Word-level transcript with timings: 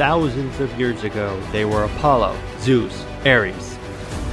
thousands 0.00 0.58
of 0.60 0.80
years 0.80 1.04
ago, 1.04 1.38
they 1.52 1.66
were 1.66 1.84
Apollo, 1.84 2.34
Zeus, 2.60 3.04
Ares. 3.26 3.76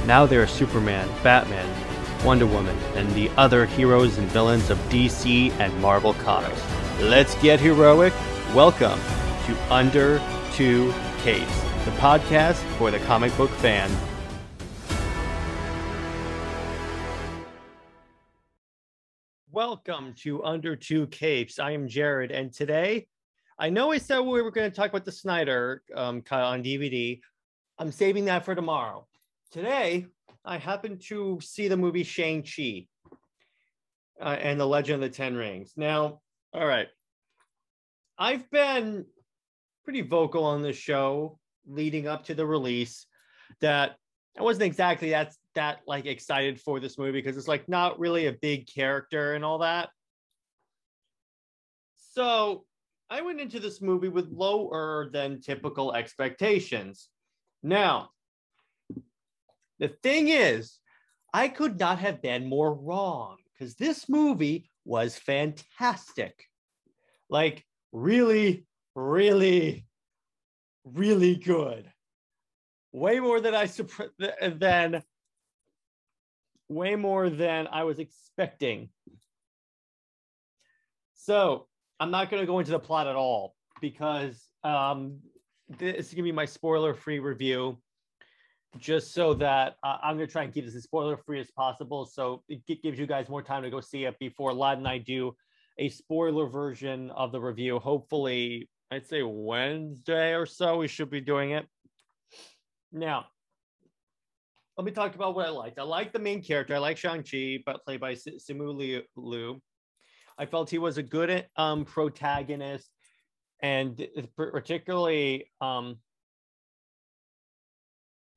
Now 0.06 0.24
they 0.24 0.38
are 0.38 0.46
Superman, 0.46 1.06
Batman, 1.22 1.68
Wonder 2.24 2.46
Woman, 2.46 2.74
and 2.94 3.06
the 3.10 3.28
other 3.36 3.66
heroes 3.66 4.16
and 4.16 4.26
villains 4.28 4.70
of 4.70 4.78
DC 4.88 5.50
and 5.60 5.78
Marvel 5.82 6.14
Comics. 6.14 6.64
Let's 7.02 7.34
get 7.42 7.60
heroic. 7.60 8.14
Welcome 8.54 8.98
to 9.44 9.58
Under 9.70 10.22
Two 10.54 10.94
Capes, 11.18 11.60
the 11.84 11.90
podcast 11.98 12.62
for 12.78 12.90
the 12.90 13.00
comic 13.00 13.36
book 13.36 13.50
fan. 13.50 13.90
Welcome 19.50 20.14
to 20.22 20.42
Under 20.44 20.76
Two 20.76 21.08
Capes. 21.08 21.58
I 21.58 21.72
am 21.72 21.88
Jared, 21.88 22.30
and 22.30 22.54
today 22.54 23.06
I 23.58 23.70
know 23.70 23.90
I 23.90 23.98
said 23.98 24.20
we 24.20 24.40
were 24.40 24.52
going 24.52 24.70
to 24.70 24.76
talk 24.76 24.90
about 24.90 25.04
the 25.04 25.12
Snyder 25.12 25.82
um, 25.94 26.22
cut 26.22 26.42
on 26.42 26.62
DVD. 26.62 27.20
I'm 27.78 27.90
saving 27.90 28.26
that 28.26 28.44
for 28.44 28.54
tomorrow. 28.54 29.06
Today, 29.50 30.06
I 30.44 30.58
happened 30.58 31.02
to 31.08 31.40
see 31.42 31.66
the 31.66 31.76
movie 31.76 32.04
Shang-Chi 32.04 32.86
uh, 34.20 34.36
and 34.40 34.60
the 34.60 34.66
Legend 34.66 35.02
of 35.02 35.10
the 35.10 35.16
Ten 35.16 35.34
Rings. 35.34 35.72
Now, 35.76 36.20
all 36.52 36.66
right. 36.66 36.86
I've 38.16 38.48
been 38.50 39.06
pretty 39.84 40.02
vocal 40.02 40.44
on 40.44 40.62
this 40.62 40.76
show 40.76 41.38
leading 41.66 42.06
up 42.06 42.26
to 42.26 42.34
the 42.34 42.46
release 42.46 43.06
that 43.60 43.96
I 44.38 44.42
wasn't 44.42 44.64
exactly 44.64 45.10
that 45.10 45.34
that 45.54 45.80
like 45.86 46.06
excited 46.06 46.60
for 46.60 46.78
this 46.78 46.96
movie 46.96 47.12
because 47.20 47.36
it's 47.36 47.48
like 47.48 47.68
not 47.68 47.98
really 47.98 48.26
a 48.26 48.32
big 48.32 48.68
character 48.68 49.34
and 49.34 49.44
all 49.44 49.58
that. 49.58 49.88
So 52.12 52.64
I 53.10 53.22
went 53.22 53.40
into 53.40 53.58
this 53.58 53.80
movie 53.80 54.08
with 54.08 54.30
lower 54.30 55.08
than 55.10 55.40
typical 55.40 55.94
expectations. 55.94 57.08
Now, 57.62 58.10
the 59.78 59.88
thing 60.02 60.28
is, 60.28 60.78
I 61.32 61.48
could 61.48 61.78
not 61.78 61.98
have 62.00 62.20
been 62.20 62.46
more 62.46 62.74
wrong 62.74 63.36
because 63.52 63.76
this 63.76 64.08
movie 64.08 64.70
was 64.84 65.16
fantastic. 65.16 66.34
Like, 67.30 67.64
really, 67.92 68.66
really, 68.94 69.86
really 70.84 71.36
good. 71.36 71.90
Way 72.92 73.20
more 73.20 73.40
than 73.40 73.54
I 73.54 73.68
than 74.38 75.02
way 76.68 76.96
more 76.96 77.30
than 77.30 77.66
I 77.68 77.84
was 77.84 77.98
expecting. 77.98 78.90
So 81.14 81.67
I'm 82.00 82.10
not 82.10 82.30
going 82.30 82.40
to 82.42 82.46
go 82.46 82.58
into 82.58 82.70
the 82.70 82.78
plot 82.78 83.06
at 83.06 83.16
all 83.16 83.54
because 83.80 84.48
um, 84.64 85.18
this 85.78 86.06
is 86.06 86.14
going 86.14 86.24
to 86.24 86.30
be 86.30 86.32
my 86.32 86.44
spoiler 86.44 86.94
free 86.94 87.18
review, 87.18 87.78
just 88.78 89.12
so 89.12 89.34
that 89.34 89.76
uh, 89.82 89.96
I'm 90.02 90.16
going 90.16 90.26
to 90.26 90.32
try 90.32 90.44
and 90.44 90.52
keep 90.52 90.64
this 90.64 90.74
as 90.74 90.84
spoiler 90.84 91.16
free 91.16 91.40
as 91.40 91.50
possible. 91.50 92.04
So 92.06 92.42
it 92.48 92.82
gives 92.82 92.98
you 92.98 93.06
guys 93.06 93.28
more 93.28 93.42
time 93.42 93.62
to 93.62 93.70
go 93.70 93.80
see 93.80 94.04
it 94.04 94.18
before 94.18 94.52
Lad 94.52 94.78
and 94.78 94.86
I 94.86 94.98
do 94.98 95.34
a 95.78 95.88
spoiler 95.88 96.46
version 96.46 97.10
of 97.10 97.32
the 97.32 97.40
review. 97.40 97.78
Hopefully, 97.78 98.68
I'd 98.90 99.06
say 99.06 99.22
Wednesday 99.22 100.34
or 100.34 100.46
so, 100.46 100.78
we 100.78 100.88
should 100.88 101.10
be 101.10 101.20
doing 101.20 101.50
it. 101.50 101.66
Now, 102.92 103.26
let 104.76 104.84
me 104.84 104.92
talk 104.92 105.14
about 105.14 105.34
what 105.34 105.46
I 105.46 105.50
liked. 105.50 105.78
I 105.78 105.82
like 105.82 106.12
the 106.12 106.18
main 106.18 106.42
character. 106.42 106.74
I 106.74 106.78
like 106.78 106.96
Shang-Chi, 106.96 107.64
but 107.66 107.84
played 107.84 108.00
by 108.00 108.14
Simu 108.14 109.02
Liu. 109.16 109.60
I 110.38 110.46
felt 110.46 110.70
he 110.70 110.78
was 110.78 110.98
a 110.98 111.02
good 111.02 111.46
um, 111.56 111.84
protagonist, 111.84 112.88
and 113.60 114.06
particularly, 114.36 115.50
um, 115.60 115.96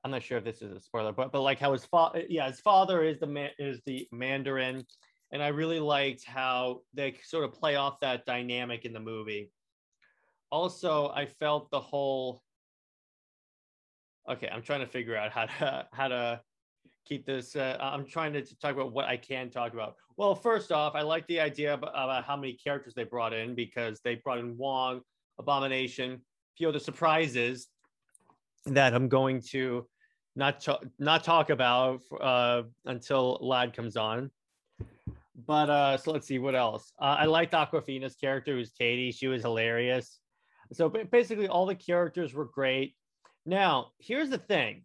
I'm 0.03 0.09
not 0.09 0.23
sure 0.23 0.39
if 0.39 0.43
this 0.43 0.63
is 0.63 0.75
a 0.75 0.79
spoiler, 0.79 1.11
but 1.11 1.31
but 1.31 1.41
like 1.41 1.59
how 1.59 1.73
his 1.73 1.85
father, 1.85 2.23
yeah, 2.27 2.47
his 2.47 2.59
father 2.59 3.03
is 3.03 3.19
the 3.19 3.27
man 3.27 3.51
is 3.59 3.81
the 3.85 4.07
Mandarin, 4.11 4.83
and 5.31 5.43
I 5.43 5.49
really 5.49 5.79
liked 5.79 6.25
how 6.25 6.81
they 6.93 7.15
sort 7.23 7.43
of 7.43 7.53
play 7.53 7.75
off 7.75 7.99
that 8.01 8.25
dynamic 8.25 8.85
in 8.85 8.93
the 8.93 8.99
movie. 8.99 9.51
Also, 10.51 11.09
I 11.09 11.27
felt 11.27 11.69
the 11.69 11.79
whole. 11.79 12.41
Okay, 14.29 14.49
I'm 14.51 14.63
trying 14.63 14.81
to 14.81 14.87
figure 14.87 15.15
out 15.15 15.31
how 15.31 15.45
to 15.45 15.87
how 15.93 16.07
to 16.07 16.41
keep 17.05 17.25
this. 17.25 17.55
Uh, 17.55 17.77
I'm 17.79 18.05
trying 18.05 18.33
to 18.33 18.41
talk 18.59 18.73
about 18.73 18.91
what 18.91 19.05
I 19.05 19.17
can 19.17 19.49
talk 19.49 19.73
about. 19.73 19.95
Well, 20.17 20.35
first 20.35 20.71
off, 20.71 20.95
I 20.95 21.01
like 21.01 21.25
the 21.27 21.39
idea 21.39 21.73
about, 21.73 21.89
about 21.89 22.23
how 22.23 22.35
many 22.35 22.53
characters 22.53 22.93
they 22.93 23.03
brought 23.03 23.33
in 23.33 23.55
because 23.55 23.99
they 24.03 24.15
brought 24.15 24.39
in 24.39 24.57
Wong, 24.57 25.01
Abomination, 25.39 26.13
a 26.13 26.17
few 26.57 26.69
other 26.69 26.79
surprises 26.79 27.67
that 28.65 28.93
I'm 28.93 29.07
going 29.07 29.41
to 29.49 29.87
not 30.35 30.61
to- 30.61 30.79
not 30.99 31.23
talk 31.23 31.49
about 31.49 32.01
uh, 32.19 32.63
until 32.85 33.37
Lad 33.41 33.73
comes 33.75 33.97
on. 33.97 34.31
But 35.47 35.69
uh, 35.69 35.97
so 35.97 36.11
let's 36.11 36.27
see 36.27 36.39
what 36.39 36.55
else. 36.55 36.93
Uh, 36.99 37.17
I 37.19 37.25
liked 37.25 37.53
Awkwafina's 37.53 38.15
character, 38.15 38.53
who's 38.53 38.71
Katie. 38.71 39.11
She 39.11 39.27
was 39.27 39.41
hilarious. 39.41 40.19
So 40.73 40.87
basically, 40.89 41.47
all 41.47 41.65
the 41.65 41.75
characters 41.75 42.33
were 42.33 42.45
great. 42.45 42.95
Now, 43.45 43.87
here's 43.99 44.29
the 44.29 44.37
thing 44.37 44.83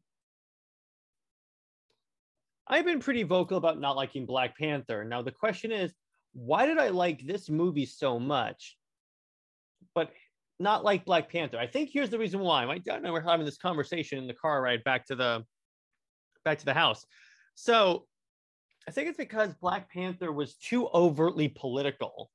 I've 2.68 2.84
been 2.84 3.00
pretty 3.00 3.22
vocal 3.22 3.58
about 3.58 3.80
not 3.80 3.96
liking 3.96 4.26
Black 4.26 4.56
Panther. 4.58 5.04
Now, 5.04 5.22
the 5.22 5.32
question 5.32 5.70
is, 5.70 5.94
why 6.32 6.66
did 6.66 6.78
I 6.78 6.88
like 6.88 7.24
this 7.24 7.48
movie 7.48 7.86
so 7.86 8.18
much, 8.18 8.76
but 9.94 10.10
not 10.58 10.84
like 10.84 11.04
Black 11.04 11.30
Panther? 11.30 11.58
I 11.58 11.66
think 11.66 11.90
here's 11.92 12.10
the 12.10 12.18
reason 12.18 12.40
why. 12.40 12.64
My 12.66 12.78
dad 12.78 12.96
and 12.96 13.06
I 13.06 13.10
were 13.10 13.20
having 13.20 13.46
this 13.46 13.56
conversation 13.56 14.18
in 14.18 14.26
the 14.26 14.34
car 14.34 14.60
ride 14.60 14.84
back 14.84 15.06
to 15.06 15.14
the 15.14 15.44
back 16.44 16.58
to 16.58 16.64
the 16.64 16.74
house. 16.74 17.06
So 17.54 18.06
I 18.88 18.90
think 18.90 19.08
it's 19.08 19.16
because 19.16 19.54
Black 19.54 19.90
Panther 19.90 20.32
was 20.32 20.54
too 20.56 20.88
overtly 20.92 21.48
political 21.48 22.30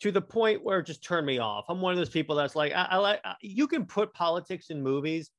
to 0.00 0.12
the 0.12 0.20
point 0.20 0.62
where 0.62 0.80
it 0.80 0.86
just 0.86 1.02
turned 1.02 1.26
me 1.26 1.38
off. 1.38 1.64
I'm 1.68 1.80
one 1.80 1.92
of 1.92 1.98
those 1.98 2.10
people 2.10 2.36
that's 2.36 2.54
like, 2.54 2.72
I, 2.72 2.88
I 2.90 2.96
like 2.98 3.20
you 3.40 3.66
can 3.66 3.86
put 3.86 4.12
politics 4.12 4.70
in 4.70 4.82
movies, 4.82 5.30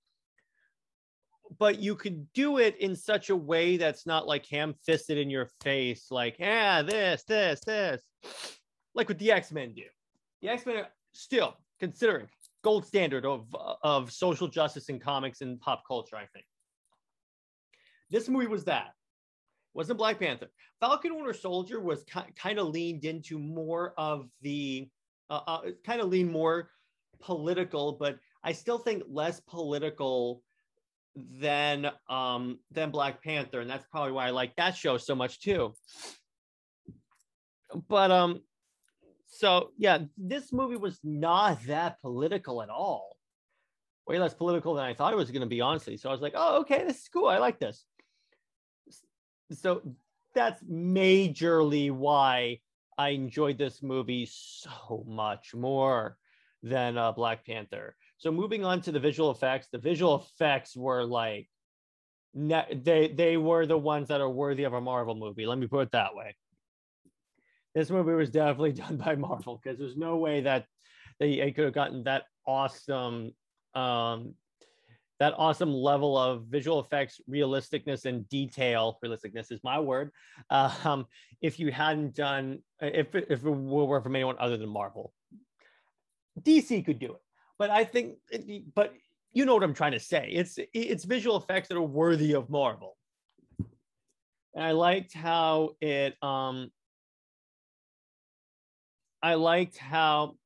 but 1.60 1.80
you 1.80 1.96
could 1.96 2.32
do 2.34 2.58
it 2.58 2.78
in 2.80 2.96
such 2.96 3.30
a 3.30 3.36
way 3.36 3.78
that's 3.78 4.06
not 4.06 4.28
like 4.28 4.46
ham-fisted 4.48 5.18
in 5.18 5.30
your 5.30 5.50
face, 5.64 6.08
like, 6.12 6.38
yeah, 6.40 6.82
this, 6.82 7.24
this, 7.28 7.60
this, 7.62 8.02
like 8.94 9.10
what 9.10 9.20
the 9.20 9.32
X-Men 9.32 9.74
do. 9.74 9.84
The 10.42 10.50
X-Men 10.50 10.78
are 10.78 10.88
still 11.14 11.56
considering 11.80 12.28
gold 12.64 12.86
standard 12.86 13.26
of 13.26 13.46
of 13.84 14.12
social 14.12 14.48
justice 14.48 14.90
in 14.90 15.00
comics 15.00 15.42
and 15.42 15.60
pop 15.62 15.84
culture, 15.88 16.16
I 16.16 16.26
think. 16.34 16.46
This 18.10 18.28
movie 18.28 18.48
was 18.48 18.64
that. 18.66 18.94
Wasn't 19.74 19.98
Black 19.98 20.20
Panther. 20.20 20.50
Falcon 20.80 21.16
Winter 21.16 21.34
Soldier 21.34 21.80
was 21.80 22.04
ki- 22.04 22.32
kind 22.36 22.60
of 22.60 22.68
leaned 22.68 23.06
into 23.06 23.38
more 23.38 23.94
of 23.98 24.30
the, 24.42 24.90
uh, 25.30 25.42
uh, 25.48 25.62
kind 25.86 26.02
of 26.02 26.10
leaned 26.10 26.32
more 26.32 26.70
political, 27.22 27.94
but 27.94 28.18
I 28.44 28.52
still 28.52 28.78
think 28.78 29.04
less 29.08 29.42
political 29.42 30.42
than 31.16 31.90
um 32.10 32.60
than 32.72 32.92
Black 32.92 33.24
Panther, 33.24 33.62
and 33.62 33.70
that's 33.70 33.86
probably 33.88 34.12
why 34.12 34.28
I 34.28 34.32
like 34.32 34.56
that 34.58 34.76
show 34.76 34.98
so 34.98 35.16
much 35.16 35.40
too. 35.40 35.74
But 37.88 38.12
um, 38.12 38.42
so 39.28 39.72
yeah, 39.78 40.00
this 40.18 40.52
movie 40.54 40.78
was 40.78 41.00
not 41.04 41.64
that 41.68 42.02
political 42.02 42.62
at 42.62 42.70
all. 42.70 43.18
Way 44.08 44.20
less 44.20 44.34
political 44.34 44.76
than 44.76 44.86
I 44.86 44.94
thought 44.94 45.14
it 45.14 45.18
was 45.18 45.32
going 45.32 45.42
to 45.42 45.48
be, 45.48 45.62
honestly. 45.62 45.98
So 45.98 46.10
I 46.10 46.12
was 46.12 46.22
like, 46.22 46.34
oh, 46.36 46.62
okay, 46.62 46.84
this 46.86 46.98
is 47.02 47.10
cool. 47.12 47.28
I 47.28 47.40
like 47.40 47.60
this. 47.60 47.86
So 49.52 49.82
that's 50.36 50.64
majorly 50.64 51.92
why 51.92 52.60
I 52.98 53.10
enjoyed 53.10 53.58
this 53.58 53.82
movie 53.82 54.28
so 54.30 55.04
much 55.08 55.56
more 55.56 56.18
than 56.62 56.98
uh, 56.98 57.12
Black 57.14 57.46
Panther. 57.46 57.96
So 58.18 58.32
moving 58.32 58.64
on 58.64 58.82
to 58.82 58.92
the 58.92 59.00
visual 59.00 59.32
effects, 59.32 59.68
the 59.72 59.78
visual 59.78 60.16
effects 60.16 60.76
were 60.76 61.04
like 61.04 61.50
they 62.34 63.14
they 63.16 63.38
were 63.38 63.66
the 63.66 63.78
ones 63.78 64.10
that 64.10 64.22
are 64.22 64.30
worthy 64.30 64.64
of 64.64 64.74
a 64.74 64.82
Marvel 64.82 65.16
movie. 65.16 65.46
Let 65.46 65.58
me 65.58 65.68
put 65.68 65.88
it 65.88 65.92
that 65.92 66.16
way. 66.16 66.36
This 67.74 67.90
movie 67.90 68.14
was 68.14 68.30
definitely 68.30 68.72
done 68.84 68.98
by 68.98 69.16
Marvel 69.16 69.60
because 69.62 69.80
there's 69.80 69.98
no 69.98 70.18
way 70.18 70.42
that 70.42 70.66
they, 71.20 71.52
could 71.52 71.66
have 71.66 71.74
gotten 71.74 72.04
that 72.04 72.24
awesome 72.46 73.32
um 73.74 74.34
that 75.20 75.34
awesome 75.38 75.74
level 75.74 76.18
of 76.18 76.46
visual 76.46 76.80
effects 76.80 77.20
realisticness 77.30 78.06
and 78.06 78.28
detail 78.30 79.00
realisticness 79.04 79.52
is 79.52 79.60
my 79.64 79.80
word 79.80 80.12
um 80.52 81.06
if 81.42 81.60
you 81.60 81.72
hadn't 81.72 82.16
done 82.16 82.60
if 82.82 83.16
if 83.16 83.44
it 83.44 83.50
were 83.50 84.02
from 84.02 84.16
anyone 84.16 84.36
other 84.40 84.58
than 84.58 84.70
marvel 84.70 85.12
dc 86.42 86.86
could 86.86 87.00
do 87.00 87.14
it 87.14 87.25
but 87.58 87.70
I 87.70 87.84
think, 87.84 88.16
but 88.74 88.94
you 89.34 89.46
know 89.46 89.54
what 89.54 89.64
I'm 89.64 89.74
trying 89.74 89.92
to 89.92 90.00
say. 90.00 90.30
It's 90.32 90.58
it's 90.74 91.04
visual 91.04 91.38
effects 91.38 91.68
that 91.68 91.78
are 91.78 91.82
worthy 91.82 92.34
of 92.34 92.50
Marvel. 92.50 92.98
And 94.54 94.64
I 94.64 94.72
liked 94.72 95.14
how 95.14 95.72
it. 95.82 96.16
Um, 96.24 96.72
I 99.22 99.36
liked 99.36 99.78
how. 99.78 100.38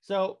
So 0.00 0.38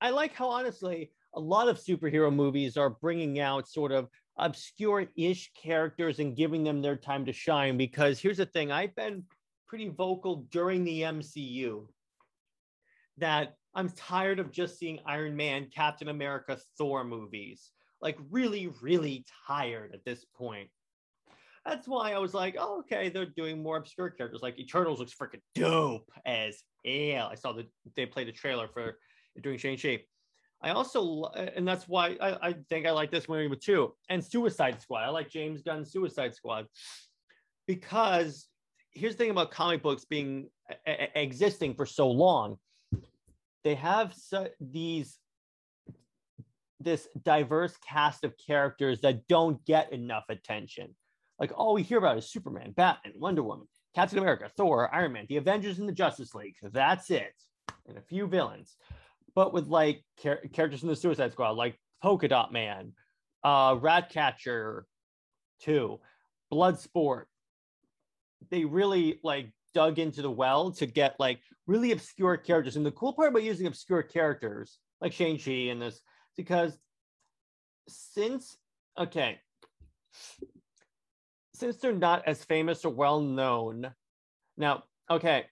I 0.00 0.10
like 0.10 0.34
how 0.34 0.48
honestly 0.48 1.12
a 1.34 1.40
lot 1.40 1.68
of 1.68 1.78
superhero 1.78 2.34
movies 2.34 2.76
are 2.76 2.90
bringing 2.90 3.38
out 3.38 3.68
sort 3.68 3.92
of 3.92 4.08
obscure-ish 4.36 5.52
characters 5.54 6.18
and 6.18 6.36
giving 6.36 6.64
them 6.64 6.82
their 6.82 6.96
time 6.96 7.24
to 7.26 7.32
shine. 7.32 7.76
Because 7.76 8.18
here's 8.18 8.38
the 8.38 8.46
thing: 8.46 8.72
I've 8.72 8.96
been 8.96 9.24
pretty 9.68 9.88
vocal 9.88 10.46
during 10.50 10.84
the 10.84 11.02
MCU 11.02 11.86
that 13.18 13.56
I'm 13.74 13.88
tired 13.90 14.38
of 14.38 14.52
just 14.52 14.78
seeing 14.78 14.98
Iron 15.06 15.34
Man, 15.36 15.68
Captain 15.74 16.08
America, 16.08 16.58
Thor 16.76 17.04
movies. 17.04 17.70
Like 18.00 18.18
really, 18.30 18.70
really 18.80 19.24
tired 19.46 19.92
at 19.94 20.04
this 20.04 20.24
point. 20.36 20.68
That's 21.64 21.86
why 21.86 22.12
I 22.12 22.18
was 22.18 22.34
like, 22.34 22.56
oh, 22.58 22.80
okay, 22.80 23.08
they're 23.08 23.24
doing 23.24 23.62
more 23.62 23.76
obscure 23.76 24.10
characters. 24.10 24.42
Like 24.42 24.58
Eternals 24.58 24.98
looks 24.98 25.14
freaking 25.14 25.40
dope 25.54 26.10
as 26.26 26.64
hell. 26.84 27.28
I 27.30 27.36
saw 27.36 27.52
that 27.52 27.68
they 27.94 28.04
played 28.04 28.28
a 28.28 28.32
trailer 28.32 28.66
for 28.66 28.98
doing 29.40 29.58
Shang-Chi. 29.58 30.02
I 30.60 30.70
also, 30.70 31.24
and 31.34 31.66
that's 31.66 31.88
why 31.88 32.16
I, 32.20 32.48
I 32.48 32.54
think 32.68 32.86
I 32.86 32.90
like 32.90 33.10
this 33.10 33.28
movie 33.28 33.54
too. 33.56 33.94
And 34.08 34.24
Suicide 34.24 34.80
Squad. 34.80 35.04
I 35.04 35.08
like 35.10 35.30
James 35.30 35.62
Gunn's 35.62 35.92
Suicide 35.92 36.34
Squad 36.34 36.66
because 37.66 38.48
here's 38.90 39.14
the 39.14 39.18
thing 39.18 39.30
about 39.30 39.50
comic 39.52 39.82
books 39.82 40.04
being 40.04 40.48
existing 40.86 41.74
for 41.74 41.86
so 41.86 42.10
long. 42.10 42.58
They 43.64 43.74
have 43.76 44.14
so, 44.14 44.48
these 44.60 45.18
this 46.80 47.06
diverse 47.22 47.76
cast 47.88 48.24
of 48.24 48.34
characters 48.44 49.00
that 49.02 49.28
don't 49.28 49.64
get 49.64 49.92
enough 49.92 50.24
attention. 50.28 50.94
Like 51.38 51.52
all 51.54 51.74
we 51.74 51.82
hear 51.82 51.98
about 51.98 52.18
is 52.18 52.30
Superman, 52.30 52.72
Batman, 52.72 53.14
Wonder 53.16 53.42
Woman, 53.42 53.68
Captain 53.94 54.18
America, 54.18 54.50
Thor, 54.56 54.92
Iron 54.94 55.12
Man, 55.12 55.26
the 55.28 55.36
Avengers, 55.36 55.78
and 55.78 55.88
the 55.88 55.92
Justice 55.92 56.34
League. 56.34 56.56
That's 56.62 57.10
it, 57.10 57.34
and 57.86 57.96
a 57.96 58.02
few 58.02 58.26
villains. 58.26 58.76
But 59.34 59.52
with 59.52 59.68
like 59.68 60.04
char- 60.22 60.42
characters 60.52 60.82
in 60.82 60.88
the 60.88 60.96
Suicide 60.96 61.32
Squad, 61.32 61.52
like 61.52 61.78
Polka 62.02 62.28
Dot 62.28 62.52
Man, 62.52 62.92
uh, 63.44 63.76
Ratcatcher, 63.80 64.86
two, 65.60 66.00
Bloodsport. 66.52 67.24
They 68.50 68.64
really 68.64 69.20
like 69.22 69.50
dug 69.74 69.98
into 69.98 70.22
the 70.22 70.30
well 70.30 70.70
to 70.72 70.86
get 70.86 71.16
like 71.18 71.40
really 71.66 71.92
obscure 71.92 72.36
characters. 72.36 72.76
And 72.76 72.84
the 72.84 72.90
cool 72.90 73.12
part 73.12 73.28
about 73.28 73.42
using 73.42 73.66
obscure 73.66 74.02
characters 74.02 74.78
like 75.00 75.12
Shang-Chi 75.12 75.70
and 75.70 75.80
this, 75.80 76.00
because 76.36 76.78
since, 77.88 78.56
okay, 78.98 79.40
since 81.54 81.76
they're 81.76 81.92
not 81.92 82.26
as 82.26 82.44
famous 82.44 82.84
or 82.84 82.92
well 82.92 83.20
known, 83.20 83.92
now, 84.56 84.84
okay, 85.10 85.46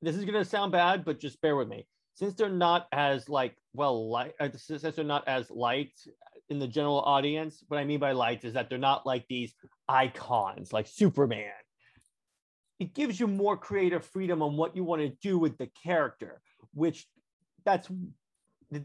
this 0.00 0.16
is 0.16 0.24
going 0.24 0.42
to 0.42 0.44
sound 0.44 0.72
bad, 0.72 1.04
but 1.04 1.20
just 1.20 1.40
bear 1.40 1.56
with 1.56 1.68
me. 1.68 1.86
Since 2.14 2.34
they're 2.34 2.48
not 2.48 2.88
as 2.92 3.28
like 3.28 3.56
well 3.72 4.10
light, 4.10 4.34
uh, 4.40 4.48
since 4.56 4.82
they're 4.82 5.04
not 5.04 5.26
as 5.26 5.50
liked 5.50 6.08
in 6.50 6.58
the 6.58 6.68
general 6.68 7.00
audience, 7.00 7.64
what 7.68 7.78
I 7.78 7.84
mean 7.84 8.00
by 8.00 8.12
light 8.12 8.44
is 8.44 8.54
that 8.54 8.68
they're 8.68 8.78
not 8.78 9.06
like 9.06 9.24
these 9.28 9.54
icons 9.88 10.72
like 10.72 10.86
Superman. 10.86 11.50
It 12.82 12.94
gives 12.94 13.20
you 13.20 13.28
more 13.28 13.56
creative 13.56 14.04
freedom 14.04 14.42
on 14.42 14.56
what 14.56 14.74
you 14.74 14.82
want 14.82 15.02
to 15.02 15.10
do 15.22 15.38
with 15.38 15.56
the 15.56 15.68
character, 15.68 16.40
which 16.74 17.06
that's 17.64 17.88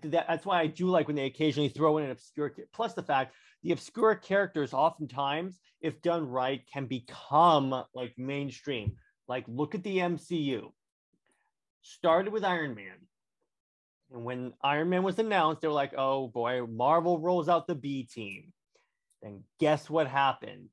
that's 0.03 0.45
why 0.45 0.61
I 0.61 0.67
do 0.67 0.87
like 0.87 1.07
when 1.07 1.15
they 1.15 1.25
occasionally 1.25 1.69
throw 1.69 1.97
in 1.97 2.03
an 2.03 2.11
obscure. 2.11 2.53
Plus 2.73 2.93
the 2.93 3.01
fact 3.01 3.33
the 3.63 3.71
obscure 3.71 4.13
characters 4.13 4.71
oftentimes, 4.71 5.59
if 5.81 5.99
done 6.03 6.29
right, 6.29 6.61
can 6.71 6.85
become 6.85 7.83
like 7.95 8.13
mainstream. 8.19 8.97
Like 9.27 9.45
look 9.47 9.73
at 9.73 9.81
the 9.81 9.97
MCU 9.97 10.69
started 11.81 12.31
with 12.31 12.43
Iron 12.43 12.75
Man. 12.75 12.97
And 14.11 14.23
when 14.23 14.53
Iron 14.63 14.89
Man 14.89 15.01
was 15.01 15.17
announced, 15.17 15.61
they 15.61 15.67
were 15.67 15.73
like, 15.73 15.95
oh 15.97 16.27
boy, 16.27 16.67
Marvel 16.67 17.17
rolls 17.17 17.49
out 17.49 17.65
the 17.65 17.73
B 17.73 18.03
team. 18.03 18.53
Then 19.23 19.43
guess 19.59 19.89
what 19.89 20.07
happened? 20.07 20.69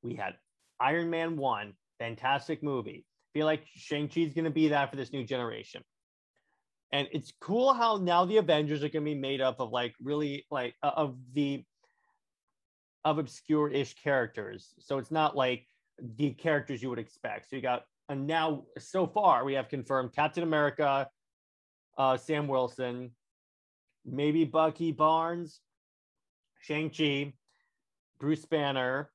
We 0.00 0.14
had 0.14 0.36
Iron 0.78 1.10
Man 1.10 1.36
1, 1.36 1.72
fantastic 1.98 2.62
movie. 2.62 3.04
feel 3.34 3.46
like 3.46 3.66
Shang-Chi 3.74 4.20
is 4.20 4.32
going 4.32 4.44
to 4.44 4.50
be 4.50 4.68
that 4.68 4.90
for 4.90 4.96
this 4.96 5.12
new 5.12 5.24
generation. 5.24 5.82
And 6.92 7.06
it's 7.12 7.32
cool 7.40 7.74
how 7.74 7.98
now 7.98 8.24
the 8.24 8.38
Avengers 8.38 8.82
are 8.82 8.88
going 8.88 9.04
to 9.04 9.10
be 9.10 9.14
made 9.14 9.40
up 9.40 9.60
of 9.60 9.70
like 9.70 9.94
really 10.02 10.46
like 10.50 10.74
uh, 10.82 10.92
of 10.96 11.16
the 11.34 11.64
of 13.04 13.18
obscure-ish 13.18 13.94
characters. 13.94 14.74
So 14.78 14.98
it's 14.98 15.10
not 15.10 15.36
like 15.36 15.66
the 16.16 16.30
characters 16.30 16.82
you 16.82 16.88
would 16.90 16.98
expect. 16.98 17.50
So 17.50 17.56
you 17.56 17.62
got 17.62 17.82
and 18.08 18.26
now 18.26 18.64
so 18.78 19.06
far 19.06 19.44
we 19.44 19.52
have 19.54 19.68
confirmed 19.68 20.14
Captain 20.14 20.42
America, 20.42 21.08
uh, 21.98 22.16
Sam 22.16 22.48
Wilson, 22.48 23.10
maybe 24.06 24.44
Bucky 24.44 24.92
Barnes, 24.92 25.60
Shang 26.62 26.90
Chi, 26.90 27.34
Bruce 28.18 28.46
Banner, 28.46 29.10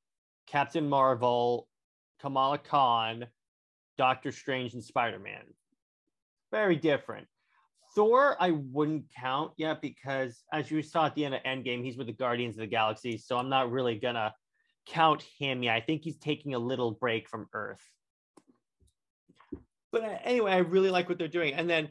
Captain 0.48 0.88
Marvel, 0.88 1.68
Kamala 2.21 2.57
Khan, 2.57 3.27
Doctor 3.98 4.31
Strange, 4.31 4.74
and 4.74 4.83
Spider 4.83 5.19
Man. 5.19 5.44
Very 6.51 6.75
different. 6.75 7.27
Thor, 7.95 8.36
I 8.39 8.51
wouldn't 8.51 9.06
count 9.15 9.51
yet 9.57 9.81
because, 9.81 10.44
as 10.51 10.71
you 10.71 10.81
saw 10.81 11.06
at 11.06 11.15
the 11.15 11.25
end 11.25 11.36
of 11.36 11.44
Endgame, 11.44 11.83
he's 11.83 11.98
with 11.98 12.07
the 12.07 12.13
Guardians 12.13 12.56
of 12.56 12.62
the 12.62 12.68
Galaxy. 12.68 13.18
So 13.18 13.38
I'm 13.38 13.50
not 13.50 13.71
really 13.71 14.00
gonna 14.00 14.33
count 14.88 15.24
him 15.38 15.63
yet. 15.63 15.75
I 15.75 15.81
think 15.81 16.04
he's 16.04 16.18
taking 16.18 16.56
a 16.56 16.60
little 16.60 16.92
break 16.92 17.30
from 17.30 17.48
Earth. 17.54 17.81
But 19.92 20.04
uh, 20.04 20.18
anyway, 20.24 20.54
I 20.54 20.57
really 20.57 20.89
like 20.89 21.07
what 21.07 21.19
they're 21.19 21.27
doing. 21.27 21.54
And 21.54 21.69
then 21.69 21.89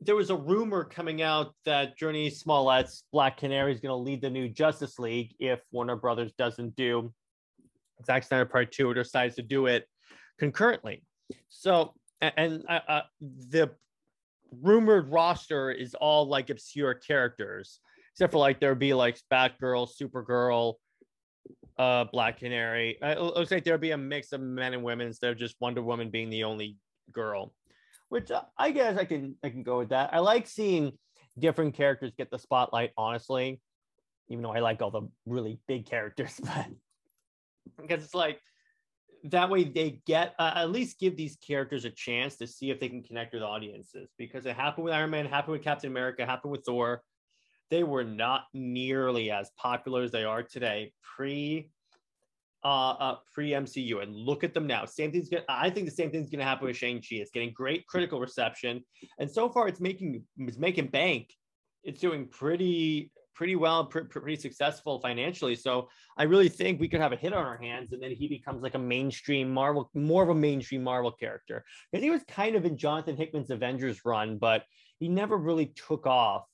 there 0.00 0.16
was 0.16 0.30
a 0.30 0.36
rumor 0.36 0.84
coming 0.84 1.22
out 1.22 1.54
that 1.64 1.98
Jurnee 1.98 2.32
Smollett's 2.32 3.04
Black 3.12 3.36
Canary 3.36 3.72
is 3.72 3.80
going 3.80 3.90
to 3.90 3.96
lead 3.96 4.20
the 4.20 4.30
new 4.30 4.48
Justice 4.48 4.98
League 4.98 5.34
if 5.38 5.60
Warner 5.70 5.96
Brothers 5.96 6.32
doesn't 6.32 6.74
do 6.74 7.12
Zack 8.04 8.24
Snyder 8.24 8.46
Part 8.46 8.72
Two 8.72 8.92
decides 8.94 9.36
to 9.36 9.42
do 9.42 9.66
it 9.66 9.86
concurrently. 10.38 11.04
So, 11.48 11.94
and 12.20 12.64
uh, 12.68 12.80
uh, 12.88 13.02
the 13.20 13.70
rumored 14.60 15.08
roster 15.10 15.70
is 15.70 15.94
all 15.94 16.26
like 16.26 16.50
obscure 16.50 16.94
characters, 16.94 17.80
except 18.12 18.32
for 18.32 18.38
like 18.38 18.60
there'd 18.60 18.78
be 18.78 18.94
like 18.94 19.18
Batgirl, 19.30 19.88
Supergirl, 20.00 20.74
uh, 21.78 22.04
Black 22.04 22.38
Canary. 22.38 23.00
Uh, 23.02 23.08
it 23.08 23.20
looks 23.20 23.50
like 23.50 23.64
there'd 23.64 23.80
be 23.80 23.92
a 23.92 23.98
mix 23.98 24.32
of 24.32 24.40
men 24.40 24.74
and 24.74 24.82
women 24.82 25.06
instead 25.06 25.30
of 25.30 25.38
just 25.38 25.56
Wonder 25.60 25.82
Woman 25.82 26.10
being 26.10 26.30
the 26.30 26.44
only 26.44 26.76
girl, 27.12 27.52
which 28.08 28.30
uh, 28.30 28.42
I 28.58 28.70
guess 28.70 28.98
I 28.98 29.04
can 29.04 29.36
I 29.42 29.50
can 29.50 29.62
go 29.62 29.78
with 29.78 29.90
that. 29.90 30.12
I 30.12 30.18
like 30.18 30.46
seeing 30.46 30.92
different 31.38 31.74
characters 31.74 32.12
get 32.16 32.30
the 32.30 32.38
spotlight, 32.38 32.92
honestly, 32.96 33.60
even 34.28 34.42
though 34.42 34.52
I 34.52 34.60
like 34.60 34.82
all 34.82 34.90
the 34.90 35.08
really 35.26 35.58
big 35.66 35.86
characters, 35.86 36.40
but 36.44 36.66
because 37.80 38.04
it's 38.04 38.14
like 38.14 38.40
that 39.24 39.50
way 39.50 39.64
they 39.64 40.00
get 40.06 40.34
uh, 40.38 40.52
at 40.56 40.70
least 40.70 40.98
give 40.98 41.16
these 41.16 41.36
characters 41.36 41.84
a 41.84 41.90
chance 41.90 42.36
to 42.36 42.46
see 42.46 42.70
if 42.70 42.80
they 42.80 42.88
can 42.88 43.02
connect 43.02 43.34
with 43.34 43.42
audiences 43.42 44.10
because 44.18 44.46
it 44.46 44.56
happened 44.56 44.84
with 44.84 44.94
Iron 44.94 45.10
Man, 45.10 45.26
happened 45.26 45.52
with 45.52 45.62
Captain 45.62 45.90
America, 45.90 46.26
happened 46.26 46.52
with 46.52 46.64
Thor. 46.66 47.02
They 47.70 47.84
were 47.84 48.04
not 48.04 48.44
nearly 48.52 49.30
as 49.30 49.50
popular 49.56 50.02
as 50.02 50.10
they 50.10 50.24
are 50.24 50.42
today 50.42 50.92
pre 51.16 51.70
uh, 52.64 52.90
uh, 52.90 53.16
pre 53.32 53.50
MCU 53.50 54.02
and 54.02 54.14
look 54.14 54.44
at 54.44 54.54
them 54.54 54.66
now. 54.66 54.84
Same 54.84 55.12
thing's 55.12 55.28
gonna. 55.28 55.44
I 55.48 55.70
think 55.70 55.86
the 55.86 55.94
same 55.94 56.10
thing's 56.10 56.30
gonna 56.30 56.44
happen 56.44 56.66
with 56.66 56.76
Shang 56.76 56.96
Chi. 56.96 57.16
It's 57.16 57.30
getting 57.30 57.52
great 57.52 57.86
critical 57.86 58.20
reception, 58.20 58.84
and 59.18 59.30
so 59.30 59.48
far 59.48 59.68
it's 59.68 59.80
making 59.80 60.22
it's 60.38 60.58
making 60.58 60.88
bank. 60.88 61.32
It's 61.84 62.00
doing 62.00 62.28
pretty 62.28 63.10
pretty 63.34 63.56
well, 63.56 63.84
pretty, 63.86 64.08
pretty 64.08 64.36
successful 64.36 65.00
financially. 65.00 65.54
So 65.54 65.88
I 66.16 66.24
really 66.24 66.48
think 66.48 66.80
we 66.80 66.88
could 66.88 67.00
have 67.00 67.12
a 67.12 67.16
hit 67.16 67.32
on 67.32 67.44
our 67.44 67.56
hands, 67.56 67.92
and 67.92 68.02
then 68.02 68.12
he 68.12 68.28
becomes 68.28 68.62
like 68.62 68.74
a 68.74 68.78
mainstream 68.78 69.50
Marvel, 69.50 69.90
more 69.94 70.22
of 70.22 70.28
a 70.28 70.34
mainstream 70.34 70.82
Marvel 70.82 71.12
character. 71.12 71.64
Because 71.90 72.02
he 72.02 72.10
was 72.10 72.22
kind 72.28 72.56
of 72.56 72.64
in 72.64 72.76
Jonathan 72.76 73.16
Hickman's 73.16 73.50
Avengers 73.50 74.04
run, 74.04 74.38
but 74.38 74.64
he 74.98 75.08
never 75.08 75.36
really 75.36 75.66
took 75.66 76.06
off. 76.06 76.46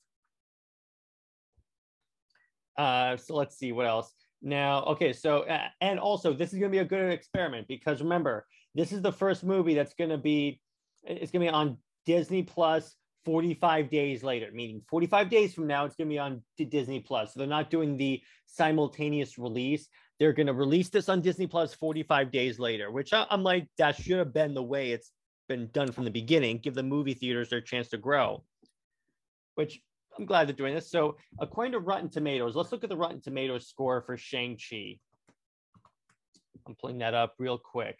Uh, 2.77 3.17
so 3.17 3.35
let's 3.35 3.57
see 3.57 3.71
what 3.71 3.85
else. 3.85 4.13
Now, 4.41 4.83
okay, 4.85 5.11
so 5.11 5.41
uh, 5.41 5.67
and 5.81 5.99
also 5.99 6.33
this 6.33 6.53
is 6.53 6.59
going 6.59 6.71
to 6.71 6.75
be 6.75 6.79
a 6.79 6.85
good 6.85 7.11
experiment 7.11 7.67
because 7.67 8.01
remember, 8.01 8.47
this 8.73 8.93
is 8.93 9.01
the 9.01 9.11
first 9.11 9.43
movie 9.43 9.73
that's 9.73 9.93
going 9.93 10.11
to 10.11 10.17
be 10.17 10.61
it's 11.03 11.31
going 11.31 11.45
to 11.45 11.51
be 11.51 11.53
on 11.53 11.77
Disney 12.05 12.43
Plus 12.43 12.95
45 13.29 13.91
days 13.91 14.23
later, 14.23 14.49
meaning 14.51 14.81
45 14.89 15.29
days 15.29 15.53
from 15.53 15.67
now 15.67 15.85
it's 15.85 15.95
going 15.95 16.09
to 16.09 16.13
be 16.13 16.17
on 16.17 16.41
Disney 16.57 16.99
Plus. 16.99 17.31
So 17.31 17.39
they're 17.39 17.47
not 17.47 17.69
doing 17.69 17.95
the 17.95 18.23
simultaneous 18.47 19.37
release. 19.37 19.87
They're 20.17 20.33
going 20.33 20.47
to 20.47 20.53
release 20.53 20.89
this 20.89 21.09
on 21.09 21.21
Disney 21.21 21.45
Plus 21.45 21.75
45 21.75 22.31
days 22.31 22.57
later, 22.57 22.89
which 22.89 23.11
I'm 23.13 23.43
like 23.43 23.67
that 23.77 23.97
should 23.97 24.17
have 24.17 24.33
been 24.33 24.55
the 24.55 24.63
way 24.63 24.93
it's 24.93 25.11
been 25.47 25.69
done 25.73 25.91
from 25.91 26.05
the 26.05 26.09
beginning. 26.09 26.57
Give 26.57 26.73
the 26.73 26.81
movie 26.81 27.13
theaters 27.13 27.51
their 27.51 27.61
chance 27.61 27.89
to 27.89 27.99
grow. 27.99 28.43
Which 29.53 29.79
I'm 30.17 30.25
glad 30.25 30.47
they're 30.47 30.55
doing 30.55 30.73
this. 30.73 30.89
So, 30.89 31.17
according 31.39 31.73
to 31.73 31.79
Rotten 31.79 32.09
Tomatoes, 32.09 32.55
let's 32.55 32.71
look 32.71 32.83
at 32.83 32.89
the 32.89 32.97
Rotten 32.97 33.21
Tomatoes 33.21 33.67
score 33.67 34.01
for 34.01 34.17
Shang-Chi. 34.17 34.97
I'm 36.67 36.75
pulling 36.81 36.97
that 36.97 37.13
up 37.13 37.35
real 37.37 37.59
quick. 37.59 37.99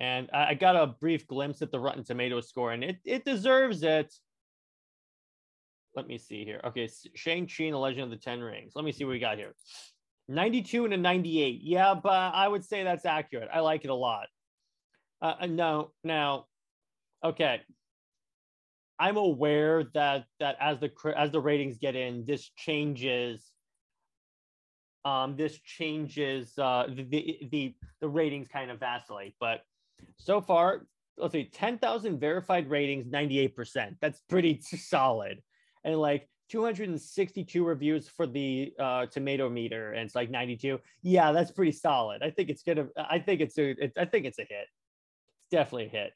And 0.00 0.30
I 0.32 0.54
got 0.54 0.76
a 0.76 0.86
brief 0.86 1.26
glimpse 1.26 1.60
at 1.60 1.72
the 1.72 1.80
Rotten 1.80 2.04
Tomatoes 2.04 2.48
score, 2.48 2.72
and 2.72 2.84
it, 2.84 2.98
it 3.04 3.24
deserves 3.24 3.82
it. 3.82 4.14
let 5.96 6.06
me 6.06 6.18
see 6.18 6.44
here. 6.44 6.60
Okay, 6.64 6.88
Shang-Chi 7.14 7.70
the 7.70 7.76
Legend 7.76 8.04
of 8.04 8.10
the 8.10 8.16
Ten 8.16 8.40
Rings. 8.40 8.72
Let 8.76 8.84
me 8.84 8.92
see 8.92 9.04
what 9.04 9.10
we 9.10 9.18
got 9.18 9.38
here. 9.38 9.54
92 10.28 10.84
and 10.84 10.94
a 10.94 10.96
98. 10.96 11.60
Yeah, 11.62 11.94
but 11.94 12.10
I 12.10 12.46
would 12.46 12.64
say 12.64 12.84
that's 12.84 13.06
accurate. 13.06 13.48
I 13.52 13.60
like 13.60 13.84
it 13.84 13.90
a 13.90 13.94
lot. 13.94 14.26
Uh, 15.20 15.34
uh 15.40 15.46
no, 15.46 15.90
now, 16.04 16.46
okay. 17.24 17.62
I'm 19.00 19.16
aware 19.16 19.84
that 19.94 20.26
that 20.40 20.56
as 20.60 20.80
the 20.80 20.90
as 21.16 21.30
the 21.30 21.40
ratings 21.40 21.78
get 21.78 21.94
in, 21.94 22.24
this 22.24 22.50
changes. 22.56 23.52
Um, 25.04 25.36
this 25.36 25.58
changes 25.60 26.52
uh, 26.58 26.86
the, 26.88 27.38
the 27.50 27.74
the 28.00 28.08
ratings 28.08 28.48
kind 28.48 28.70
of 28.72 28.80
vacillate, 28.80 29.34
but 29.38 29.62
so 30.16 30.40
far, 30.40 30.86
let's 31.16 31.32
see, 31.32 31.44
10,000 31.52 32.18
verified 32.18 32.68
ratings, 32.70 33.06
98%. 33.06 33.96
That's 34.00 34.20
pretty 34.28 34.60
solid. 34.62 35.42
And 35.84 35.96
like 35.96 36.28
262 36.48 37.64
reviews 37.64 38.08
for 38.08 38.26
the 38.26 38.72
uh, 38.78 39.06
tomato 39.06 39.48
meter, 39.48 39.92
and 39.92 40.04
it's 40.04 40.14
like 40.14 40.30
92. 40.30 40.80
Yeah, 41.02 41.32
that's 41.32 41.50
pretty 41.50 41.72
solid. 41.72 42.22
I 42.22 42.30
think 42.30 42.48
it's 42.48 42.62
gonna. 42.62 42.88
I 42.96 43.18
think 43.18 43.40
it's 43.40 43.56
a. 43.58 43.70
It, 43.70 43.92
I 43.96 44.04
think 44.06 44.26
it's 44.26 44.38
a 44.38 44.42
hit. 44.42 44.66
It's 45.40 45.50
definitely 45.50 45.86
a 45.86 45.90
hit. 45.90 46.12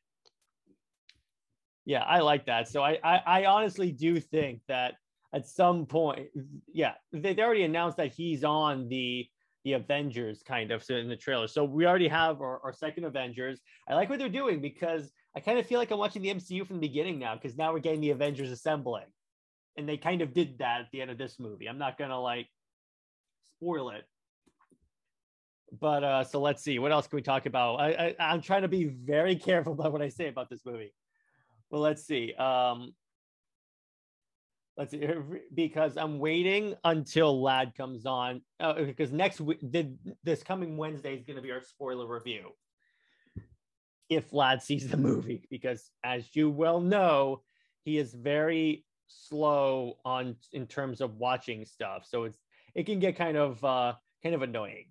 Yeah, 1.85 2.03
I 2.03 2.21
like 2.21 2.47
that. 2.47 2.69
So 2.69 2.83
I, 2.83 2.99
I, 3.03 3.23
I 3.27 3.45
honestly 3.47 3.91
do 3.91 4.21
think 4.21 4.61
that 4.69 4.95
at 5.35 5.47
some 5.47 5.87
point, 5.87 6.29
yeah, 6.73 6.95
they, 7.13 7.35
they 7.35 7.43
already 7.43 7.65
announced 7.65 7.97
that 7.97 8.13
he's 8.13 8.45
on 8.45 8.89
the 8.89 9.27
the 9.65 9.75
Avengers 9.75 10.43
kind 10.43 10.71
of 10.71 10.83
so 10.83 10.95
in 10.95 11.09
the 11.09 11.17
trailer. 11.17 11.47
So 11.47 11.65
we 11.65 11.87
already 11.87 12.09
have 12.09 12.41
our, 12.41 12.61
our 12.65 12.73
second 12.73 13.05
Avengers. 13.05 13.61
I 13.89 13.95
like 13.95 14.11
what 14.11 14.19
they're 14.19 14.29
doing 14.29 14.61
because 14.61 15.13
I 15.37 15.41
kind 15.41 15.59
of 15.59 15.67
feel 15.67 15.79
like 15.79 15.91
I'm 15.91 15.99
watching 15.99 16.23
the 16.23 16.35
MCU 16.35 16.67
from 16.67 16.77
the 16.77 16.89
beginning 16.89 17.19
now 17.19 17.35
because 17.35 17.57
now 17.57 17.73
we're 17.73 17.79
getting 17.79 18.01
the 18.01 18.11
Avengers 18.11 18.51
assembling. 18.51 19.07
And 19.77 19.89
they 19.89 19.97
kind 19.97 20.21
of 20.21 20.35
did 20.35 20.59
that 20.59 20.81
at 20.81 20.87
the 20.93 21.01
end 21.01 21.11
of 21.11 21.19
this 21.19 21.39
movie. 21.39 21.67
I'm 21.67 21.79
not 21.79 21.97
gonna 21.97 22.21
like 22.21 22.49
spoil 23.59 23.91
it. 23.91 24.05
But 25.81 26.05
uh 26.05 26.25
so 26.25 26.41
let's 26.41 26.63
see 26.63 26.79
what 26.79 26.93
else 26.93 27.07
can 27.07 27.17
we 27.17 27.23
talk 27.23 27.47
about. 27.47 27.77
I, 27.77 28.15
I 28.19 28.33
I'm 28.33 28.43
trying 28.43 28.63
to 28.63 28.69
be 28.69 28.85
very 28.85 29.37
careful 29.49 29.73
about 29.73 29.93
what 29.93 30.03
I 30.03 30.09
say 30.09 30.29
about 30.29 30.51
this 30.51 30.67
movie. 30.67 30.93
Well, 31.71 31.81
let's 31.81 32.05
see. 32.05 32.35
Um 32.35 32.95
let's 34.83 34.91
see 34.91 35.07
because 35.55 35.97
i'm 35.97 36.19
waiting 36.19 36.75
until 36.83 37.41
lad 37.41 37.73
comes 37.77 38.05
on 38.05 38.41
uh, 38.59 38.73
because 38.75 39.13
next 39.13 39.41
week 39.41 39.61
this 40.25 40.43
coming 40.43 40.77
wednesday 40.77 41.15
is 41.15 41.23
going 41.23 41.37
to 41.37 41.43
be 41.43 41.53
our 41.53 41.63
spoiler 41.63 42.07
review. 42.07 42.51
If 44.09 44.33
lad 44.33 44.61
sees 44.61 44.89
the 44.89 44.97
movie 44.97 45.47
because 45.51 45.89
as 46.03 46.35
you 46.35 46.51
well 46.51 46.81
know 46.81 47.43
he 47.85 47.97
is 47.97 48.13
very 48.13 48.85
slow 49.07 49.99
on 50.05 50.35
in 50.53 50.67
terms 50.67 51.01
of 51.01 51.17
watching 51.17 51.65
stuff 51.65 52.05
so 52.09 52.25
it's 52.25 52.39
it 52.75 52.85
can 52.85 52.99
get 52.99 53.17
kind 53.17 53.37
of 53.37 53.65
uh 53.65 53.95
kind 54.23 54.35
of 54.35 54.43
annoying. 54.43 54.87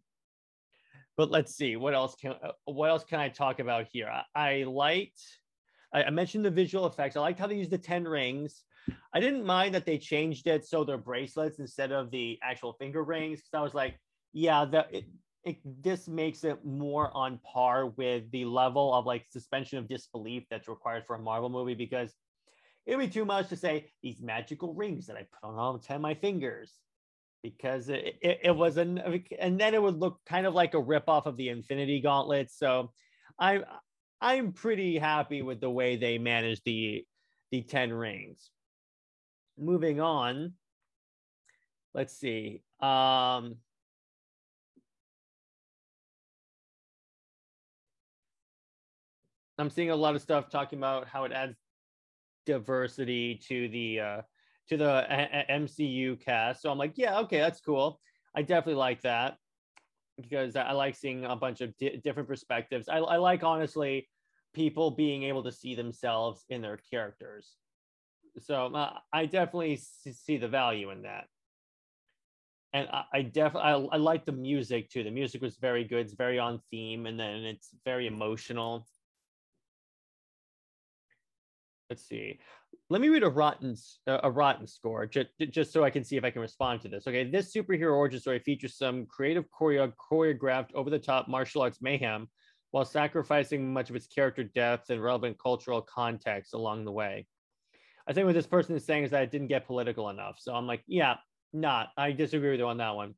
But 1.18 1.32
let's 1.32 1.54
see 1.54 1.76
what 1.76 1.94
else 1.94 2.16
can 2.16 2.32
uh, 2.32 2.54
what 2.64 2.90
else 2.90 3.04
can 3.04 3.20
i 3.20 3.28
talk 3.28 3.60
about 3.60 3.88
here? 3.92 4.08
I, 4.08 4.24
I 4.36 4.64
liked 4.64 5.22
I, 5.94 6.04
I 6.04 6.10
mentioned 6.12 6.46
the 6.46 6.52
visual 6.52 6.86
effects. 6.86 7.18
I 7.18 7.20
liked 7.20 7.40
how 7.40 7.48
they 7.48 7.56
used 7.56 7.72
the 7.72 7.78
10 7.78 8.06
rings 8.06 8.64
I 9.14 9.20
didn't 9.20 9.46
mind 9.46 9.76
that 9.76 9.86
they 9.86 9.98
changed 9.98 10.48
it 10.48 10.66
so 10.66 10.84
they're 10.84 10.98
bracelets 10.98 11.60
instead 11.60 11.92
of 11.92 12.12
the 12.12 12.40
actual 12.42 12.74
finger 12.74 13.04
rings 13.04 13.40
because 13.40 13.60
I 13.60 13.62
was 13.62 13.74
like, 13.74 13.96
yeah, 14.34 14.66
that 14.66 14.94
it, 14.94 15.06
it, 15.44 15.58
this 15.84 16.08
makes 16.08 16.44
it 16.44 16.64
more 16.64 17.16
on 17.16 17.40
par 17.40 17.88
with 17.88 18.30
the 18.32 18.46
level 18.46 18.94
of 18.94 19.06
like 19.06 19.26
suspension 19.30 19.78
of 19.78 19.88
disbelief 19.88 20.44
that's 20.50 20.68
required 20.68 21.04
for 21.06 21.16
a 21.16 21.20
Marvel 21.20 21.50
movie 21.50 21.74
because 21.74 22.14
it 22.86 22.96
would 22.96 23.06
be 23.06 23.12
too 23.12 23.26
much 23.26 23.50
to 23.50 23.56
say 23.56 23.92
these 24.02 24.22
magical 24.22 24.74
rings 24.74 25.08
that 25.08 25.18
I 25.18 25.28
put 25.32 25.48
on 25.48 25.56
all 25.56 25.78
10 25.78 25.98
of 25.98 26.02
my 26.02 26.14
fingers 26.14 26.74
because 27.44 27.90
it, 27.90 28.18
it, 28.22 28.40
it 28.44 28.56
was 28.56 28.78
an 28.78 29.00
and 29.40 29.60
then 29.60 29.74
it 29.74 29.82
would 29.82 30.00
look 30.00 30.20
kind 30.26 30.46
of 30.46 30.54
like 30.54 30.74
a 30.74 30.82
ripoff 30.82 31.26
of 31.26 31.38
the 31.38 31.50
Infinity 31.50 32.00
Gauntlet. 32.02 32.52
So 32.52 32.92
I'm 33.40 33.66
I'm 34.22 34.54
pretty 34.54 34.98
happy 34.98 35.42
with 35.42 35.60
the 35.60 35.70
way 35.70 35.96
they 35.96 36.18
managed 36.18 36.62
the 36.66 37.04
the 37.52 37.64
10 37.64 37.92
rings 37.92 38.50
moving 39.62 40.02
on, 40.02 40.56
let's 41.94 42.14
see. 42.14 42.64
Um, 42.80 43.58
I'm 49.58 49.70
seeing 49.70 49.92
a 49.92 49.96
lot 49.96 50.16
of 50.16 50.22
stuff 50.22 50.50
talking 50.50 50.80
about 50.80 51.08
how 51.08 51.26
it 51.26 51.32
adds 51.32 51.58
diversity 52.46 53.36
to 53.36 53.70
the 53.70 54.00
uh, 54.00 54.22
to 54.70 54.78
the 54.78 54.90
a- 54.90 55.42
a- 55.42 55.52
MCU 55.52 56.18
cast. 56.18 56.62
So 56.62 56.72
I'm 56.72 56.78
like, 56.78 56.98
yeah, 56.98 57.20
okay, 57.20 57.40
that's 57.40 57.62
cool. 57.62 58.02
I 58.36 58.42
definitely 58.42 58.80
like 58.80 59.02
that 59.02 59.38
because 60.18 60.56
I 60.56 60.72
like 60.72 60.96
seeing 60.96 61.26
a 61.26 61.36
bunch 61.36 61.62
of 61.62 61.76
di- 61.78 61.98
different 61.98 62.30
perspectives. 62.30 62.90
I, 62.90 62.98
I 62.98 63.18
like 63.18 63.44
honestly 63.44 64.10
people 64.54 64.92
being 64.92 65.24
able 65.24 65.44
to 65.44 65.52
see 65.52 65.76
themselves 65.76 66.46
in 66.50 66.62
their 66.62 66.78
characters 66.78 67.58
so 68.40 68.74
uh, 68.74 68.94
I 69.12 69.26
definitely 69.26 69.76
see 69.78 70.38
the 70.38 70.48
value 70.48 70.90
in 70.92 71.04
that. 71.04 71.26
And 72.74 72.88
I, 72.92 73.04
I 73.14 73.22
definitely 73.24 73.70
I, 73.70 73.74
I 73.74 73.98
like 73.98 74.26
the 74.26 74.32
music 74.32 74.90
too. 74.90 75.04
The 75.04 75.12
music 75.12 75.42
was 75.42 75.58
very 75.58 75.84
good. 75.84 76.06
It's 76.06 76.14
very 76.14 76.40
on 76.40 76.62
theme, 76.72 77.06
and 77.06 77.20
then 77.20 77.44
it's 77.44 77.70
very 77.86 78.08
emotional. 78.08 78.88
Let's 81.90 82.08
see. 82.08 82.40
Let 82.90 83.02
me 83.02 83.10
read 83.10 83.24
a 83.24 83.30
rotten 83.30 83.76
a 84.08 84.32
rotten 84.32 84.66
score 84.66 85.06
just, 85.06 85.28
just 85.50 85.74
so 85.74 85.84
I 85.84 85.90
can 85.90 86.06
see 86.06 86.16
if 86.16 86.24
I 86.24 86.32
can 86.32 86.42
respond 86.42 86.82
to 86.82 86.88
this. 86.88 87.06
Okay, 87.06 87.30
this 87.30 87.54
superhero 87.54 87.94
origin 87.96 88.22
story 88.22 88.40
features 88.40 88.78
some 88.78 89.06
creative 89.08 89.44
choreo- 89.52 89.92
choreographed 90.10 90.74
over 90.74 90.90
the 90.90 91.00
top 91.00 91.28
martial 91.28 91.62
arts 91.62 91.82
mayhem 91.82 92.30
while 92.72 92.86
sacrificing 92.86 93.74
much 93.74 93.90
of 93.90 93.98
its 93.98 94.08
character 94.08 94.46
depth 94.46 94.90
and 94.90 95.04
relevant 95.04 95.38
cultural 95.38 95.82
context 95.82 96.54
along 96.54 96.86
the 96.86 96.92
way. 96.92 97.28
I 98.12 98.14
think 98.14 98.26
what 98.26 98.36
this 98.36 98.46
person 98.46 98.76
is 98.76 98.84
saying 98.84 99.06
is 99.06 99.12
that 99.12 99.24
it 99.24 99.32
didn't 99.32 99.48
get 99.48 99.66
political 99.66 100.10
enough. 100.10 100.36
So 100.38 100.54
I'm 100.54 100.68
like, 100.68 100.84
yeah, 100.86 101.16
not. 101.54 101.92
I 101.96 102.12
disagree 102.12 102.52
with 102.52 102.60
you 102.60 102.68
on 102.68 102.76
that 102.80 102.94
one. 102.94 103.16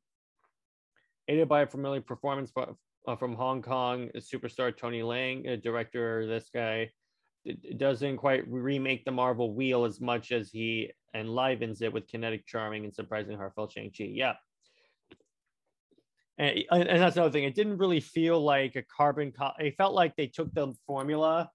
Aided 1.26 1.48
by 1.48 1.62
a 1.62 1.66
familiar 1.66 2.00
performance 2.00 2.52
uh, 2.56 3.16
from 3.16 3.34
Hong 3.34 3.60
Kong 3.60 4.08
superstar 4.18 4.76
Tony 4.76 5.00
Leung, 5.00 5.60
director, 5.60 6.28
this 6.28 6.48
guy 6.54 6.92
doesn't 7.76 8.18
quite 8.18 8.46
remake 8.46 9.04
the 9.04 9.10
Marvel 9.10 9.52
wheel 9.52 9.84
as 9.84 10.00
much 10.00 10.30
as 10.30 10.52
he 10.52 10.92
enlivens 11.12 11.82
it 11.82 11.92
with 11.92 12.06
kinetic 12.06 12.46
charming 12.46 12.84
and 12.84 12.94
surprising 12.94 13.36
heartfelt 13.36 13.72
Shang-Chi. 13.72 14.04
Yeah. 14.04 14.34
And, 16.38 16.64
and 16.70 17.02
that's 17.02 17.16
another 17.16 17.32
thing. 17.32 17.44
It 17.44 17.56
didn't 17.56 17.78
really 17.78 18.00
feel 18.00 18.40
like 18.40 18.76
a 18.76 18.82
carbon. 18.82 19.32
Co- 19.32 19.58
it 19.58 19.74
felt 19.76 19.92
like 19.92 20.14
they 20.14 20.28
took 20.28 20.54
the 20.54 20.72
formula 20.86 21.50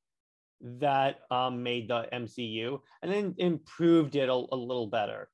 that 0.61 1.21
um, 1.31 1.63
made 1.63 1.87
the 1.89 2.07
MCU 2.11 2.79
and 3.01 3.11
then 3.11 3.35
improved 3.37 4.15
it 4.15 4.29
a, 4.29 4.33
a 4.33 4.55
little 4.55 4.87
better. 4.87 5.29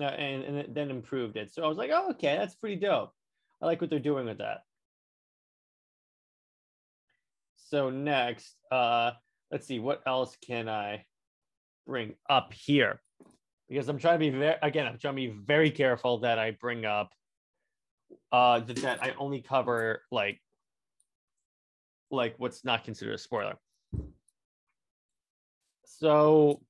Uh, 0.00 0.04
and, 0.04 0.42
and 0.44 0.74
then 0.74 0.90
improved 0.90 1.36
it. 1.36 1.52
So 1.52 1.62
I 1.62 1.68
was 1.68 1.76
like, 1.76 1.90
oh, 1.92 2.10
okay, 2.12 2.36
that's 2.36 2.54
pretty 2.54 2.76
dope. 2.76 3.12
I 3.60 3.66
like 3.66 3.80
what 3.80 3.90
they're 3.90 3.98
doing 3.98 4.24
with 4.24 4.38
that. 4.38 4.60
So 7.68 7.90
next, 7.90 8.56
uh, 8.70 9.12
let's 9.50 9.66
see, 9.66 9.80
what 9.80 10.02
else 10.06 10.36
can 10.46 10.68
I 10.68 11.04
bring 11.86 12.14
up 12.28 12.52
here? 12.54 13.00
Because 13.68 13.88
I'm 13.88 13.98
trying 13.98 14.18
to 14.18 14.30
be 14.30 14.30
very, 14.30 14.56
again, 14.62 14.86
I'm 14.86 14.98
trying 14.98 15.14
to 15.14 15.28
be 15.28 15.34
very 15.46 15.70
careful 15.70 16.18
that 16.20 16.38
I 16.38 16.52
bring 16.52 16.84
up 16.84 17.12
uh, 18.30 18.60
that 18.60 19.02
I 19.02 19.14
only 19.18 19.40
cover 19.40 20.02
like 20.10 20.40
like 22.10 22.34
what's 22.36 22.64
not 22.64 22.84
considered 22.84 23.14
a 23.14 23.18
spoiler. 23.18 23.56
So 25.98 26.60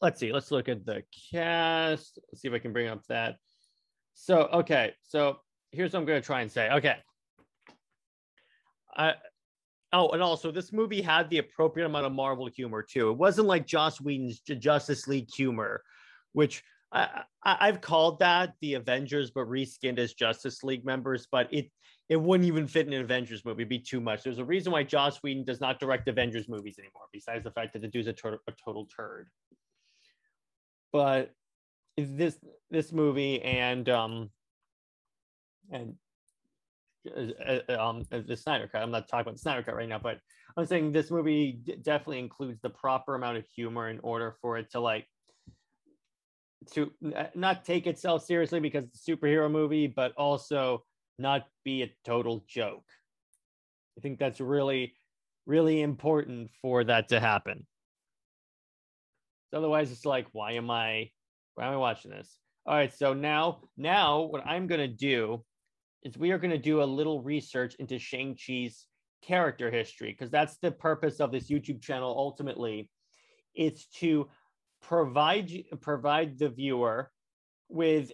let's 0.00 0.20
see. 0.20 0.32
Let's 0.32 0.50
look 0.50 0.68
at 0.68 0.84
the 0.84 1.02
cast. 1.30 2.18
Let's 2.30 2.42
see 2.42 2.48
if 2.48 2.54
I 2.54 2.58
can 2.58 2.72
bring 2.72 2.88
up 2.88 3.04
that. 3.08 3.36
So, 4.14 4.48
okay. 4.52 4.92
So 5.02 5.38
here's 5.72 5.92
what 5.92 6.00
I'm 6.00 6.06
going 6.06 6.20
to 6.20 6.26
try 6.26 6.40
and 6.40 6.50
say. 6.50 6.70
Okay. 6.70 6.96
I, 8.96 9.14
oh, 9.92 10.10
and 10.10 10.22
also 10.22 10.50
this 10.50 10.72
movie 10.72 11.02
had 11.02 11.28
the 11.30 11.38
appropriate 11.38 11.86
amount 11.86 12.06
of 12.06 12.12
Marvel 12.12 12.46
humor 12.46 12.82
too. 12.82 13.10
It 13.10 13.18
wasn't 13.18 13.46
like 13.46 13.66
Joss 13.66 14.00
Whedon's 14.00 14.40
Justice 14.40 15.06
League 15.06 15.28
humor, 15.34 15.82
which 16.32 16.62
I, 16.92 17.22
I, 17.44 17.66
have 17.66 17.80
called 17.80 18.20
that 18.20 18.54
the 18.60 18.74
Avengers, 18.74 19.30
but 19.30 19.48
reskinned 19.48 19.98
as 19.98 20.14
Justice 20.14 20.62
League 20.62 20.84
members. 20.84 21.26
But 21.30 21.52
it 21.52 21.70
it 22.08 22.16
wouldn't 22.16 22.46
even 22.46 22.66
fit 22.68 22.86
in 22.86 22.92
an 22.92 23.02
Avengers 23.02 23.44
movie. 23.44 23.62
It'd 23.62 23.68
be 23.68 23.78
too 23.78 24.00
much. 24.00 24.22
There's 24.22 24.38
a 24.38 24.44
reason 24.44 24.72
why 24.72 24.84
Joss 24.84 25.22
Whedon 25.22 25.44
does 25.44 25.60
not 25.60 25.80
direct 25.80 26.08
Avengers 26.08 26.48
movies 26.48 26.78
anymore, 26.78 27.06
besides 27.12 27.44
the 27.44 27.50
fact 27.50 27.72
that 27.72 27.82
the 27.82 27.88
dude's 27.88 28.06
a, 28.08 28.12
to- 28.12 28.40
a 28.46 28.52
total 28.64 28.86
turd. 28.86 29.28
But 30.92 31.32
this 31.96 32.38
this 32.70 32.92
movie 32.92 33.42
and 33.42 33.88
um 33.88 34.30
and 35.70 35.94
uh, 37.16 37.58
uh, 37.68 37.88
um 37.88 38.02
the 38.10 38.36
Snyder 38.36 38.68
cut. 38.68 38.82
I'm 38.82 38.90
not 38.90 39.08
talking 39.08 39.22
about 39.22 39.34
the 39.34 39.40
Snyder 39.40 39.62
cut 39.62 39.74
right 39.74 39.88
now, 39.88 39.98
but 39.98 40.20
I'm 40.56 40.66
saying 40.66 40.92
this 40.92 41.10
movie 41.10 41.58
d- 41.62 41.76
definitely 41.82 42.20
includes 42.20 42.60
the 42.60 42.70
proper 42.70 43.14
amount 43.14 43.38
of 43.38 43.46
humor 43.46 43.88
in 43.88 43.98
order 44.00 44.36
for 44.40 44.58
it 44.58 44.70
to 44.72 44.80
like 44.80 45.06
to 46.72 46.92
not 47.34 47.64
take 47.64 47.86
itself 47.86 48.24
seriously 48.24 48.60
because 48.60 48.84
it's 48.84 49.06
a 49.06 49.10
superhero 49.10 49.50
movie, 49.50 49.86
but 49.86 50.12
also 50.12 50.84
not 51.18 51.46
be 51.64 51.82
a 51.82 51.94
total 52.04 52.44
joke. 52.48 52.84
I 53.96 54.00
think 54.00 54.18
that's 54.18 54.40
really, 54.40 54.94
really 55.46 55.82
important 55.82 56.50
for 56.60 56.84
that 56.84 57.08
to 57.08 57.20
happen. 57.20 57.66
Otherwise, 59.52 59.90
it's 59.90 60.04
like, 60.04 60.26
why 60.32 60.52
am 60.52 60.70
I, 60.70 61.10
why 61.54 61.66
am 61.66 61.74
I 61.74 61.76
watching 61.76 62.10
this? 62.10 62.38
All 62.66 62.74
right, 62.74 62.92
so 62.92 63.14
now, 63.14 63.60
now 63.76 64.22
what 64.22 64.46
I'm 64.46 64.66
gonna 64.66 64.88
do 64.88 65.44
is 66.02 66.18
we 66.18 66.32
are 66.32 66.38
gonna 66.38 66.58
do 66.58 66.82
a 66.82 66.84
little 66.84 67.22
research 67.22 67.74
into 67.76 67.98
Shang 67.98 68.34
Chi's 68.36 68.86
character 69.22 69.70
history 69.70 70.10
because 70.10 70.30
that's 70.30 70.58
the 70.58 70.70
purpose 70.70 71.20
of 71.20 71.32
this 71.32 71.48
YouTube 71.50 71.80
channel. 71.80 72.14
Ultimately, 72.16 72.90
it's 73.54 73.86
to 74.00 74.28
provide 74.82 75.50
provide 75.80 76.38
the 76.38 76.48
viewer 76.48 77.10
with 77.68 78.12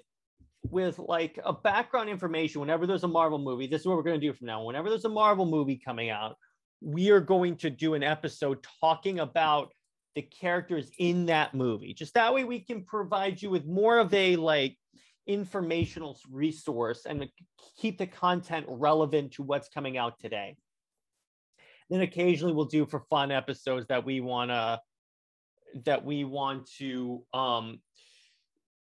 with 0.64 0.98
like 0.98 1.38
a 1.44 1.52
background 1.52 2.08
information 2.08 2.60
whenever 2.60 2.86
there's 2.86 3.04
a 3.04 3.08
Marvel 3.08 3.38
movie. 3.38 3.66
This 3.66 3.80
is 3.80 3.86
what 3.86 3.96
we're 3.96 4.02
going 4.02 4.20
to 4.20 4.26
do 4.26 4.32
from 4.32 4.46
now. 4.46 4.62
Whenever 4.62 4.88
there's 4.88 5.04
a 5.04 5.10
Marvel 5.10 5.46
movie 5.46 5.80
coming 5.82 6.10
out, 6.10 6.36
we 6.80 7.10
are 7.10 7.20
going 7.20 7.56
to 7.58 7.70
do 7.70 7.94
an 7.94 8.02
episode 8.02 8.64
talking 8.80 9.20
about 9.20 9.72
the 10.14 10.22
characters 10.22 10.90
in 10.98 11.26
that 11.26 11.54
movie. 11.54 11.94
Just 11.94 12.14
that 12.14 12.34
way 12.34 12.44
we 12.44 12.60
can 12.60 12.84
provide 12.84 13.40
you 13.40 13.50
with 13.50 13.66
more 13.66 13.98
of 13.98 14.12
a 14.14 14.36
like 14.36 14.76
informational 15.26 16.18
resource 16.30 17.06
and 17.06 17.28
keep 17.78 17.98
the 17.98 18.06
content 18.06 18.66
relevant 18.68 19.32
to 19.32 19.42
what's 19.42 19.68
coming 19.68 19.96
out 19.96 20.18
today. 20.18 20.56
Then 21.90 22.00
occasionally 22.00 22.54
we'll 22.54 22.66
do 22.66 22.86
for 22.86 23.00
fun 23.10 23.30
episodes 23.30 23.86
that 23.88 24.04
we 24.04 24.20
want 24.20 24.50
to 24.50 24.80
that 25.84 26.04
we 26.04 26.24
want 26.24 26.68
to 26.78 27.24
um 27.32 27.80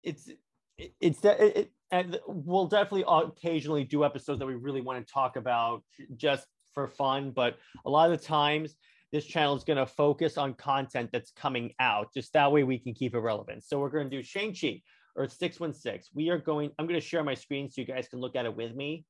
it's 0.02 0.30
it's 0.78 1.24
it, 1.24 1.56
it, 1.56 1.72
and 1.90 2.18
we'll 2.26 2.66
definitely 2.66 3.04
occasionally 3.06 3.84
do 3.84 4.04
episodes 4.04 4.38
that 4.38 4.46
we 4.46 4.54
really 4.54 4.80
want 4.80 5.04
to 5.04 5.12
talk 5.12 5.36
about 5.36 5.82
just 6.16 6.46
for 6.74 6.88
fun 6.88 7.30
but 7.30 7.56
a 7.86 7.90
lot 7.90 8.10
of 8.10 8.18
the 8.18 8.24
times 8.24 8.74
this 9.12 9.24
channel 9.24 9.56
is 9.56 9.64
going 9.64 9.78
to 9.78 9.86
focus 9.86 10.36
on 10.36 10.52
content 10.54 11.10
that's 11.12 11.30
coming 11.30 11.72
out 11.78 12.12
just 12.12 12.32
that 12.32 12.50
way 12.50 12.64
we 12.64 12.78
can 12.78 12.92
keep 12.92 13.14
it 13.14 13.20
relevant. 13.20 13.62
So 13.62 13.78
we're 13.78 13.88
going 13.88 14.10
to 14.10 14.16
do 14.16 14.22
shang-chi 14.22 14.82
or 15.14 15.28
616 15.28 16.10
we 16.14 16.28
are 16.28 16.36
going 16.36 16.70
i'm 16.78 16.86
going 16.86 17.00
to 17.00 17.06
share 17.06 17.24
my 17.24 17.32
screen 17.32 17.70
so 17.70 17.80
you 17.80 17.86
guys 17.86 18.06
can 18.08 18.20
look 18.20 18.36
at 18.36 18.44
it 18.44 18.54
with 18.54 18.74
me. 18.74 19.04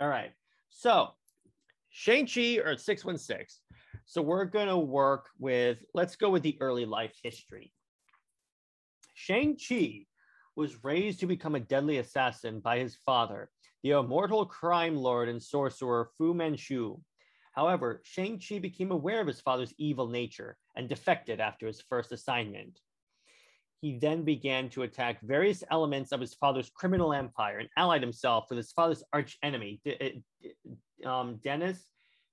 All 0.00 0.08
right 0.08 0.32
so 0.70 1.10
shang-chi 1.90 2.58
or 2.64 2.76
616 2.76 3.60
so 4.06 4.22
we're 4.22 4.44
going 4.44 4.66
to 4.66 4.76
work 4.76 5.26
with, 5.38 5.84
let's 5.94 6.16
go 6.16 6.30
with 6.30 6.42
the 6.42 6.56
early 6.60 6.84
life 6.84 7.12
history. 7.22 7.72
Shang-Chi 9.26 10.06
was 10.56 10.82
raised 10.82 11.20
to 11.20 11.26
become 11.26 11.54
a 11.54 11.60
deadly 11.60 11.98
assassin 11.98 12.60
by 12.60 12.78
his 12.78 12.96
father, 13.04 13.50
the 13.82 13.90
immortal 13.90 14.46
crime 14.46 14.96
lord 14.96 15.28
and 15.28 15.42
sorcerer 15.42 16.08
Fu 16.16 16.32
Manchu. 16.32 16.98
However, 17.52 18.00
Shang-Chi 18.02 18.60
became 18.60 18.90
aware 18.90 19.20
of 19.20 19.26
his 19.26 19.40
father's 19.40 19.74
evil 19.76 20.08
nature 20.08 20.56
and 20.74 20.88
defected 20.88 21.38
after 21.38 21.66
his 21.66 21.82
first 21.82 22.12
assignment. 22.12 22.80
He 23.82 23.98
then 23.98 24.24
began 24.24 24.70
to 24.70 24.84
attack 24.84 25.20
various 25.20 25.62
elements 25.70 26.12
of 26.12 26.20
his 26.20 26.32
father's 26.34 26.70
criminal 26.70 27.12
empire 27.12 27.58
and 27.58 27.68
allied 27.76 28.02
himself 28.02 28.46
with 28.48 28.56
his 28.56 28.72
father's 28.72 29.04
arch 29.12 29.36
enemy, 29.42 29.82
um, 31.04 31.38
Dennis 31.44 31.84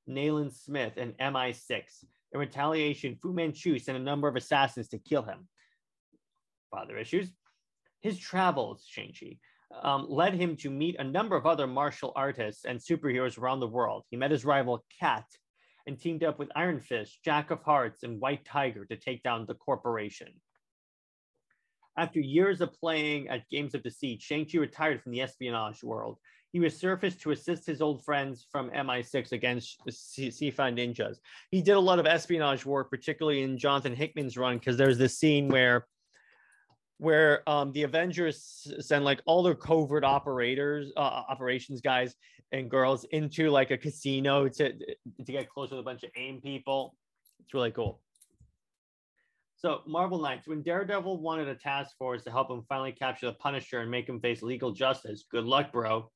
Nayland 0.07 0.53
Smith, 0.53 0.93
and 0.95 1.17
MI6. 1.17 2.05
In 2.31 2.39
retaliation, 2.39 3.17
Fu 3.21 3.33
Manchu 3.33 3.77
sent 3.77 3.97
a 3.97 4.01
number 4.01 4.29
of 4.29 4.37
assassins 4.37 4.87
to 4.89 4.97
kill 4.97 5.23
him. 5.23 5.49
Father 6.69 6.97
issues. 6.97 7.31
His 8.01 8.19
travels, 8.19 8.85
Shang-Chi, 8.87 9.37
um, 9.81 10.05
led 10.09 10.33
him 10.33 10.55
to 10.57 10.69
meet 10.69 10.95
a 10.99 11.03
number 11.03 11.35
of 11.35 11.45
other 11.45 11.67
martial 11.67 12.13
artists 12.15 12.65
and 12.65 12.79
superheroes 12.79 13.37
around 13.37 13.59
the 13.59 13.67
world. 13.67 14.03
He 14.09 14.17
met 14.17 14.31
his 14.31 14.45
rival 14.45 14.85
Cat 14.99 15.25
and 15.85 15.99
teamed 15.99 16.23
up 16.23 16.39
with 16.39 16.51
Iron 16.55 16.79
Fist, 16.79 17.19
Jack 17.23 17.51
of 17.51 17.63
Hearts, 17.63 18.03
and 18.03 18.19
White 18.19 18.45
Tiger 18.45 18.85
to 18.85 18.95
take 18.95 19.23
down 19.23 19.45
the 19.45 19.55
corporation. 19.55 20.33
After 21.97 22.19
years 22.19 22.61
of 22.61 22.73
playing 22.73 23.29
at 23.29 23.49
games 23.49 23.73
of 23.73 23.83
deceit, 23.83 24.21
Shang-Chi 24.21 24.57
retired 24.57 25.01
from 25.01 25.11
the 25.11 25.21
espionage 25.21 25.83
world 25.83 26.19
he 26.51 26.59
resurfaced 26.59 27.19
to 27.21 27.31
assist 27.31 27.65
his 27.65 27.81
old 27.81 28.03
friends 28.03 28.47
from 28.51 28.69
MI6 28.71 29.31
against 29.31 29.79
CFA 29.87 30.73
ninjas. 30.73 31.17
He 31.51 31.61
did 31.61 31.73
a 31.73 31.79
lot 31.79 31.99
of 31.99 32.05
espionage 32.05 32.65
work, 32.65 32.89
particularly 32.89 33.43
in 33.43 33.57
Jonathan 33.57 33.95
Hickman's 33.95 34.37
run, 34.37 34.57
because 34.57 34.77
there's 34.77 34.97
this 34.97 35.17
scene 35.17 35.49
where 35.49 35.87
where 36.97 37.47
um, 37.47 37.71
the 37.73 37.83
Avengers 37.83 38.67
send 38.79 39.05
like 39.05 39.21
all 39.25 39.43
their 39.43 39.55
covert 39.55 40.03
operators, 40.03 40.91
uh, 40.97 40.99
operations 40.99 41.81
guys 41.81 42.15
and 42.51 42.69
girls 42.69 43.05
into 43.11 43.49
like 43.49 43.71
a 43.71 43.77
casino 43.77 44.47
to 44.47 44.73
to 44.73 45.31
get 45.31 45.49
close 45.49 45.69
to 45.69 45.77
a 45.77 45.83
bunch 45.83 46.03
of 46.03 46.09
AIM 46.15 46.41
people. 46.41 46.95
It's 47.43 47.53
really 47.53 47.71
cool. 47.71 48.01
So 49.57 49.81
Marvel 49.87 50.21
Knights, 50.21 50.47
when 50.47 50.61
Daredevil 50.61 51.19
wanted 51.19 51.47
a 51.47 51.55
task 51.55 51.97
force 51.97 52.23
to 52.25 52.31
help 52.31 52.51
him 52.51 52.63
finally 52.69 52.91
capture 52.91 53.25
the 53.25 53.33
Punisher 53.33 53.79
and 53.79 53.89
make 53.89 54.07
him 54.07 54.19
face 54.19 54.43
legal 54.43 54.71
justice, 54.71 55.25
good 55.31 55.45
luck, 55.45 55.71
bro. 55.71 56.11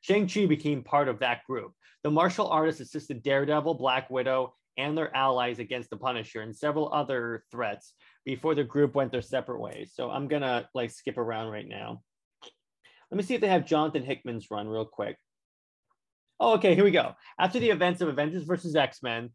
Shang-Chi 0.00 0.46
became 0.46 0.82
part 0.82 1.08
of 1.08 1.18
that 1.18 1.44
group. 1.44 1.72
The 2.04 2.10
martial 2.10 2.48
artist 2.48 2.80
assisted 2.80 3.22
Daredevil, 3.22 3.74
Black 3.74 4.08
Widow, 4.08 4.54
and 4.78 4.96
their 4.96 5.14
allies 5.14 5.58
against 5.58 5.90
the 5.90 5.98
Punisher 5.98 6.40
and 6.40 6.56
several 6.56 6.90
other 6.92 7.44
threats 7.50 7.92
before 8.26 8.54
the 8.54 8.64
group 8.64 8.94
went 8.94 9.12
their 9.12 9.22
separate 9.22 9.60
ways. 9.60 9.92
So 9.94 10.10
I'm 10.10 10.28
gonna 10.28 10.68
like 10.74 10.90
skip 10.90 11.16
around 11.16 11.50
right 11.50 11.66
now. 11.66 12.02
Let 13.10 13.16
me 13.16 13.22
see 13.22 13.36
if 13.36 13.40
they 13.40 13.48
have 13.48 13.64
Jonathan 13.64 14.02
Hickman's 14.02 14.50
run 14.50 14.68
real 14.68 14.84
quick. 14.84 15.16
Oh, 16.38 16.54
okay, 16.54 16.74
here 16.74 16.84
we 16.84 16.90
go. 16.90 17.14
After 17.38 17.60
the 17.60 17.70
events 17.70 18.02
of 18.02 18.08
Avengers 18.08 18.42
versus 18.42 18.74
X-Men, 18.74 19.30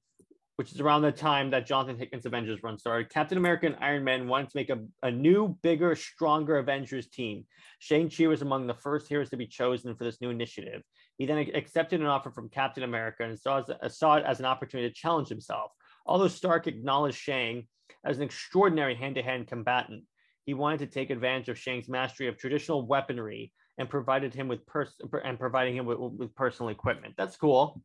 which 0.58 0.74
is 0.74 0.82
around 0.82 1.02
the 1.02 1.12
time 1.12 1.50
that 1.50 1.66
Jonathan 1.66 1.98
Hickman's 1.98 2.26
Avengers 2.26 2.62
run 2.62 2.78
started, 2.78 3.10
Captain 3.10 3.38
America 3.38 3.66
and 3.66 3.78
Iron 3.80 4.04
Man 4.04 4.28
wanted 4.28 4.50
to 4.50 4.58
make 4.58 4.70
a, 4.70 4.80
a 5.02 5.10
new, 5.10 5.58
bigger, 5.64 5.96
stronger 5.96 6.58
Avengers 6.58 7.08
team. 7.08 7.46
Shang-Chi 7.80 8.28
was 8.28 8.44
among 8.44 8.68
the 8.68 8.76
first 8.76 9.08
heroes 9.08 9.30
to 9.30 9.38
be 9.38 9.48
chosen 9.48 9.96
for 9.96 10.04
this 10.04 10.22
new 10.22 10.30
initiative. 10.30 10.84
He 11.18 11.26
then 11.26 11.40
accepted 11.56 12.02
an 12.02 12.08
offer 12.08 12.30
from 12.30 12.50
Captain 12.50 12.84
America 12.84 13.24
and 13.24 13.40
saw, 13.40 13.64
saw 13.88 14.16
it 14.18 14.26
as 14.26 14.40
an 14.40 14.46
opportunity 14.46 14.90
to 14.90 14.94
challenge 14.94 15.30
himself. 15.30 15.72
Although 16.06 16.28
Stark 16.28 16.68
acknowledged 16.68 17.18
Shang 17.18 17.68
as 18.04 18.18
an 18.18 18.24
extraordinary 18.24 18.96
hand-to-hand 18.96 19.48
combatant, 19.48 20.04
he 20.46 20.54
wanted 20.54 20.80
to 20.80 20.88
take 20.88 21.10
advantage 21.10 21.50
of 21.50 21.58
Shang's 21.58 21.88
mastery 21.88 22.28
of 22.28 22.38
traditional 22.38 22.86
weaponry 22.86 23.52
and 23.78 23.90
provided 23.90 24.34
him 24.34 24.48
with 24.48 24.66
pers- 24.66 25.00
and 25.24 25.40
providing 25.40 25.76
him 25.76 25.86
with, 25.86 26.00
with 26.00 26.36
personal 26.36 26.70
equipment. 26.70 27.16
That's 27.18 27.38
cool. 27.38 27.82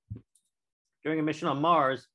During 1.05 1.20
a 1.20 1.22
mission 1.22 1.48
on 1.48 1.61
Mars, 1.61 2.07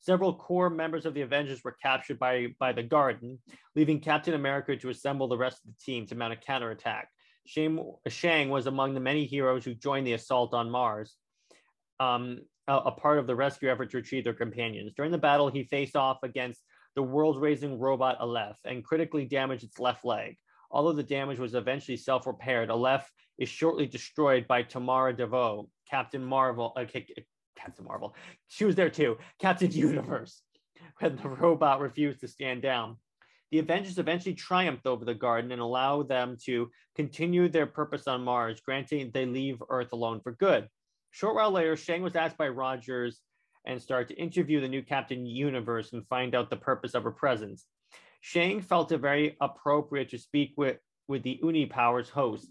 Several 0.00 0.34
core 0.34 0.70
members 0.70 1.06
of 1.06 1.14
the 1.14 1.22
Avengers 1.22 1.64
were 1.64 1.76
captured 1.82 2.18
by, 2.18 2.48
by 2.60 2.72
the 2.72 2.82
Garden, 2.82 3.38
leaving 3.74 4.00
Captain 4.00 4.34
America 4.34 4.76
to 4.76 4.90
assemble 4.90 5.26
the 5.26 5.38
rest 5.38 5.58
of 5.64 5.70
the 5.70 5.82
team 5.84 6.06
to 6.06 6.14
mount 6.14 6.32
a 6.32 6.36
counterattack. 6.36 7.08
Shang, 7.46 7.92
Shang 8.06 8.50
was 8.50 8.66
among 8.66 8.94
the 8.94 9.00
many 9.00 9.24
heroes 9.24 9.64
who 9.64 9.74
joined 9.74 10.06
the 10.06 10.12
assault 10.12 10.52
on 10.52 10.70
Mars, 10.70 11.16
um, 11.98 12.40
a, 12.68 12.90
part 12.90 13.18
of 13.18 13.26
the 13.26 13.34
rescue 13.34 13.70
effort 13.70 13.90
to 13.90 13.98
retrieve 13.98 14.24
their 14.24 14.34
companions. 14.34 14.92
During 14.96 15.12
the 15.12 15.18
battle, 15.18 15.48
he 15.48 15.64
faced 15.64 15.96
off 15.96 16.18
against 16.22 16.62
the 16.94 17.02
world-raising 17.02 17.78
robot 17.78 18.18
Aleph 18.20 18.58
and 18.64 18.84
critically 18.84 19.24
damaged 19.24 19.64
its 19.64 19.78
left 19.78 20.04
leg. 20.04 20.36
Although 20.70 20.94
the 20.94 21.02
damage 21.02 21.38
was 21.38 21.54
eventually 21.54 21.96
self-repaired, 21.96 22.70
Aleph 22.70 23.08
is 23.38 23.48
shortly 23.48 23.86
destroyed 23.86 24.48
by 24.48 24.62
Tamara 24.62 25.14
Devoe, 25.14 25.68
Captain 25.88 26.24
Marvel, 26.24 26.72
uh, 26.76 26.84
Captain 27.56 27.84
Marvel. 27.84 28.14
She 28.48 28.64
was 28.64 28.74
there 28.74 28.90
too. 28.90 29.18
Captain 29.38 29.70
Universe, 29.70 30.42
when 30.98 31.16
the 31.16 31.28
robot 31.28 31.80
refused 31.80 32.20
to 32.20 32.28
stand 32.28 32.62
down. 32.62 32.96
The 33.52 33.60
Avengers 33.60 33.98
eventually 33.98 34.34
triumphed 34.34 34.86
over 34.86 35.04
the 35.04 35.14
Garden 35.14 35.52
and 35.52 35.60
allow 35.60 36.02
them 36.02 36.36
to 36.46 36.68
continue 36.96 37.48
their 37.48 37.66
purpose 37.66 38.08
on 38.08 38.24
Mars, 38.24 38.60
granting 38.60 39.12
they 39.12 39.24
leave 39.24 39.62
Earth 39.68 39.92
alone 39.92 40.20
for 40.20 40.32
good. 40.32 40.68
Short 41.16 41.34
while 41.34 41.50
later, 41.50 41.76
Shang 41.76 42.02
was 42.02 42.14
asked 42.14 42.36
by 42.36 42.48
Rogers 42.48 43.22
and 43.64 43.80
started 43.80 44.08
to 44.08 44.20
interview 44.20 44.60
the 44.60 44.68
new 44.68 44.82
Captain 44.82 45.24
Universe 45.24 45.94
and 45.94 46.06
find 46.08 46.34
out 46.34 46.50
the 46.50 46.58
purpose 46.58 46.92
of 46.92 47.04
her 47.04 47.10
presence. 47.10 47.64
Shang 48.20 48.60
felt 48.60 48.92
it 48.92 48.98
very 48.98 49.34
appropriate 49.40 50.10
to 50.10 50.18
speak 50.18 50.52
with, 50.58 50.76
with 51.08 51.22
the 51.22 51.40
Uni 51.42 51.64
Powers 51.64 52.10
host, 52.10 52.50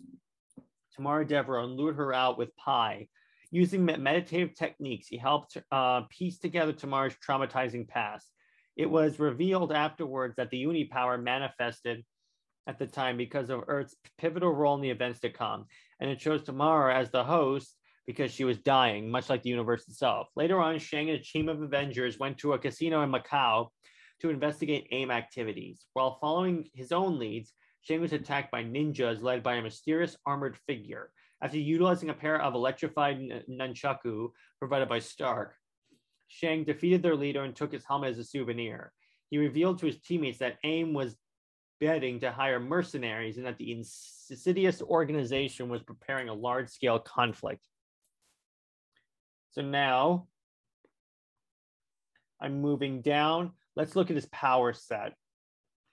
Tamara 0.95 1.27
Devereaux, 1.27 1.67
lured 1.67 1.97
her 1.97 2.11
out 2.11 2.39
with 2.39 2.55
pie, 2.55 3.07
Using 3.51 3.85
meditative 3.85 4.55
techniques, 4.55 5.07
he 5.07 5.17
helped 5.17 5.57
uh, 5.71 6.01
piece 6.09 6.39
together 6.39 6.73
Tamara's 6.73 7.15
traumatizing 7.23 7.87
past. 7.87 8.31
It 8.75 8.89
was 8.89 9.19
revealed 9.19 9.71
afterwards 9.71 10.37
that 10.37 10.49
the 10.49 10.57
Uni 10.57 10.85
power 10.85 11.19
manifested 11.19 12.03
at 12.65 12.79
the 12.79 12.87
time 12.87 13.15
because 13.15 13.51
of 13.51 13.65
Earth's 13.67 13.95
pivotal 14.17 14.51
role 14.51 14.73
in 14.73 14.81
the 14.81 14.89
events 14.89 15.19
to 15.19 15.29
come, 15.29 15.67
and 15.99 16.09
it 16.09 16.17
chose 16.17 16.41
Tamara 16.41 16.95
as 16.95 17.11
the 17.11 17.23
host 17.23 17.77
because 18.07 18.31
she 18.31 18.43
was 18.43 18.57
dying, 18.59 19.09
much 19.09 19.29
like 19.29 19.41
the 19.41 19.49
universe 19.49 19.87
itself. 19.87 20.27
Later 20.35 20.59
on, 20.59 20.77
Shang 20.79 21.09
and 21.09 21.19
a 21.19 21.23
team 21.23 21.49
of 21.49 21.61
Avengers 21.61 22.19
went 22.19 22.37
to 22.39 22.53
a 22.53 22.59
casino 22.59 23.01
in 23.03 23.11
Macau 23.11 23.69
to 24.21 24.29
investigate 24.29 24.87
AIM 24.91 25.11
activities. 25.11 25.85
While 25.93 26.19
following 26.21 26.69
his 26.73 26.91
own 26.91 27.19
leads, 27.19 27.53
Shang 27.81 28.01
was 28.01 28.13
attacked 28.13 28.51
by 28.51 28.63
ninjas 28.63 29.21
led 29.21 29.43
by 29.43 29.55
a 29.55 29.61
mysterious 29.61 30.17
armored 30.25 30.57
figure. 30.67 31.11
After 31.41 31.57
utilizing 31.57 32.09
a 32.09 32.13
pair 32.13 32.41
of 32.41 32.55
electrified 32.55 33.19
nunchaku 33.49 34.29
provided 34.59 34.89
by 34.89 34.99
Stark, 34.99 35.55
Shang 36.27 36.63
defeated 36.63 37.03
their 37.03 37.15
leader 37.15 37.43
and 37.43 37.55
took 37.55 37.71
his 37.71 37.85
helmet 37.85 38.11
as 38.11 38.19
a 38.19 38.23
souvenir. 38.23 38.93
He 39.29 39.37
revealed 39.37 39.79
to 39.79 39.85
his 39.85 39.99
teammates 39.99 40.39
that 40.39 40.57
AIM 40.63 40.93
was 40.93 41.15
betting 41.79 42.19
to 42.21 42.31
hire 42.31 42.59
mercenaries 42.59 43.37
and 43.37 43.45
that 43.45 43.57
the 43.57 43.71
insidious 43.71 44.81
organization 44.81 45.69
was 45.69 45.83
preparing 45.83 46.29
a 46.29 46.33
large 46.33 46.69
scale 46.69 46.99
conflict. 46.99 47.67
So 49.55 49.61
now 49.61 50.27
I'm 52.41 52.59
moving 52.59 53.01
down. 53.01 53.53
Let's 53.77 53.95
look 53.95 54.09
at 54.09 54.17
his 54.17 54.25
power 54.27 54.73
set. 54.73 55.13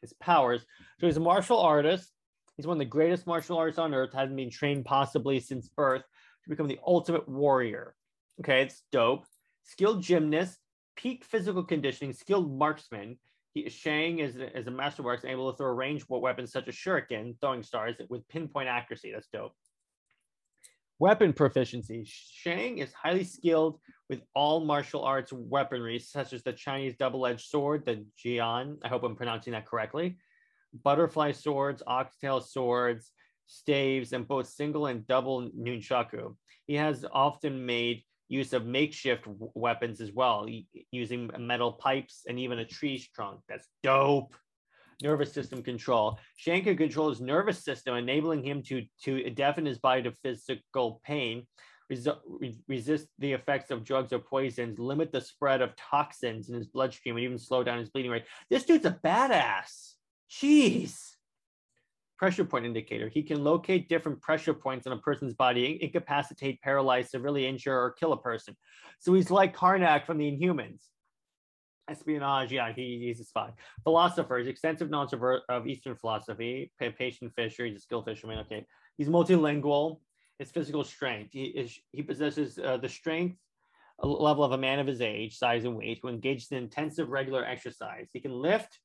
His 0.00 0.12
powers. 0.14 0.66
So 0.98 1.06
he's 1.06 1.16
a 1.16 1.20
martial 1.20 1.60
artist. 1.60 2.10
He's 2.56 2.66
one 2.66 2.74
of 2.74 2.80
the 2.80 2.84
greatest 2.86 3.24
martial 3.24 3.56
artists 3.56 3.78
on 3.78 3.94
earth, 3.94 4.12
hasn't 4.12 4.36
been 4.36 4.50
trained 4.50 4.84
possibly 4.84 5.38
since 5.38 5.68
birth 5.68 6.02
to 6.42 6.50
become 6.50 6.66
the 6.66 6.80
ultimate 6.84 7.28
warrior. 7.28 7.94
Okay, 8.40 8.62
it's 8.62 8.82
dope. 8.90 9.24
Skilled 9.62 10.02
gymnast, 10.02 10.58
peak 10.96 11.24
physical 11.24 11.62
conditioning, 11.62 12.12
skilled 12.12 12.52
marksman. 12.58 13.16
He, 13.54 13.68
Shang 13.68 14.18
is, 14.18 14.34
is 14.36 14.66
a 14.66 14.72
master 14.72 15.04
marksman 15.04 15.32
able 15.32 15.52
to 15.52 15.56
throw 15.56 15.70
ranged 15.72 16.06
weapons 16.08 16.50
such 16.50 16.66
as 16.66 16.74
shuriken, 16.74 17.36
throwing 17.40 17.62
stars 17.62 17.96
with 18.08 18.26
pinpoint 18.28 18.68
accuracy. 18.68 19.12
That's 19.12 19.28
dope. 19.32 19.54
Weapon 20.98 21.32
proficiency. 21.32 22.04
Shang 22.06 22.78
is 22.78 22.92
highly 22.92 23.24
skilled 23.24 23.80
with 24.08 24.22
all 24.34 24.64
martial 24.64 25.02
arts 25.02 25.32
weaponry, 25.32 25.98
such 25.98 26.32
as 26.32 26.42
the 26.42 26.52
Chinese 26.52 26.94
double 26.96 27.26
edged 27.26 27.48
sword, 27.48 27.84
the 27.84 28.04
Jian. 28.22 28.76
I 28.84 28.88
hope 28.88 29.02
I'm 29.02 29.16
pronouncing 29.16 29.52
that 29.52 29.66
correctly. 29.66 30.18
Butterfly 30.84 31.32
swords, 31.32 31.82
oxtail 31.86 32.40
swords, 32.40 33.10
staves, 33.46 34.12
and 34.12 34.28
both 34.28 34.46
single 34.46 34.86
and 34.86 35.06
double 35.06 35.50
nunchaku. 35.50 36.36
He 36.66 36.74
has 36.74 37.04
often 37.12 37.66
made 37.66 38.02
use 38.28 38.52
of 38.52 38.64
makeshift 38.64 39.24
weapons 39.54 40.00
as 40.00 40.12
well, 40.12 40.46
using 40.90 41.30
metal 41.38 41.72
pipes 41.72 42.22
and 42.28 42.38
even 42.38 42.60
a 42.60 42.64
tree 42.64 43.04
trunk. 43.14 43.40
That's 43.48 43.68
dope 43.82 44.34
nervous 45.00 45.32
system 45.32 45.62
control. 45.62 46.18
Shang 46.36 46.64
can 46.64 46.76
control 46.76 47.10
his 47.10 47.20
nervous 47.20 47.64
system, 47.64 47.96
enabling 47.96 48.44
him 48.44 48.62
to, 48.64 48.82
to 49.04 49.30
deafen 49.30 49.66
his 49.66 49.78
body 49.78 50.02
to 50.02 50.12
physical 50.22 51.00
pain, 51.04 51.46
res- 51.88 52.08
resist 52.68 53.08
the 53.18 53.32
effects 53.32 53.70
of 53.70 53.84
drugs 53.84 54.12
or 54.12 54.18
poisons, 54.18 54.78
limit 54.78 55.12
the 55.12 55.20
spread 55.20 55.62
of 55.62 55.76
toxins 55.76 56.48
in 56.48 56.54
his 56.54 56.66
bloodstream, 56.66 57.16
and 57.16 57.24
even 57.24 57.38
slow 57.38 57.62
down 57.62 57.78
his 57.78 57.90
bleeding 57.90 58.10
rate. 58.10 58.24
This 58.50 58.64
dude's 58.64 58.86
a 58.86 58.98
badass. 59.04 59.94
Jeez. 60.30 60.96
Pressure 62.18 62.44
point 62.44 62.64
indicator. 62.64 63.08
He 63.08 63.22
can 63.22 63.42
locate 63.42 63.88
different 63.88 64.20
pressure 64.20 64.54
points 64.54 64.86
on 64.86 64.92
a 64.92 64.98
person's 64.98 65.34
body, 65.34 65.78
incapacitate, 65.82 66.60
paralyze, 66.62 67.10
severely 67.10 67.46
injure, 67.46 67.76
or 67.76 67.90
kill 67.90 68.12
a 68.12 68.16
person. 68.16 68.56
So 69.00 69.12
he's 69.12 69.30
like 69.30 69.56
Karnak 69.56 70.06
from 70.06 70.18
the 70.18 70.30
Inhumans 70.30 70.82
espionage. 71.88 72.52
Yeah, 72.52 72.72
he, 72.72 73.00
he's 73.04 73.20
a 73.20 73.24
spy. 73.24 73.50
Philosophers, 73.84 74.46
extensive 74.46 74.90
knowledge 74.90 75.12
of, 75.12 75.22
of 75.48 75.66
Eastern 75.66 75.96
philosophy. 75.96 76.72
Patient 76.78 77.32
fisher, 77.34 77.66
he's 77.66 77.76
a 77.76 77.80
skilled 77.80 78.04
fisherman. 78.04 78.38
Okay, 78.40 78.66
he's 78.96 79.08
multilingual. 79.08 80.00
His 80.38 80.50
physical 80.50 80.82
strength. 80.82 81.30
He 81.32 81.44
is 81.44 81.78
he 81.92 82.02
possesses 82.02 82.58
uh, 82.58 82.78
the 82.78 82.88
strength 82.88 83.36
level 84.02 84.42
of 84.42 84.52
a 84.52 84.58
man 84.58 84.78
of 84.78 84.86
his 84.86 85.00
age, 85.00 85.38
size, 85.38 85.64
and 85.64 85.76
weight 85.76 86.00
who 86.02 86.08
engages 86.08 86.50
in 86.50 86.58
intensive 86.58 87.10
regular 87.10 87.44
exercise. 87.44 88.08
He 88.12 88.20
can 88.20 88.32
lift 88.32 88.80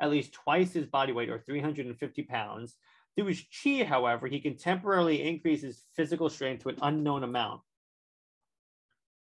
at 0.00 0.10
least 0.10 0.32
twice 0.32 0.72
his 0.72 0.86
body 0.86 1.12
weight, 1.12 1.28
or 1.28 1.38
350 1.38 2.22
pounds. 2.22 2.76
Through 3.16 3.26
his 3.26 3.44
chi, 3.62 3.84
however, 3.84 4.26
he 4.28 4.40
can 4.40 4.56
temporarily 4.56 5.22
increase 5.28 5.62
his 5.62 5.82
physical 5.94 6.30
strength 6.30 6.62
to 6.62 6.70
an 6.70 6.78
unknown 6.80 7.22
amount. 7.22 7.60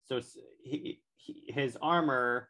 So 0.05 0.21
he, 0.62 1.01
he, 1.17 1.45
his 1.49 1.77
armor 1.81 2.49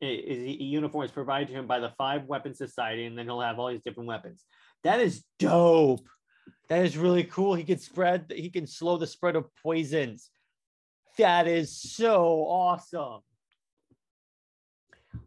is 0.00 0.42
a 0.42 0.62
uniform 0.62 1.04
is 1.04 1.10
provided 1.10 1.48
to 1.48 1.54
him 1.54 1.66
by 1.66 1.78
the 1.78 1.92
Five 1.96 2.24
Weapon 2.24 2.54
Society, 2.54 3.06
and 3.06 3.16
then 3.16 3.26
he'll 3.26 3.40
have 3.40 3.58
all 3.58 3.68
these 3.68 3.82
different 3.82 4.08
weapons. 4.08 4.44
That 4.84 5.00
is 5.00 5.24
dope. 5.38 6.08
That 6.68 6.84
is 6.84 6.96
really 6.96 7.24
cool. 7.24 7.54
He 7.54 7.64
can 7.64 7.78
spread. 7.78 8.32
He 8.34 8.50
can 8.50 8.66
slow 8.66 8.96
the 8.98 9.06
spread 9.06 9.36
of 9.36 9.46
poisons. 9.62 10.30
That 11.18 11.46
is 11.46 11.80
so 11.80 12.46
awesome. 12.46 13.20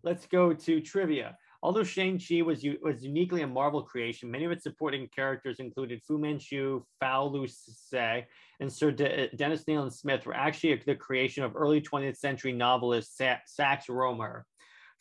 Let's 0.04 0.28
go 0.28 0.54
to 0.54 0.82
trivia. 0.82 1.38
Although 1.62 1.84
Shang-Chi 1.84 2.42
was, 2.42 2.64
was 2.82 3.04
uniquely 3.04 3.42
a 3.42 3.48
Marvel 3.48 3.84
creation, 3.84 4.32
many 4.32 4.46
of 4.46 4.52
its 4.52 4.64
supporting 4.64 5.10
characters 5.14 5.60
included 5.60 6.02
Fu 6.08 6.18
Manchu, 6.18 6.84
Fao 7.02 7.46
Se, 7.48 8.26
and 8.62 8.72
Sir 8.72 8.92
De- 8.92 9.30
Dennis 9.36 9.66
Nayland 9.66 9.92
Smith 9.92 10.26
were 10.26 10.34
actually 10.34 10.82
the 10.86 10.96
creation 10.96 11.44
of 11.44 11.58
early 11.58 11.82
20th 11.82 12.16
century 12.16 12.54
novelist 12.54 13.18
Sa- 13.18 13.40
Sax 13.46 13.88
Rohmer. 13.88 14.44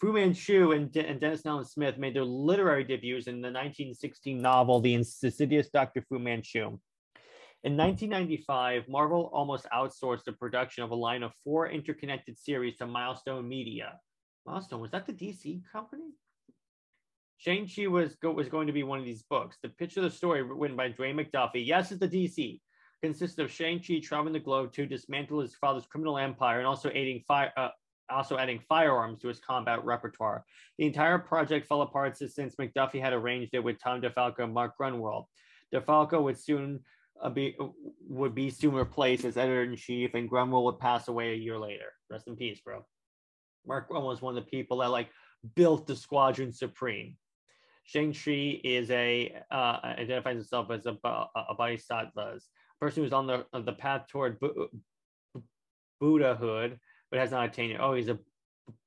Fu 0.01 0.13
Manchu 0.13 0.73
and, 0.73 0.93
De- 0.93 1.07
and 1.07 1.21
Dennis 1.21 1.43
Nayland 1.43 1.67
Smith 1.67 1.99
made 1.99 2.15
their 2.15 2.25
literary 2.25 2.85
debuts 2.85 3.27
in 3.27 3.41
the 3.41 3.49
1916 3.49 4.41
novel 4.41 4.81
The 4.81 4.95
Insidious 4.95 5.71
Dr. 5.71 6.03
Fu 6.09 6.19
Manchu. 6.19 6.79
In 7.65 7.77
1995, 7.77 8.89
Marvel 8.89 9.29
almost 9.33 9.67
outsourced 9.75 10.23
the 10.25 10.33
production 10.33 10.85
of 10.85 10.93
a 10.93 10.95
line 10.95 11.25
of 11.25 11.33
four 11.43 11.69
interconnected 11.69 12.39
series 12.39 12.77
to 12.77 12.87
Milestone 12.87 13.49
Media. 13.49 13.99
Milestone, 14.47 14.81
was 14.81 14.93
that 14.93 15.07
the 15.07 15.13
DC 15.13 15.63
company? 15.73 16.13
Shang-Chi 17.39 17.89
was, 17.89 18.15
go- 18.17 18.33
was 18.33 18.49
going 18.49 18.69
to 18.69 18.73
be 18.73 18.85
one 18.85 19.01
of 19.01 19.05
these 19.05 19.25
books. 19.25 19.59
The 19.63 19.69
pitch 19.71 19.97
of 19.97 20.05
the 20.05 20.11
story, 20.11 20.43
written 20.43 20.77
by 20.77 20.91
Dwayne 20.91 21.21
McDuffie, 21.21 21.67
yes, 21.67 21.91
it's 21.91 22.01
the 22.01 22.09
DC, 22.09 22.61
consists 23.03 23.39
of 23.39 23.51
Shang-Chi 23.51 24.01
traveling 24.03 24.33
the 24.33 24.41
globe 24.41 24.73
to 24.75 24.87
dismantle 24.87 25.41
his 25.41 25.57
father's 25.57 25.87
criminal 25.87 26.19
empire 26.19 26.59
and 26.59 26.67
also 26.67 26.91
aiding 26.95 27.23
fire, 27.27 27.53
uh, 27.57 27.71
also 28.11 28.37
adding 28.37 28.61
firearms 28.69 29.21
to 29.21 29.29
his 29.29 29.39
combat 29.41 29.85
repertoire. 29.85 30.45
The 30.79 30.87
entire 30.87 31.19
project 31.19 31.67
fell 31.67 31.83
apart 31.83 32.17
since 32.17 32.57
McDuffie 32.57 33.01
had 33.01 33.13
arranged 33.13 33.51
it 33.55 33.65
with 33.65 33.79
Tom 33.83 34.01
DeFalco 34.01 34.41
and 34.41 34.55
Mark 34.55 34.75
Gruenwald. 34.81 35.25
DeFalco 35.75 36.23
would 36.23 36.39
soon 36.39 36.81
uh, 37.23 37.31
be 37.31 37.57
would 38.09 38.35
be 38.35 38.51
soon 38.51 38.75
replaced 38.75 39.25
as 39.25 39.37
editor 39.37 39.65
in 39.65 39.77
chief, 39.77 40.15
and 40.15 40.31
Gruenwald 40.31 40.65
would 40.65 40.79
pass 40.79 41.09
away 41.09 41.33
a 41.33 41.37
year 41.37 41.59
later. 41.59 41.93
Rest 42.11 42.29
in 42.29 42.37
peace, 42.37 42.61
bro. 42.61 42.85
Mark 43.67 43.91
Gruenwald 43.91 44.07
was 44.07 44.23
one 44.23 44.37
of 44.37 44.45
the 44.45 44.51
people 44.51 44.79
that 44.79 44.91
like 44.91 45.09
built 45.55 45.87
the 45.87 45.97
Squadron 45.97 46.53
Supreme. 46.53 47.17
Shang-Chi 47.85 48.61
is 48.65 48.91
a 48.91 49.35
uh, 49.51 49.79
identifies 49.83 50.37
himself 50.37 50.71
as 50.71 50.85
a, 50.87 50.97
a 51.03 51.55
bodhisattva, 51.57 52.39
person 52.81 53.03
who's 53.03 53.13
on 53.13 53.27
the 53.27 53.47
the 53.53 53.73
path 53.73 54.07
toward 54.09 54.39
Buddhahood 56.01 56.79
but 57.11 57.21
has 57.21 57.31
not 57.31 57.47
attained 57.47 57.73
it. 57.73 57.81
Oh, 57.81 57.95
he's 57.95 58.09
a 58.09 58.19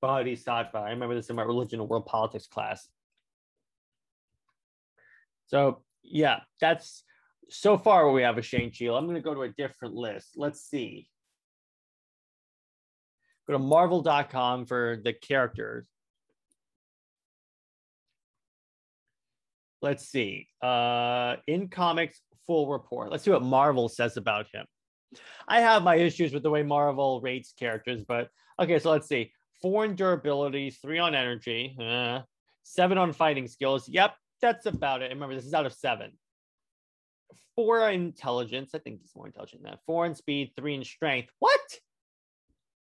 bodhisattva. 0.01 0.77
I 0.77 0.89
remember 0.91 1.15
this 1.15 1.29
in 1.29 1.35
my 1.35 1.43
religion 1.43 1.79
and 1.79 1.89
world 1.89 2.05
politics 2.05 2.47
class. 2.47 2.87
So 5.47 5.81
yeah, 6.03 6.41
that's 6.59 7.03
so 7.49 7.77
far 7.77 8.05
what 8.05 8.15
we 8.15 8.21
have 8.21 8.37
a 8.37 8.41
Shang-Chi. 8.41 8.85
I'm 8.85 9.05
going 9.05 9.15
to 9.15 9.21
go 9.21 9.33
to 9.33 9.41
a 9.41 9.49
different 9.49 9.93
list. 9.93 10.29
Let's 10.35 10.61
see. 10.61 11.07
Go 13.47 13.53
to 13.53 13.59
marvel.com 13.59 14.65
for 14.65 15.01
the 15.03 15.13
characters. 15.13 15.85
Let's 19.81 20.07
see. 20.07 20.47
Uh, 20.61 21.37
in 21.47 21.67
comics, 21.67 22.21
full 22.45 22.69
report. 22.69 23.11
Let's 23.11 23.23
see 23.23 23.31
what 23.31 23.41
Marvel 23.41 23.89
says 23.89 24.15
about 24.15 24.45
him. 24.53 24.65
I 25.47 25.61
have 25.61 25.83
my 25.83 25.95
issues 25.95 26.33
with 26.33 26.43
the 26.43 26.49
way 26.49 26.63
Marvel 26.63 27.21
rates 27.21 27.53
characters, 27.57 28.03
but 28.03 28.29
okay, 28.59 28.79
so 28.79 28.91
let's 28.91 29.07
see. 29.07 29.31
Four 29.61 29.83
on 29.83 29.95
durability, 29.95 30.71
three 30.71 30.99
on 30.99 31.13
energy, 31.13 31.75
uh, 31.79 32.21
seven 32.63 32.97
on 32.97 33.13
fighting 33.13 33.47
skills. 33.47 33.87
Yep, 33.87 34.15
that's 34.41 34.65
about 34.65 35.01
it. 35.01 35.09
Remember, 35.09 35.35
this 35.35 35.45
is 35.45 35.53
out 35.53 35.65
of 35.65 35.73
seven. 35.73 36.11
Four 37.55 37.83
on 37.83 37.93
intelligence. 37.93 38.71
I 38.73 38.79
think 38.79 39.01
he's 39.01 39.15
more 39.15 39.27
intelligent 39.27 39.63
than 39.63 39.71
that. 39.71 39.81
Four 39.85 40.05
in 40.05 40.15
speed, 40.15 40.53
three 40.55 40.75
in 40.75 40.83
strength. 40.83 41.29
What? 41.39 41.61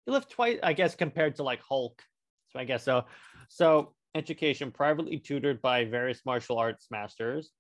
You 0.05 0.13
lift 0.13 0.31
twice, 0.31 0.59
I 0.61 0.73
guess, 0.73 0.95
compared 0.95 1.35
to 1.35 1.43
like 1.43 1.61
Hulk. 1.61 2.01
So 2.51 2.59
I 2.59 2.65
guess 2.65 2.83
so. 2.83 3.05
So 3.49 3.93
education, 4.15 4.71
privately 4.71 5.17
tutored 5.17 5.61
by 5.61 5.85
various 5.85 6.21
martial 6.25 6.57
arts 6.57 6.88
masters 6.89 7.51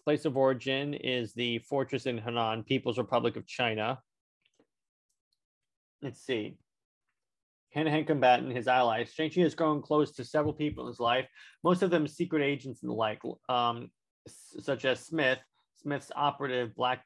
place 0.00 0.24
of 0.24 0.36
origin 0.36 0.94
is 0.94 1.32
the 1.34 1.58
fortress 1.58 2.06
in 2.06 2.18
Henan, 2.18 2.66
People's 2.66 2.98
Republic 2.98 3.36
of 3.36 3.46
China. 3.46 3.98
Let's 6.00 6.20
see. 6.20 6.56
Hand-to-hand 7.70 8.06
combatant, 8.06 8.56
his 8.56 8.68
allies. 8.68 9.12
Shang-Chi 9.12 9.40
has 9.42 9.54
grown 9.54 9.80
close 9.80 10.12
to 10.12 10.24
several 10.24 10.52
people 10.52 10.84
in 10.84 10.88
his 10.88 11.00
life, 11.00 11.26
most 11.62 11.82
of 11.82 11.90
them 11.90 12.06
secret 12.06 12.42
agents 12.42 12.82
and 12.82 12.90
the 12.90 12.94
like, 12.94 13.20
um, 13.48 13.90
such 14.26 14.84
as 14.84 15.00
Smith, 15.00 15.38
Smith's 15.74 16.12
operative 16.14 16.74
Black 16.74 17.04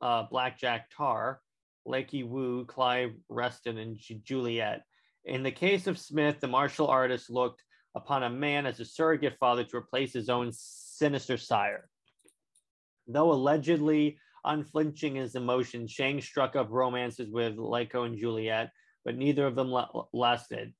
uh, 0.00 0.24
Blackjack 0.30 0.88
Tar, 0.96 1.40
Leiko 1.86 2.26
Wu, 2.26 2.64
Clive 2.64 3.12
Reston, 3.28 3.78
and 3.78 3.98
Juliet. 4.24 4.82
In 5.24 5.42
the 5.42 5.50
case 5.50 5.86
of 5.86 5.98
Smith, 5.98 6.40
the 6.40 6.48
martial 6.48 6.88
artist 6.88 7.30
looked 7.30 7.62
upon 7.94 8.22
a 8.22 8.30
man 8.30 8.66
as 8.66 8.80
a 8.80 8.84
surrogate 8.84 9.36
father 9.38 9.64
to 9.64 9.76
replace 9.76 10.12
his 10.12 10.28
own 10.28 10.50
sinister 10.52 11.36
sire. 11.36 11.88
Though 13.06 13.32
allegedly 13.32 14.18
unflinching 14.44 15.16
in 15.16 15.22
his 15.22 15.34
emotions, 15.34 15.90
Shang 15.90 16.20
struck 16.20 16.56
up 16.56 16.68
romances 16.70 17.30
with 17.30 17.56
Leiko 17.56 18.06
and 18.06 18.16
Juliet, 18.16 18.70
but 19.04 19.16
neither 19.16 19.46
of 19.46 19.54
them 19.54 19.70
la- 19.70 20.04
lasted. 20.12 20.72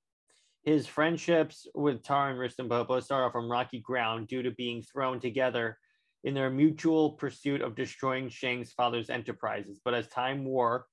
His 0.62 0.87
friendships 0.87 1.66
with 1.74 2.02
Tara 2.02 2.30
and 2.30 2.38
Rustam 2.38 2.68
both 2.68 3.04
started 3.04 3.26
off 3.26 3.33
from 3.33 3.50
rocky 3.50 3.80
ground 3.80 4.28
due 4.28 4.42
to 4.42 4.50
being 4.50 4.83
thrown 4.83 5.18
together 5.18 5.78
in 6.22 6.35
their 6.35 6.50
mutual 6.50 7.12
pursuit 7.12 7.62
of 7.62 7.74
destroying 7.74 8.28
Shang's 8.28 8.72
father's 8.72 9.09
enterprises. 9.09 9.80
But 9.83 9.94
as 9.94 10.06
time 10.09 10.44
wore 10.44 10.85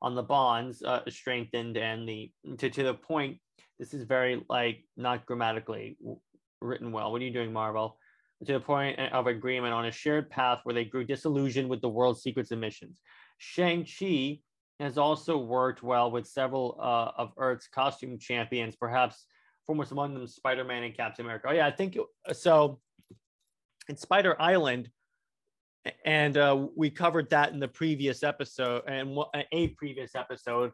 on, 0.00 0.14
the 0.14 0.22
bonds 0.22 0.82
uh, 0.82 1.02
strengthened, 1.10 1.76
and 1.76 2.08
the 2.08 2.32
to, 2.56 2.70
to 2.70 2.82
the 2.82 2.94
point, 2.94 3.38
this 3.78 3.92
is 3.92 4.04
very 4.04 4.42
like 4.48 4.84
not 4.96 5.26
grammatically 5.26 5.98
written 6.62 6.90
well. 6.90 7.12
What 7.12 7.20
are 7.20 7.24
you 7.26 7.32
doing, 7.32 7.52
Marvel? 7.52 7.98
To 8.46 8.54
the 8.54 8.60
point 8.60 8.98
of 8.98 9.26
agreement 9.26 9.74
on 9.74 9.84
a 9.84 9.92
shared 9.92 10.30
path 10.30 10.60
where 10.62 10.74
they 10.74 10.86
grew 10.86 11.04
disillusioned 11.04 11.68
with 11.68 11.82
the 11.82 11.90
world's 11.90 12.22
secrets 12.22 12.50
and 12.52 12.60
missions. 12.60 12.98
Shang-Chi 13.36 14.40
has 14.78 14.96
also 14.96 15.36
worked 15.36 15.82
well 15.82 16.10
with 16.10 16.26
several 16.26 16.78
uh, 16.80 17.10
of 17.20 17.32
Earth's 17.36 17.68
costume 17.68 18.18
champions, 18.18 18.76
perhaps 18.76 19.26
foremost 19.66 19.92
among 19.92 20.14
them 20.14 20.26
Spider 20.26 20.64
Man 20.64 20.84
and 20.84 20.96
Captain 20.96 21.26
America. 21.26 21.48
Oh, 21.50 21.52
yeah, 21.52 21.66
I 21.66 21.70
think 21.70 21.98
so. 22.32 22.80
In 23.90 23.96
Spider 23.98 24.40
Island, 24.40 24.88
and 26.06 26.36
uh, 26.38 26.66
we 26.74 26.88
covered 26.88 27.28
that 27.30 27.52
in 27.52 27.60
the 27.60 27.68
previous 27.68 28.22
episode 28.22 28.84
and 28.86 29.18
a 29.52 29.68
previous 29.68 30.14
episode. 30.14 30.72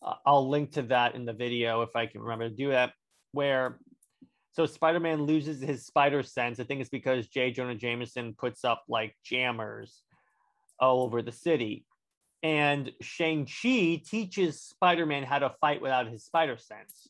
Uh, 0.00 0.14
I'll 0.24 0.48
link 0.48 0.70
to 0.74 0.82
that 0.82 1.16
in 1.16 1.24
the 1.24 1.32
video 1.32 1.82
if 1.82 1.96
I 1.96 2.06
can 2.06 2.20
remember 2.20 2.48
to 2.48 2.54
do 2.54 2.70
that. 2.70 2.92
Where 3.32 3.80
so 4.58 4.66
Spider 4.66 4.98
Man 4.98 5.22
loses 5.22 5.60
his 5.60 5.86
spider 5.86 6.20
sense. 6.24 6.58
I 6.58 6.64
think 6.64 6.80
it's 6.80 6.90
because 6.90 7.28
J. 7.28 7.52
Jonah 7.52 7.76
Jameson 7.76 8.34
puts 8.34 8.64
up 8.64 8.82
like 8.88 9.14
jammers 9.24 10.02
all 10.80 11.02
over 11.02 11.22
the 11.22 11.30
city 11.30 11.84
and 12.42 12.90
Shang-Chi 13.00 14.02
teaches 14.04 14.60
Spider-Man 14.60 15.22
how 15.22 15.38
to 15.38 15.54
fight 15.60 15.80
without 15.80 16.08
his 16.08 16.24
spider 16.24 16.56
sense. 16.56 17.06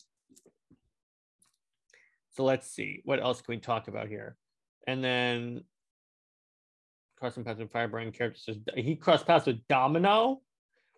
So 2.32 2.44
let's 2.44 2.70
see. 2.70 3.00
What 3.06 3.18
else 3.18 3.40
can 3.40 3.54
we 3.54 3.60
talk 3.60 3.88
about 3.88 4.08
here? 4.08 4.36
And 4.86 5.02
then 5.02 5.64
crossing 7.16 7.44
paths 7.44 7.60
with 7.60 7.72
Firebrand 7.72 8.12
character 8.12 8.40
says 8.40 8.58
he 8.76 8.94
crossed 8.94 9.26
paths 9.26 9.46
with 9.46 9.66
Domino 9.68 10.42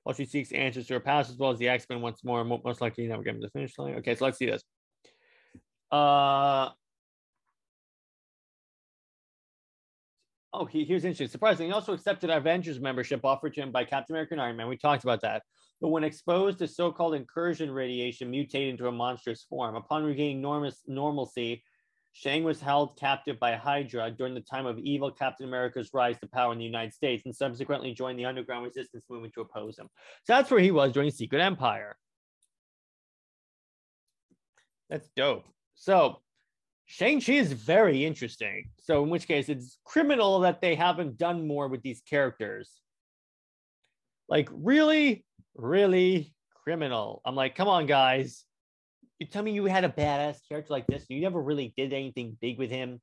while 0.02 0.16
she 0.16 0.24
seeks 0.24 0.50
answers 0.50 0.88
to 0.88 0.94
her 0.94 1.00
past 1.00 1.30
as 1.30 1.36
well 1.36 1.52
as 1.52 1.60
the 1.60 1.68
X-Men 1.68 2.00
once 2.00 2.24
more. 2.24 2.42
Most 2.42 2.80
likely 2.80 3.06
never 3.06 3.22
get 3.22 3.34
to 3.34 3.38
the 3.38 3.50
finish 3.50 3.78
line. 3.78 3.94
Okay, 3.98 4.16
so 4.16 4.24
let's 4.24 4.36
see 4.36 4.46
this. 4.46 4.64
Uh 5.90 6.70
Oh, 10.52 10.64
he, 10.64 10.84
here's 10.84 11.04
interesting. 11.04 11.28
Surprisingly, 11.28 11.66
he 11.66 11.72
also 11.72 11.92
accepted 11.92 12.28
Avengers 12.28 12.80
membership 12.80 13.24
offered 13.24 13.54
to 13.54 13.62
him 13.62 13.70
by 13.70 13.84
Captain 13.84 14.16
America 14.16 14.34
and 14.34 14.40
Iron 14.40 14.56
Man. 14.56 14.66
We 14.66 14.76
talked 14.76 15.04
about 15.04 15.20
that. 15.22 15.42
But 15.80 15.88
when 15.88 16.02
exposed 16.02 16.58
to 16.58 16.66
so-called 16.66 17.14
incursion 17.14 17.70
radiation, 17.70 18.30
mutated 18.30 18.70
into 18.70 18.88
a 18.88 18.92
monstrous 18.92 19.44
form. 19.48 19.76
Upon 19.76 20.02
regaining 20.02 20.42
normus, 20.42 20.78
normalcy, 20.88 21.62
Shang 22.12 22.42
was 22.42 22.60
held 22.60 22.98
captive 22.98 23.38
by 23.38 23.54
Hydra 23.54 24.10
during 24.10 24.34
the 24.34 24.40
time 24.40 24.66
of 24.66 24.78
evil 24.80 25.12
Captain 25.12 25.46
America's 25.46 25.90
rise 25.94 26.18
to 26.18 26.26
power 26.26 26.52
in 26.52 26.58
the 26.58 26.64
United 26.64 26.92
States 26.92 27.24
and 27.24 27.34
subsequently 27.34 27.94
joined 27.94 28.18
the 28.18 28.24
underground 28.24 28.64
resistance 28.64 29.04
movement 29.08 29.32
to 29.34 29.42
oppose 29.42 29.78
him. 29.78 29.88
So 30.24 30.34
that's 30.34 30.50
where 30.50 30.60
he 30.60 30.72
was 30.72 30.92
during 30.92 31.12
Secret 31.12 31.40
Empire. 31.40 31.96
That's 34.88 35.08
dope. 35.14 35.44
So 35.80 36.20
Shang-Chi 36.84 37.32
is 37.32 37.52
very 37.52 38.04
interesting. 38.04 38.68
So, 38.82 39.02
in 39.02 39.08
which 39.08 39.26
case, 39.26 39.48
it's 39.48 39.78
criminal 39.84 40.40
that 40.40 40.60
they 40.60 40.74
haven't 40.74 41.16
done 41.16 41.46
more 41.46 41.68
with 41.68 41.80
these 41.80 42.02
characters. 42.02 42.70
Like, 44.28 44.50
really, 44.52 45.24
really 45.54 46.34
criminal. 46.64 47.22
I'm 47.24 47.34
like, 47.34 47.54
come 47.54 47.66
on, 47.66 47.86
guys. 47.86 48.44
You 49.18 49.26
tell 49.26 49.42
me 49.42 49.52
you 49.52 49.64
had 49.64 49.84
a 49.84 49.88
badass 49.88 50.40
character 50.46 50.70
like 50.70 50.86
this. 50.86 51.06
And 51.08 51.16
you 51.16 51.22
never 51.22 51.40
really 51.40 51.72
did 51.78 51.94
anything 51.94 52.36
big 52.42 52.58
with 52.58 52.70
him. 52.70 53.00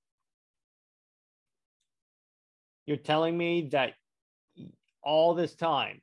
You're 2.85 2.97
telling 2.97 3.35
me 3.35 3.69
that 3.71 3.93
all 5.01 5.33
this 5.33 5.55
time 5.55 5.99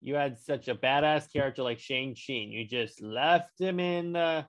you 0.00 0.16
had 0.16 0.40
such 0.40 0.66
a 0.66 0.74
badass 0.74 1.32
character 1.32 1.62
like 1.62 1.78
Shang-Chi. 1.78 2.32
You 2.32 2.66
just 2.66 3.00
left 3.00 3.60
him 3.60 3.78
in 3.78 4.14
the 4.14 4.46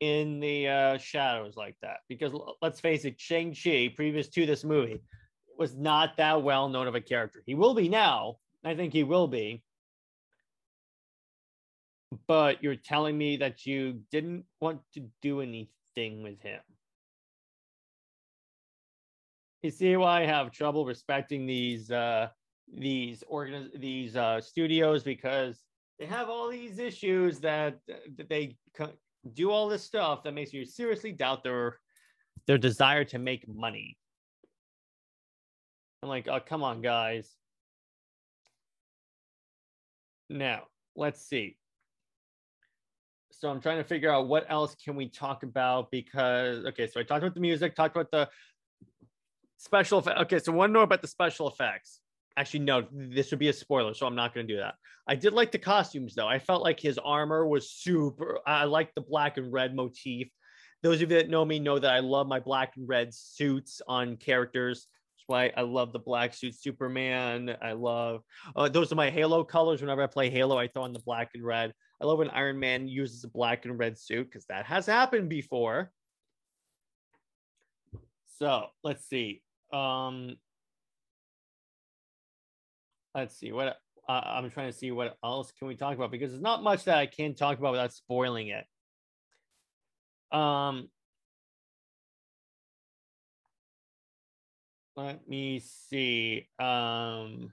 in 0.00 0.40
the 0.40 0.68
uh, 0.68 0.98
shadows 0.98 1.56
like 1.56 1.76
that 1.82 1.98
because 2.08 2.32
let's 2.60 2.80
face 2.80 3.04
it, 3.04 3.20
Shang 3.20 3.54
Chi, 3.54 3.92
previous 3.94 4.28
to 4.28 4.46
this 4.46 4.64
movie, 4.64 5.00
was 5.58 5.74
not 5.74 6.16
that 6.16 6.42
well 6.42 6.68
known 6.68 6.86
of 6.86 6.94
a 6.94 7.00
character. 7.00 7.42
He 7.46 7.54
will 7.54 7.74
be 7.74 7.88
now. 7.88 8.36
I 8.64 8.74
think 8.74 8.92
he 8.92 9.04
will 9.04 9.28
be. 9.28 9.62
But 12.26 12.62
you're 12.62 12.76
telling 12.76 13.16
me 13.16 13.36
that 13.38 13.66
you 13.66 14.00
didn't 14.10 14.44
want 14.60 14.80
to 14.94 15.08
do 15.22 15.40
anything 15.40 16.22
with 16.22 16.40
him. 16.40 16.60
You 19.62 19.70
see 19.70 19.96
why 19.96 20.22
I 20.22 20.26
have 20.26 20.52
trouble 20.52 20.86
respecting 20.86 21.46
these 21.46 21.90
uh, 21.90 22.28
these 22.72 23.24
organ 23.26 23.70
these 23.74 24.16
uh, 24.16 24.40
studios 24.40 25.02
because 25.02 25.62
they 25.98 26.06
have 26.06 26.28
all 26.28 26.50
these 26.50 26.78
issues 26.78 27.40
that, 27.40 27.78
that 28.16 28.28
they 28.28 28.56
do 29.34 29.50
all 29.50 29.68
this 29.68 29.82
stuff 29.82 30.22
that 30.24 30.34
makes 30.34 30.52
you 30.52 30.64
seriously 30.64 31.12
doubt 31.12 31.42
their 31.42 31.78
their 32.46 32.58
desire 32.58 33.04
to 33.04 33.18
make 33.18 33.48
money. 33.48 33.96
I'm 36.02 36.08
like, 36.08 36.28
oh, 36.28 36.40
come 36.40 36.62
on, 36.62 36.80
guys. 36.80 37.34
Now, 40.28 40.64
let's 40.94 41.26
see. 41.26 41.56
So 43.32 43.50
I'm 43.50 43.60
trying 43.60 43.78
to 43.78 43.84
figure 43.84 44.12
out 44.12 44.28
what 44.28 44.46
else 44.48 44.74
can 44.76 44.96
we 44.96 45.08
talk 45.08 45.42
about 45.42 45.90
because 45.90 46.64
okay, 46.66 46.86
so 46.86 47.00
I 47.00 47.02
talked 47.02 47.22
about 47.22 47.34
the 47.34 47.40
music, 47.40 47.74
talked 47.74 47.96
about 47.96 48.10
the 48.10 48.28
special 49.58 49.98
effects. 49.98 50.20
Okay, 50.22 50.38
so 50.38 50.52
one 50.52 50.72
more 50.72 50.84
about 50.84 51.02
the 51.02 51.08
special 51.08 51.48
effects 51.48 52.00
actually 52.36 52.60
no 52.60 52.86
this 52.92 53.30
would 53.30 53.38
be 53.38 53.48
a 53.48 53.52
spoiler 53.52 53.94
so 53.94 54.06
i'm 54.06 54.14
not 54.14 54.34
going 54.34 54.46
to 54.46 54.52
do 54.52 54.58
that. 54.58 54.74
I 55.08 55.14
did 55.14 55.32
like 55.32 55.52
the 55.52 55.58
costumes 55.58 56.14
though. 56.14 56.26
I 56.26 56.38
felt 56.38 56.62
like 56.62 56.80
his 56.80 56.98
armor 56.98 57.46
was 57.46 57.70
super 57.70 58.40
i 58.46 58.64
like 58.64 58.94
the 58.94 59.00
black 59.00 59.36
and 59.36 59.52
red 59.52 59.74
motif. 59.74 60.28
Those 60.82 60.96
of 60.96 61.10
you 61.10 61.18
that 61.18 61.30
know 61.30 61.44
me 61.44 61.58
know 61.58 61.78
that 61.78 61.92
i 61.92 62.00
love 62.00 62.26
my 62.26 62.40
black 62.40 62.76
and 62.76 62.88
red 62.88 63.14
suits 63.14 63.80
on 63.86 64.16
characters. 64.16 64.88
That's 65.16 65.24
why 65.26 65.52
i 65.56 65.62
love 65.62 65.92
the 65.92 65.98
black 65.98 66.34
suit 66.34 66.54
superman. 66.54 67.56
I 67.62 67.72
love 67.72 68.22
uh, 68.54 68.68
those 68.68 68.92
are 68.92 68.96
my 68.96 69.10
halo 69.10 69.44
colors. 69.44 69.80
Whenever 69.80 70.02
i 70.02 70.06
play 70.06 70.30
halo 70.30 70.58
i 70.58 70.68
throw 70.68 70.82
on 70.82 70.92
the 70.92 71.00
black 71.00 71.30
and 71.34 71.44
red. 71.44 71.72
I 72.00 72.04
love 72.04 72.18
when 72.18 72.30
iron 72.30 72.58
man 72.58 72.88
uses 72.88 73.24
a 73.24 73.28
black 73.28 73.64
and 73.64 73.78
red 73.78 73.98
suit 73.98 74.26
because 74.26 74.44
that 74.46 74.66
has 74.66 74.84
happened 74.84 75.30
before. 75.30 75.92
So 78.38 78.66
let's 78.84 79.06
see. 79.08 79.42
Um 79.72 80.36
let's 83.16 83.34
see 83.34 83.50
what 83.50 83.78
uh, 84.08 84.20
I'm 84.24 84.50
trying 84.50 84.70
to 84.70 84.76
see 84.76 84.92
what 84.92 85.16
else 85.24 85.52
can 85.58 85.66
we 85.66 85.74
talk 85.74 85.96
about 85.96 86.10
because 86.10 86.30
there's 86.30 86.42
not 86.42 86.62
much 86.62 86.84
that 86.84 86.98
I 86.98 87.06
can 87.06 87.34
talk 87.34 87.58
about 87.58 87.72
without 87.72 87.92
spoiling 87.92 88.48
it. 88.48 88.64
Um, 90.36 90.90
let 94.96 95.26
me 95.28 95.60
see. 95.60 96.46
Um, 96.60 97.52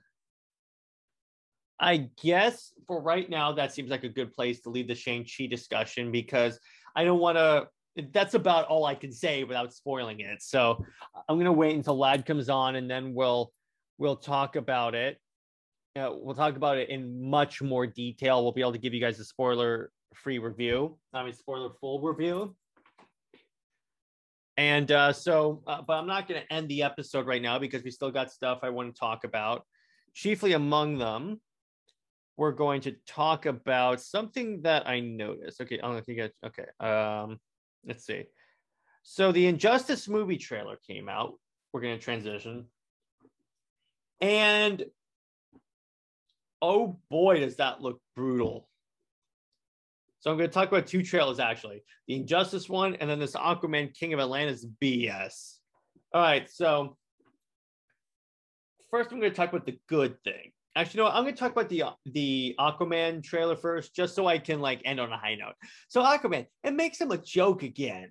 I 1.80 2.10
guess 2.22 2.74
for 2.88 3.02
right 3.02 3.30
now, 3.30 3.54
that 3.54 3.74
seems 3.74 3.90
like 3.90 4.04
a 4.04 4.10
good 4.10 4.34
place 4.34 4.62
to 4.62 4.70
leave 4.70 4.88
the 4.88 4.96
Shang-Chi 4.96 5.48
discussion 5.48 6.12
because 6.12 6.60
I 6.96 7.04
don't 7.04 7.20
want 7.20 7.38
to. 7.38 7.68
That's 8.12 8.34
about 8.34 8.66
all 8.66 8.86
I 8.86 8.96
can 8.96 9.12
say 9.12 9.44
without 9.44 9.72
spoiling 9.72 10.20
it. 10.20 10.42
So 10.42 10.84
I'm 11.30 11.40
to 11.40 11.52
wait 11.52 11.76
until 11.76 11.98
Lad 11.98 12.26
comes 12.26 12.50
on 12.50 12.76
and 12.76 12.90
then 12.90 13.14
we'll 13.14 13.54
we'll 14.00 14.16
talk 14.16 14.56
about 14.56 14.96
it 14.96 15.20
uh, 15.96 16.10
we'll 16.12 16.36
talk 16.36 16.56
about 16.56 16.78
it 16.78 16.90
in 16.90 17.30
much 17.30 17.62
more 17.62 17.86
detail. 17.86 18.42
We'll 18.42 18.52
be 18.52 18.62
able 18.62 18.74
to 18.74 18.80
give 18.80 18.94
you 18.94 19.02
guys 19.02 19.20
a 19.20 19.26
spoiler 19.26 19.92
free 20.14 20.40
review, 20.40 20.98
I 21.14 21.24
mean, 21.24 21.34
spoiler 21.34 21.70
full 21.80 22.02
review. 22.02 22.56
And 24.58 24.92
uh, 24.92 25.14
so, 25.14 25.64
uh, 25.66 25.82
but 25.82 25.94
I'm 25.94 26.08
not 26.08 26.28
going 26.28 26.42
to 26.42 26.54
end 26.54 26.70
the 26.70 26.84
episode 26.84 27.26
right 27.26 27.42
now 27.42 27.58
because 27.58 27.84
we 27.84 27.90
still 27.90 28.12
got 28.12 28.32
stuff 28.32 28.60
I 28.62 28.70
want 28.70 28.94
to 28.94 29.00
talk 29.00 29.24
about. 29.24 29.66
Chiefly 30.14 30.54
among 30.54 31.00
them, 31.00 31.42
we're 32.38 32.52
going 32.52 32.82
to 32.82 32.96
talk 33.08 33.48
about 33.48 34.02
something 34.02 34.62
that 34.62 34.88
I 34.88 35.00
noticed. 35.00 35.62
Okay, 35.62 35.80
I'll 35.80 35.94
let 35.94 36.08
you 36.08 36.16
get 36.16 36.34
okay. 36.46 36.66
Um, 36.80 37.40
let's 37.86 38.06
see. 38.06 38.26
So 39.02 39.32
the 39.32 39.48
Injustice 39.48 40.08
movie 40.08 40.38
trailer 40.38 40.78
came 40.88 41.10
out. 41.10 41.34
We're 41.72 41.82
going 41.82 41.98
to 41.98 42.04
transition. 42.04 42.66
And 44.22 44.86
oh 46.64 46.98
boy, 47.10 47.42
does 47.42 47.58
that 47.58 47.82
look 47.82 48.00
brutal. 48.16 48.70
So 50.22 50.32
I'm 50.32 50.38
going 50.38 50.50
to 50.50 50.54
talk 50.54 50.70
about 50.70 50.88
two 50.88 51.04
trailers 51.04 51.40
actually 51.40 51.84
the 52.08 52.16
Injustice 52.16 52.70
one 52.70 52.96
and 52.96 53.10
then 53.10 53.20
this 53.20 53.36
Aquaman 53.36 53.94
King 53.94 54.14
of 54.14 54.22
Atlantis 54.22 54.66
BS. 54.82 55.58
All 56.14 56.22
right. 56.22 56.50
So 56.50 56.96
first, 58.90 59.12
I'm 59.12 59.20
going 59.20 59.32
to 59.32 59.36
talk 59.36 59.50
about 59.50 59.66
the 59.66 59.78
good 59.88 60.16
thing. 60.24 60.54
Actually, 60.76 61.04
no, 61.04 61.10
I'm 61.10 61.24
going 61.24 61.36
to 61.36 61.40
talk 61.40 61.52
about 61.52 61.70
the 61.70 61.84
the 62.06 62.56
Aquaman 62.58 63.22
trailer 63.22 63.58
first, 63.58 63.94
just 63.94 64.16
so 64.16 64.26
I 64.26 64.38
can 64.40 64.62
like 64.62 64.82
end 64.86 65.02
on 65.02 65.12
a 65.12 65.18
high 65.18 65.36
note. 65.36 65.56
So 65.90 66.02
Aquaman, 66.02 66.48
it 66.64 66.74
makes 66.74 67.00
him 67.00 67.12
a 67.12 67.18
joke 67.18 67.62
again. 67.62 68.10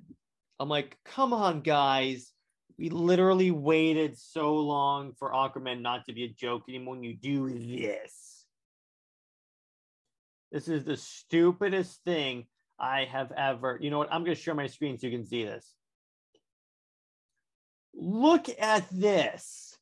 I'm 0.60 0.68
like, 0.68 0.96
come 1.06 1.32
on, 1.32 1.62
guys. 1.62 2.30
We 2.78 2.90
literally 2.90 3.50
waited 3.50 4.18
so 4.18 4.54
long 4.54 5.12
for 5.18 5.32
Aquaman 5.32 5.80
not 5.80 6.04
to 6.06 6.12
be 6.12 6.24
a 6.24 6.28
joke 6.28 6.64
anymore. 6.68 6.94
When 6.94 7.04
you 7.04 7.14
do 7.14 7.48
this, 7.48 8.31
this 10.52 10.68
is 10.68 10.84
the 10.84 10.96
stupidest 10.96 12.04
thing 12.04 12.46
I 12.78 13.04
have 13.06 13.32
ever. 13.32 13.78
You 13.80 13.90
know 13.90 13.98
what? 13.98 14.12
I'm 14.12 14.22
going 14.24 14.36
to 14.36 14.40
share 14.40 14.54
my 14.54 14.68
screen 14.68 14.98
so 14.98 15.08
you 15.08 15.16
can 15.16 15.26
see 15.26 15.44
this. 15.44 15.74
Look 17.94 18.48
at 18.60 18.86
this. 18.90 19.72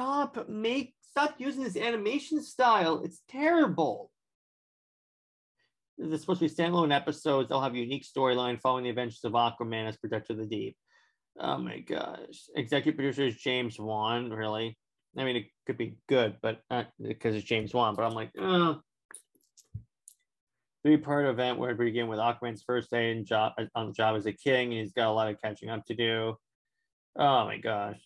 stop 0.00 0.48
make 0.48 0.94
stop 1.02 1.34
using 1.38 1.62
this 1.62 1.76
animation 1.76 2.42
style. 2.42 3.02
It's 3.04 3.20
terrible. 3.28 4.10
This 5.98 6.12
is 6.12 6.20
supposed 6.20 6.40
to 6.40 6.48
be 6.48 6.54
standalone 6.54 6.94
episodes. 6.94 7.48
They'll 7.48 7.60
have 7.60 7.74
a 7.74 7.78
unique 7.78 8.06
storyline 8.06 8.60
following 8.60 8.84
the 8.84 8.90
adventures 8.90 9.24
of 9.24 9.32
Aquaman 9.32 9.88
as 9.88 9.98
Protector 9.98 10.32
of 10.32 10.38
the 10.38 10.46
Deep. 10.46 10.76
Oh 11.38 11.58
my 11.58 11.80
gosh. 11.80 12.48
Executive 12.56 12.96
producer 12.96 13.26
is 13.26 13.36
James 13.36 13.78
Wan, 13.78 14.30
really. 14.30 14.78
I 15.16 15.24
mean, 15.24 15.36
it 15.36 15.46
could 15.66 15.76
be 15.76 15.96
good, 16.08 16.36
but 16.40 16.60
because 17.00 17.34
it's 17.34 17.44
James 17.44 17.74
Wan, 17.74 17.94
but 17.94 18.04
I'm 18.04 18.14
like, 18.14 18.30
oh. 18.38 18.80
Three 20.82 20.96
part 20.96 21.26
event 21.26 21.58
where 21.58 21.74
we 21.74 21.86
begin 21.86 22.08
with 22.08 22.18
Aquaman's 22.18 22.62
first 22.62 22.90
day 22.90 23.10
in 23.10 23.26
job, 23.26 23.52
on 23.74 23.88
the 23.88 23.92
job 23.92 24.16
as 24.16 24.24
a 24.24 24.32
king, 24.32 24.72
and 24.72 24.80
he's 24.80 24.92
got 24.92 25.08
a 25.08 25.12
lot 25.12 25.28
of 25.28 25.40
catching 25.42 25.68
up 25.68 25.84
to 25.86 25.94
do. 25.94 26.38
Oh 27.16 27.44
my 27.44 27.58
gosh. 27.58 28.00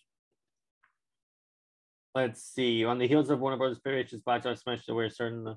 Let's 2.17 2.43
see. 2.43 2.85
On 2.85 2.99
the 2.99 3.07
heels 3.07 3.31
of 3.31 3.39
Warner 3.39 3.59
Brothers 3.59 3.79
Pictures 3.79 4.23
box 4.23 4.45
office 4.47 4.63
smash 4.63 4.87
to 4.87 4.95
where 4.95 5.09
certain 5.09 5.55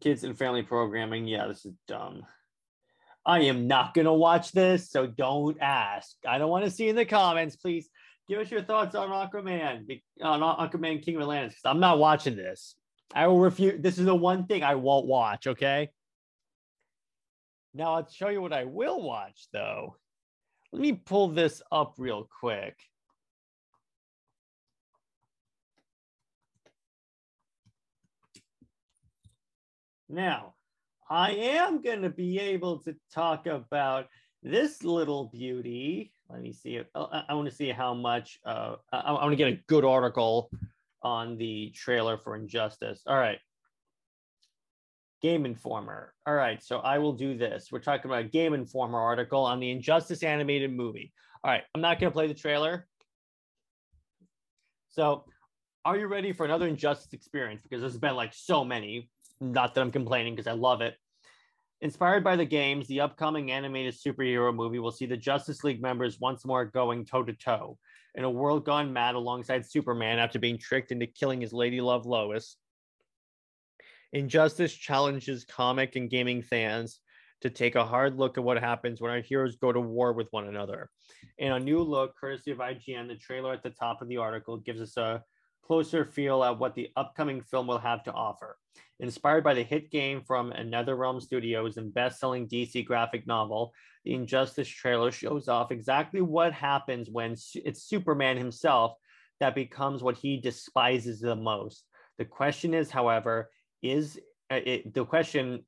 kids 0.00 0.24
and 0.24 0.36
family 0.36 0.62
programming. 0.62 1.28
Yeah, 1.28 1.46
this 1.46 1.64
is 1.64 1.74
dumb. 1.86 2.22
I 3.24 3.42
am 3.42 3.68
not 3.68 3.94
gonna 3.94 4.12
watch 4.12 4.50
this, 4.50 4.90
so 4.90 5.06
don't 5.06 5.56
ask. 5.60 6.16
I 6.26 6.38
don't 6.38 6.50
want 6.50 6.64
to 6.64 6.70
see 6.70 6.88
in 6.88 6.96
the 6.96 7.04
comments. 7.04 7.54
Please 7.54 7.88
give 8.28 8.40
us 8.40 8.50
your 8.50 8.62
thoughts 8.62 8.94
on 8.94 9.10
Aquaman, 9.10 10.00
on 10.22 10.40
Aquaman 10.40 11.02
King 11.02 11.16
of 11.16 11.22
Atlantis. 11.22 11.54
Because 11.54 11.70
I'm 11.70 11.80
not 11.80 11.98
watching 11.98 12.36
this. 12.36 12.74
I 13.14 13.26
will 13.26 13.40
refuse. 13.40 13.80
This 13.80 13.98
is 13.98 14.06
the 14.06 14.14
one 14.14 14.46
thing 14.46 14.62
I 14.62 14.74
won't 14.76 15.06
watch. 15.06 15.46
Okay. 15.46 15.90
Now 17.74 17.94
I'll 17.94 18.08
show 18.08 18.28
you 18.28 18.40
what 18.40 18.52
I 18.52 18.64
will 18.64 19.02
watch, 19.02 19.48
though. 19.52 19.96
Let 20.72 20.80
me 20.80 20.92
pull 20.92 21.28
this 21.28 21.62
up 21.70 21.94
real 21.98 22.28
quick. 22.40 22.76
Now, 30.08 30.54
I 31.10 31.32
am 31.32 31.82
going 31.82 32.02
to 32.02 32.10
be 32.10 32.38
able 32.38 32.78
to 32.84 32.94
talk 33.12 33.46
about 33.46 34.06
this 34.42 34.82
little 34.82 35.30
beauty. 35.32 36.12
Let 36.30 36.40
me 36.40 36.52
see. 36.52 36.80
I, 36.94 37.24
I 37.28 37.34
want 37.34 37.48
to 37.48 37.54
see 37.54 37.70
how 37.70 37.94
much. 37.94 38.38
Uh, 38.44 38.76
I, 38.92 38.98
I 38.98 39.12
want 39.12 39.32
to 39.32 39.36
get 39.36 39.48
a 39.48 39.60
good 39.66 39.84
article 39.84 40.50
on 41.02 41.36
the 41.36 41.70
trailer 41.74 42.16
for 42.16 42.34
Injustice. 42.34 43.02
All 43.06 43.16
right. 43.16 43.38
Game 45.24 45.46
Informer. 45.46 46.12
All 46.26 46.34
right, 46.34 46.62
so 46.62 46.80
I 46.80 46.98
will 46.98 47.14
do 47.14 47.34
this. 47.34 47.68
We're 47.72 47.78
talking 47.78 48.10
about 48.10 48.26
a 48.26 48.28
Game 48.28 48.52
Informer 48.52 49.00
article 49.00 49.42
on 49.42 49.58
the 49.58 49.70
Injustice 49.70 50.22
animated 50.22 50.70
movie. 50.70 51.14
All 51.42 51.50
right, 51.50 51.62
I'm 51.74 51.80
not 51.80 51.98
going 51.98 52.10
to 52.10 52.14
play 52.14 52.26
the 52.26 52.34
trailer. 52.34 52.86
So, 54.90 55.24
are 55.86 55.96
you 55.96 56.08
ready 56.08 56.34
for 56.34 56.44
another 56.44 56.68
Injustice 56.68 57.14
experience? 57.14 57.62
Because 57.62 57.80
there's 57.80 57.96
been 57.96 58.16
like 58.16 58.34
so 58.34 58.66
many. 58.66 59.08
Not 59.40 59.74
that 59.74 59.80
I'm 59.80 59.90
complaining 59.90 60.34
because 60.34 60.46
I 60.46 60.52
love 60.52 60.82
it. 60.82 60.94
Inspired 61.84 62.24
by 62.24 62.34
the 62.34 62.46
games, 62.46 62.86
the 62.86 63.02
upcoming 63.02 63.52
animated 63.52 63.92
superhero 63.92 64.54
movie 64.54 64.78
will 64.78 64.90
see 64.90 65.04
the 65.04 65.18
Justice 65.18 65.62
League 65.64 65.82
members 65.82 66.18
once 66.18 66.46
more 66.46 66.64
going 66.64 67.04
toe 67.04 67.22
to 67.22 67.34
toe 67.34 67.76
in 68.14 68.24
a 68.24 68.30
world 68.30 68.64
gone 68.64 68.90
mad 68.90 69.16
alongside 69.16 69.66
Superman 69.66 70.18
after 70.18 70.38
being 70.38 70.56
tricked 70.56 70.92
into 70.92 71.06
killing 71.06 71.42
his 71.42 71.52
lady 71.52 71.82
love 71.82 72.06
Lois. 72.06 72.56
Injustice 74.14 74.72
challenges 74.72 75.44
comic 75.44 75.94
and 75.94 76.08
gaming 76.08 76.40
fans 76.40 77.00
to 77.42 77.50
take 77.50 77.74
a 77.74 77.84
hard 77.84 78.16
look 78.16 78.38
at 78.38 78.44
what 78.44 78.58
happens 78.58 79.02
when 79.02 79.10
our 79.10 79.20
heroes 79.20 79.56
go 79.56 79.70
to 79.70 79.80
war 79.80 80.14
with 80.14 80.28
one 80.30 80.48
another. 80.48 80.88
In 81.36 81.52
a 81.52 81.60
new 81.60 81.80
look, 81.80 82.16
courtesy 82.18 82.50
of 82.50 82.58
IGN, 82.60 83.08
the 83.08 83.16
trailer 83.16 83.52
at 83.52 83.62
the 83.62 83.68
top 83.68 84.00
of 84.00 84.08
the 84.08 84.16
article 84.16 84.56
gives 84.56 84.80
us 84.80 84.96
a 84.96 85.22
closer 85.66 86.04
feel 86.04 86.44
at 86.44 86.58
what 86.58 86.74
the 86.74 86.90
upcoming 86.96 87.42
film 87.42 87.66
will 87.66 87.78
have 87.78 88.04
to 88.04 88.12
offer. 88.12 88.58
Inspired 89.00 89.42
by 89.42 89.54
the 89.54 89.62
hit 89.62 89.90
game 89.90 90.22
from 90.22 90.52
NetherRealm 90.52 91.20
Studios 91.20 91.76
and 91.76 91.92
best-selling 91.92 92.48
DC 92.48 92.84
graphic 92.84 93.26
novel, 93.26 93.72
the 94.04 94.14
Injustice 94.14 94.68
trailer 94.68 95.10
shows 95.10 95.48
off 95.48 95.72
exactly 95.72 96.20
what 96.20 96.52
happens 96.52 97.08
when 97.10 97.36
it's 97.54 97.82
Superman 97.82 98.36
himself 98.36 98.94
that 99.40 99.54
becomes 99.54 100.02
what 100.02 100.16
he 100.16 100.40
despises 100.40 101.20
the 101.20 101.34
most. 101.34 101.84
The 102.18 102.24
question 102.24 102.74
is, 102.74 102.90
however, 102.90 103.50
is 103.82 104.18
uh, 104.50 104.60
it, 104.64 104.94
the 104.94 105.04
question 105.04 105.64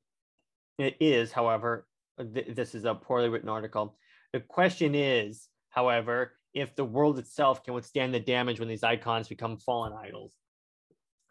is, 0.79 1.31
however, 1.31 1.87
th- 2.33 2.55
this 2.55 2.75
is 2.75 2.85
a 2.85 2.95
poorly 2.95 3.29
written 3.29 3.49
article. 3.49 3.97
The 4.33 4.39
question 4.39 4.95
is, 4.95 5.47
however, 5.69 6.36
if 6.57 6.75
the 6.75 6.83
world 6.83 7.19
itself 7.19 7.63
can 7.63 7.75
withstand 7.75 8.13
the 8.13 8.19
damage 8.19 8.59
when 8.59 8.67
these 8.67 8.83
icons 8.83 9.27
become 9.27 9.57
fallen 9.57 9.93
idols. 9.93 10.33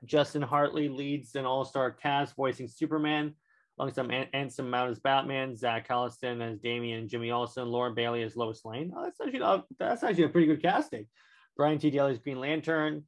Justin 0.05 0.43
Hartley 0.43 0.89
leads 0.89 1.35
an 1.35 1.45
all-star 1.45 1.91
cast 1.91 2.37
voicing 2.37 2.69
Superman, 2.69 3.35
alongside 3.77 4.29
Anson 4.33 4.71
Mount 4.71 4.93
as 4.93 5.01
Batman, 5.01 5.57
Zach 5.57 5.89
Callison 5.89 6.41
as 6.41 6.61
Damian, 6.61 7.09
Jimmy 7.09 7.33
Olsen, 7.33 7.67
Laura 7.67 7.91
Bailey 7.91 8.23
as 8.23 8.37
Lois 8.37 8.65
Lane. 8.65 8.93
Oh, 8.97 9.03
that's 9.03 9.21
actually 9.21 9.41
not, 9.41 9.67
that's 9.81 10.05
actually 10.05 10.25
a 10.25 10.29
pretty 10.29 10.47
good 10.47 10.63
casting. 10.63 11.07
Brian 11.57 11.79
T. 11.79 11.91
Daly 11.91 12.13
as 12.13 12.19
Green 12.19 12.39
Lantern, 12.39 13.03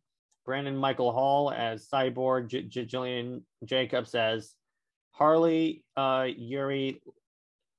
Brandon 0.44 0.76
Michael 0.76 1.12
Hall 1.12 1.52
as 1.52 1.88
Cyborg, 1.88 2.48
J- 2.48 2.62
J- 2.62 2.86
Jillian 2.86 3.42
Jacobs 3.64 4.14
as 4.16 4.54
Harley, 5.12 5.84
uh, 5.96 6.26
Yuri 6.36 7.00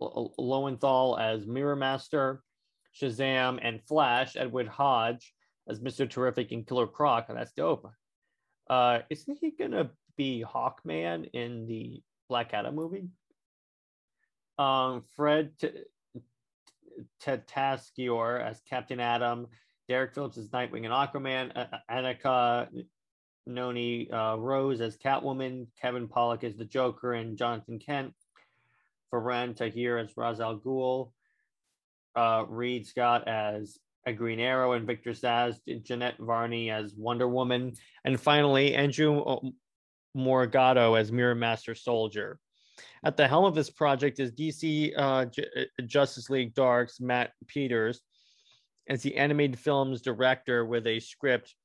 L- 0.01 0.33
Lowenthal 0.37 1.17
as 1.19 1.45
Mirror 1.45 1.75
Master, 1.75 2.41
Shazam, 2.95 3.59
and 3.61 3.81
Flash, 3.83 4.35
Edward 4.35 4.67
Hodge 4.67 5.33
as 5.67 5.79
Mr. 5.79 6.09
Terrific 6.09 6.51
and 6.51 6.65
Killer 6.65 6.87
Croc. 6.87 7.29
And 7.29 7.37
that's 7.37 7.53
dope. 7.53 7.91
Uh, 8.69 8.99
isn't 9.09 9.37
he 9.39 9.51
gonna 9.51 9.91
be 10.17 10.43
Hawkman 10.43 11.29
in 11.33 11.67
the 11.67 12.01
Black 12.27 12.53
Adam 12.53 12.75
movie? 12.75 13.09
Um, 14.57 15.03
Fred 15.15 15.51
Tatasciore 17.23 18.43
as 18.43 18.61
Captain 18.69 18.99
Atom, 18.99 19.47
Derek 19.87 20.13
Phillips 20.13 20.37
as 20.37 20.49
Nightwing 20.49 20.85
and 20.85 20.93
Aquaman, 20.93 21.79
Anika 21.89 22.67
Noni 23.47 24.09
uh, 24.11 24.35
Rose 24.35 24.81
as 24.81 24.97
Catwoman, 24.97 25.67
Kevin 25.81 26.07
Pollak 26.07 26.43
as 26.43 26.55
the 26.55 26.65
Joker, 26.65 27.13
and 27.13 27.37
Jonathan 27.37 27.79
Kent. 27.79 28.13
Faran 29.11 29.55
Tahir 29.55 29.97
as 29.97 30.15
Ra's 30.15 30.39
al 30.39 30.59
Ghul, 30.59 31.11
uh, 32.19 32.45
Reid 32.49 32.85
Scott 32.85 33.27
as 33.27 33.77
a 34.05 34.11
Green 34.13 34.39
Arrow, 34.39 34.73
and 34.73 34.85
Victor 34.85 35.11
Zsasz, 35.11 35.57
Jeanette 35.83 36.17
Varney 36.19 36.69
as 36.69 36.95
Wonder 36.95 37.27
Woman, 37.27 37.73
and 38.03 38.19
finally 38.19 38.75
Andrew 38.75 39.23
Morgado 40.15 40.99
as 40.99 41.11
Mirror 41.11 41.35
Master 41.35 41.75
Soldier. 41.75 42.39
At 43.03 43.15
the 43.15 43.27
helm 43.27 43.45
of 43.45 43.55
this 43.55 43.69
project 43.69 44.19
is 44.19 44.31
DC 44.31 44.93
uh, 44.97 45.25
J- 45.25 45.47
uh, 45.57 45.81
Justice 45.85 46.29
League 46.29 46.53
Dark's 46.53 46.99
Matt 46.99 47.31
Peters 47.47 48.01
as 48.89 49.01
the 49.01 49.15
animated 49.15 49.59
film's 49.59 50.01
director 50.01 50.65
with 50.65 50.87
a 50.87 50.99
script 50.99 51.55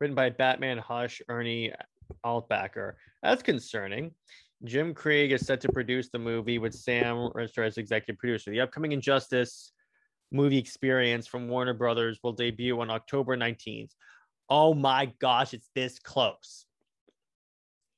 written 0.00 0.14
by 0.14 0.30
Batman 0.30 0.78
Hush 0.78 1.20
Ernie 1.28 1.72
Altbacker. 2.24 2.94
That's 3.22 3.42
concerning. 3.42 4.12
Jim 4.64 4.94
Krieg 4.94 5.32
is 5.32 5.46
set 5.46 5.60
to 5.62 5.72
produce 5.72 6.08
the 6.08 6.18
movie 6.18 6.58
with 6.58 6.74
Sam 6.74 7.30
Rister 7.34 7.66
as 7.66 7.78
executive 7.78 8.18
producer. 8.18 8.50
The 8.50 8.60
upcoming 8.60 8.92
Injustice 8.92 9.72
movie 10.30 10.58
experience 10.58 11.26
from 11.26 11.48
Warner 11.48 11.74
Brothers 11.74 12.18
will 12.22 12.32
debut 12.32 12.80
on 12.80 12.90
October 12.90 13.36
19th. 13.36 13.90
Oh 14.50 14.74
my 14.74 15.12
gosh, 15.20 15.54
it's 15.54 15.68
this 15.74 15.98
close. 15.98 16.66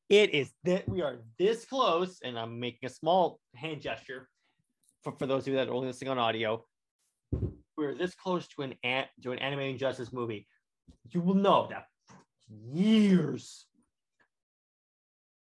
It 0.09 0.35
is 0.35 0.51
that 0.64 0.89
we 0.89 1.03
are 1.03 1.18
this 1.39 1.64
close, 1.64 2.18
and 2.24 2.39
I'm 2.39 2.59
making 2.59 2.87
a 2.87 2.93
small 2.93 3.39
hand 3.55 3.81
gesture 3.81 4.28
for, 5.03 5.12
for 5.12 5.26
those 5.26 5.43
of 5.43 5.49
you 5.49 5.55
that 5.55 5.68
are 5.68 5.74
only 5.74 5.89
listening 5.89 6.11
on 6.11 6.18
audio. 6.18 6.64
We're 7.76 7.95
this 7.95 8.14
close 8.14 8.49
to 8.49 8.62
an 8.62 8.74
to 9.22 9.33
an 9.33 9.39
animated 9.39 9.78
justice 9.78 10.12
movie. 10.12 10.47
You 11.11 11.20
will 11.20 11.35
know 11.35 11.68
that 11.70 11.87
years 12.72 13.66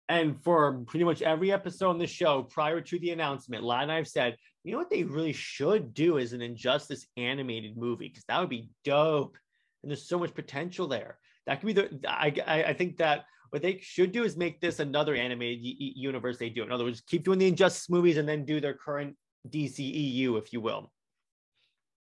And 0.10 0.41
for 0.41 0.84
pretty 0.88 1.03
much 1.03 1.22
every 1.22 1.51
episode 1.51 1.89
on 1.89 1.99
the 1.99 2.08
show 2.08 2.43
prior 2.43 2.80
to 2.80 2.99
the 2.99 3.12
announcement, 3.12 3.64
Lad 3.64 3.84
and 3.84 3.91
I 3.91 3.97
have 3.97 4.08
said, 4.08 4.38
you 4.64 4.72
know 4.72 4.78
what 4.78 4.89
they 4.89 5.03
really 5.03 5.34
should 5.34 5.93
do 5.93 6.18
is 6.18 6.34
an 6.34 6.41
Injustice 6.41 7.05
animated 7.18 7.78
movie 7.78 8.08
because 8.10 8.24
that 8.28 8.39
would 8.39 8.49
be 8.49 8.70
dope. 8.84 9.38
And 9.84 9.91
there's 9.91 10.08
so 10.08 10.20
much 10.20 10.34
potential 10.34 10.88
there. 10.88 11.18
That 11.45 11.60
could 11.60 11.68
be 11.68 11.74
the. 11.74 11.99
I 12.08 12.34
I, 12.45 12.74
think 12.74 12.97
that 12.97 13.26
what 13.51 13.62
they 13.62 13.80
should 13.82 14.12
do 14.12 14.24
is 14.24 14.36
make 14.36 14.60
this 14.60 14.80
another 14.80 15.16
animated 15.16 15.60
universe 15.62 16.38
they 16.38 16.49
do. 16.49 16.64
In 16.64 16.72
other 16.72 16.84
words, 16.84 17.01
keep 17.01 17.24
doing 17.24 17.39
the 17.39 17.47
Injustice 17.47 17.89
movies 17.89 18.18
and 18.18 18.28
then 18.28 18.43
do 18.43 18.60
their 18.60 18.74
current 18.74 19.16
DCEU, 19.49 20.38
if 20.38 20.51
you 20.51 20.60
will. 20.60 20.91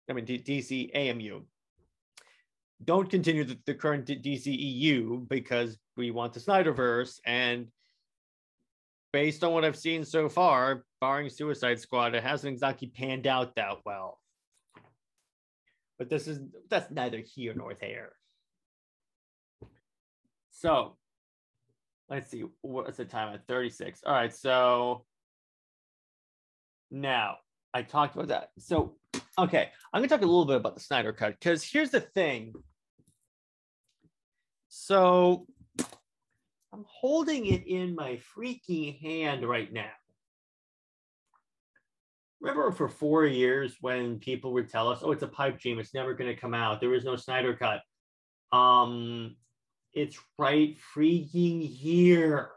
I 0.10 0.14
mean, 0.14 0.26
D- 0.26 0.44
DC 0.44 0.96
AMU. 0.96 1.41
Don't 2.84 3.10
continue 3.10 3.44
the, 3.44 3.58
the 3.66 3.74
current 3.74 4.06
D- 4.06 4.20
DCEU 4.20 5.28
because 5.28 5.78
we 5.96 6.12
want 6.12 6.34
the 6.34 6.39
Snyderverse. 6.39 7.20
And 7.26 7.68
based 9.14 9.43
on 9.43 9.53
what 9.53 9.64
I've 9.64 9.78
seen 9.78 10.03
so 10.03 10.28
far, 10.28 10.84
barring 10.99 11.30
Suicide 11.30 11.80
Squad, 11.80 12.16
it 12.16 12.24
hasn't 12.24 12.51
exactly 12.51 12.88
panned 12.88 13.28
out 13.28 13.55
that 13.55 13.78
well. 13.86 14.20
But 15.97 16.09
this 16.09 16.28
is 16.28 16.39
that's 16.70 16.91
neither 16.91 17.20
here 17.20 17.53
nor 17.55 17.76
there. 17.76 18.14
So 20.51 20.97
let's 22.09 22.30
see, 22.30 22.43
what's 22.61 22.97
the 22.97 23.05
time 23.05 23.34
at 23.34 23.47
36? 23.47 24.01
All 24.05 24.14
right, 24.14 24.34
so 24.34 25.05
now 26.91 27.38
I 27.74 27.84
talked 27.84 28.16
about 28.16 28.28
that. 28.30 28.49
So, 28.57 28.95
okay, 29.38 29.70
I'm 29.93 30.01
gonna 30.01 30.07
talk 30.07 30.22
a 30.22 30.26
little 30.26 30.45
bit 30.45 30.57
about 30.57 30.76
the 30.76 30.82
Snyder 30.82 31.14
Cut 31.14 31.39
because 31.39 31.64
here's 31.64 31.91
the 31.91 32.01
thing. 32.01 32.53
So, 34.70 35.45
I'm 36.74 36.86
holding 36.88 37.46
it 37.46 37.68
in 37.68 37.94
my 37.94 38.20
freaking 38.36 39.00
hand 39.00 39.48
right 39.48 39.72
now. 39.72 39.92
Remember 42.42 42.72
for 42.72 42.90
four 42.90 43.28
years 43.28 43.78
when 43.80 44.18
people 44.18 44.54
would 44.54 44.70
tell 44.70 44.90
us, 44.90 45.00
oh, 45.04 45.12
it's 45.12 45.22
a 45.22 45.28
pipe 45.28 45.60
dream, 45.60 45.78
it's 45.78 45.94
never 45.94 46.16
going 46.16 46.34
to 46.34 46.40
come 46.40 46.56
out, 46.56 46.82
there 46.82 46.96
is 46.96 47.06
no 47.06 47.16
Snyder 47.16 47.56
Cut. 47.56 47.82
Um, 48.58 49.36
it's 49.94 50.18
right 50.40 50.76
freaking 50.96 51.62
here. 51.62 52.50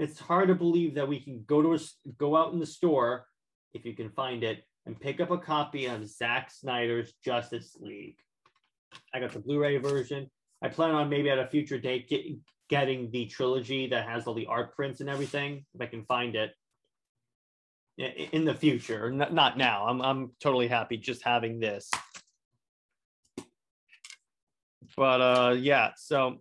It's 0.00 0.18
hard 0.18 0.48
to 0.48 0.54
believe 0.54 0.96
that 0.96 1.08
we 1.08 1.20
can 1.20 1.44
go 1.46 1.62
to 1.62 1.74
a, 1.74 1.78
go 2.18 2.36
out 2.36 2.52
in 2.52 2.58
the 2.58 2.66
store 2.66 3.26
if 3.74 3.86
you 3.86 3.94
can 3.94 4.10
find 4.10 4.42
it 4.42 4.64
and 4.84 5.00
pick 5.00 5.20
up 5.20 5.30
a 5.30 5.38
copy 5.38 5.86
of 5.86 6.06
Zack 6.08 6.50
Snyder's 6.50 7.14
Justice 7.24 7.76
League. 7.80 8.18
I 9.14 9.20
got 9.20 9.32
the 9.32 9.38
Blu-ray 9.38 9.78
version. 9.78 10.28
I 10.66 10.68
plan 10.68 10.94
on 10.94 11.08
maybe 11.08 11.30
at 11.30 11.38
a 11.38 11.46
future 11.46 11.78
date 11.78 12.08
get, 12.08 12.24
getting 12.68 13.10
the 13.10 13.26
trilogy 13.26 13.88
that 13.88 14.08
has 14.08 14.26
all 14.26 14.34
the 14.34 14.46
art 14.46 14.74
prints 14.74 15.00
and 15.00 15.08
everything 15.08 15.64
if 15.74 15.80
I 15.80 15.86
can 15.86 16.04
find 16.04 16.34
it 16.34 16.52
in 17.98 18.44
the 18.44 18.54
future. 18.54 19.10
Not 19.10 19.56
now. 19.56 19.86
I'm 19.86 20.02
I'm 20.02 20.32
totally 20.40 20.68
happy 20.68 20.96
just 20.96 21.22
having 21.22 21.58
this 21.58 21.90
but 24.96 25.20
uh, 25.20 25.52
yeah, 25.52 25.90
so 25.96 26.38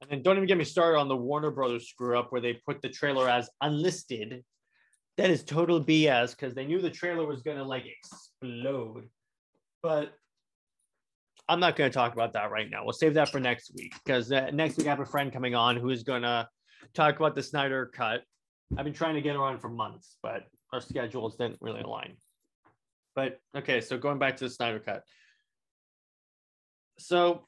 and 0.00 0.10
then 0.10 0.22
don't 0.22 0.36
even 0.36 0.48
get 0.48 0.58
me 0.58 0.64
started 0.64 0.98
on 0.98 1.08
the 1.08 1.16
Warner 1.16 1.50
Brothers 1.50 1.88
screw 1.88 2.18
up 2.18 2.32
where 2.32 2.40
they 2.40 2.54
put 2.54 2.82
the 2.82 2.88
trailer 2.88 3.28
as 3.28 3.48
unlisted. 3.60 4.44
That 5.16 5.30
is 5.30 5.44
total 5.44 5.82
BS 5.82 6.32
because 6.32 6.54
they 6.54 6.66
knew 6.66 6.80
the 6.80 6.90
trailer 6.90 7.24
was 7.24 7.42
gonna 7.42 7.64
like 7.64 7.84
explode. 7.86 9.08
But 9.82 10.14
I'm 11.48 11.60
not 11.60 11.76
going 11.76 11.90
to 11.90 11.94
talk 11.94 12.12
about 12.12 12.32
that 12.32 12.50
right 12.50 12.70
now. 12.70 12.84
We'll 12.84 12.92
save 12.92 13.14
that 13.14 13.30
for 13.30 13.38
next 13.38 13.72
week 13.74 13.94
because 14.04 14.32
uh, 14.32 14.50
next 14.52 14.78
week 14.78 14.86
I 14.86 14.90
have 14.90 15.00
a 15.00 15.06
friend 15.06 15.32
coming 15.32 15.54
on 15.54 15.76
who 15.76 15.90
is 15.90 16.02
going 16.02 16.22
to 16.22 16.48
talk 16.94 17.16
about 17.16 17.34
the 17.34 17.42
Snyder 17.42 17.90
cut. 17.94 18.22
I've 18.76 18.84
been 18.84 18.94
trying 18.94 19.14
to 19.14 19.20
get 19.20 19.36
her 19.36 19.42
on 19.42 19.58
for 19.58 19.68
months, 19.68 20.16
but 20.22 20.44
our 20.72 20.80
schedules 20.80 21.36
didn't 21.36 21.58
really 21.60 21.82
align. 21.82 22.16
But 23.14 23.40
okay, 23.56 23.80
so 23.80 23.98
going 23.98 24.18
back 24.18 24.38
to 24.38 24.44
the 24.44 24.50
Snyder 24.50 24.80
cut 24.80 25.04
so 26.98 27.46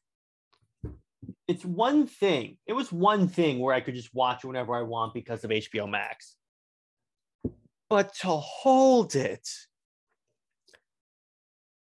it's 1.48 1.64
one 1.64 2.06
thing. 2.06 2.58
It 2.66 2.72
was 2.72 2.92
one 2.92 3.28
thing 3.28 3.58
where 3.58 3.74
I 3.74 3.80
could 3.80 3.94
just 3.94 4.14
watch 4.14 4.44
whenever 4.44 4.74
I 4.74 4.82
want 4.82 5.14
because 5.14 5.44
of 5.44 5.50
HBO 5.50 5.88
Max. 5.88 6.34
But 7.88 8.14
to 8.16 8.28
hold 8.28 9.14
it, 9.14 9.48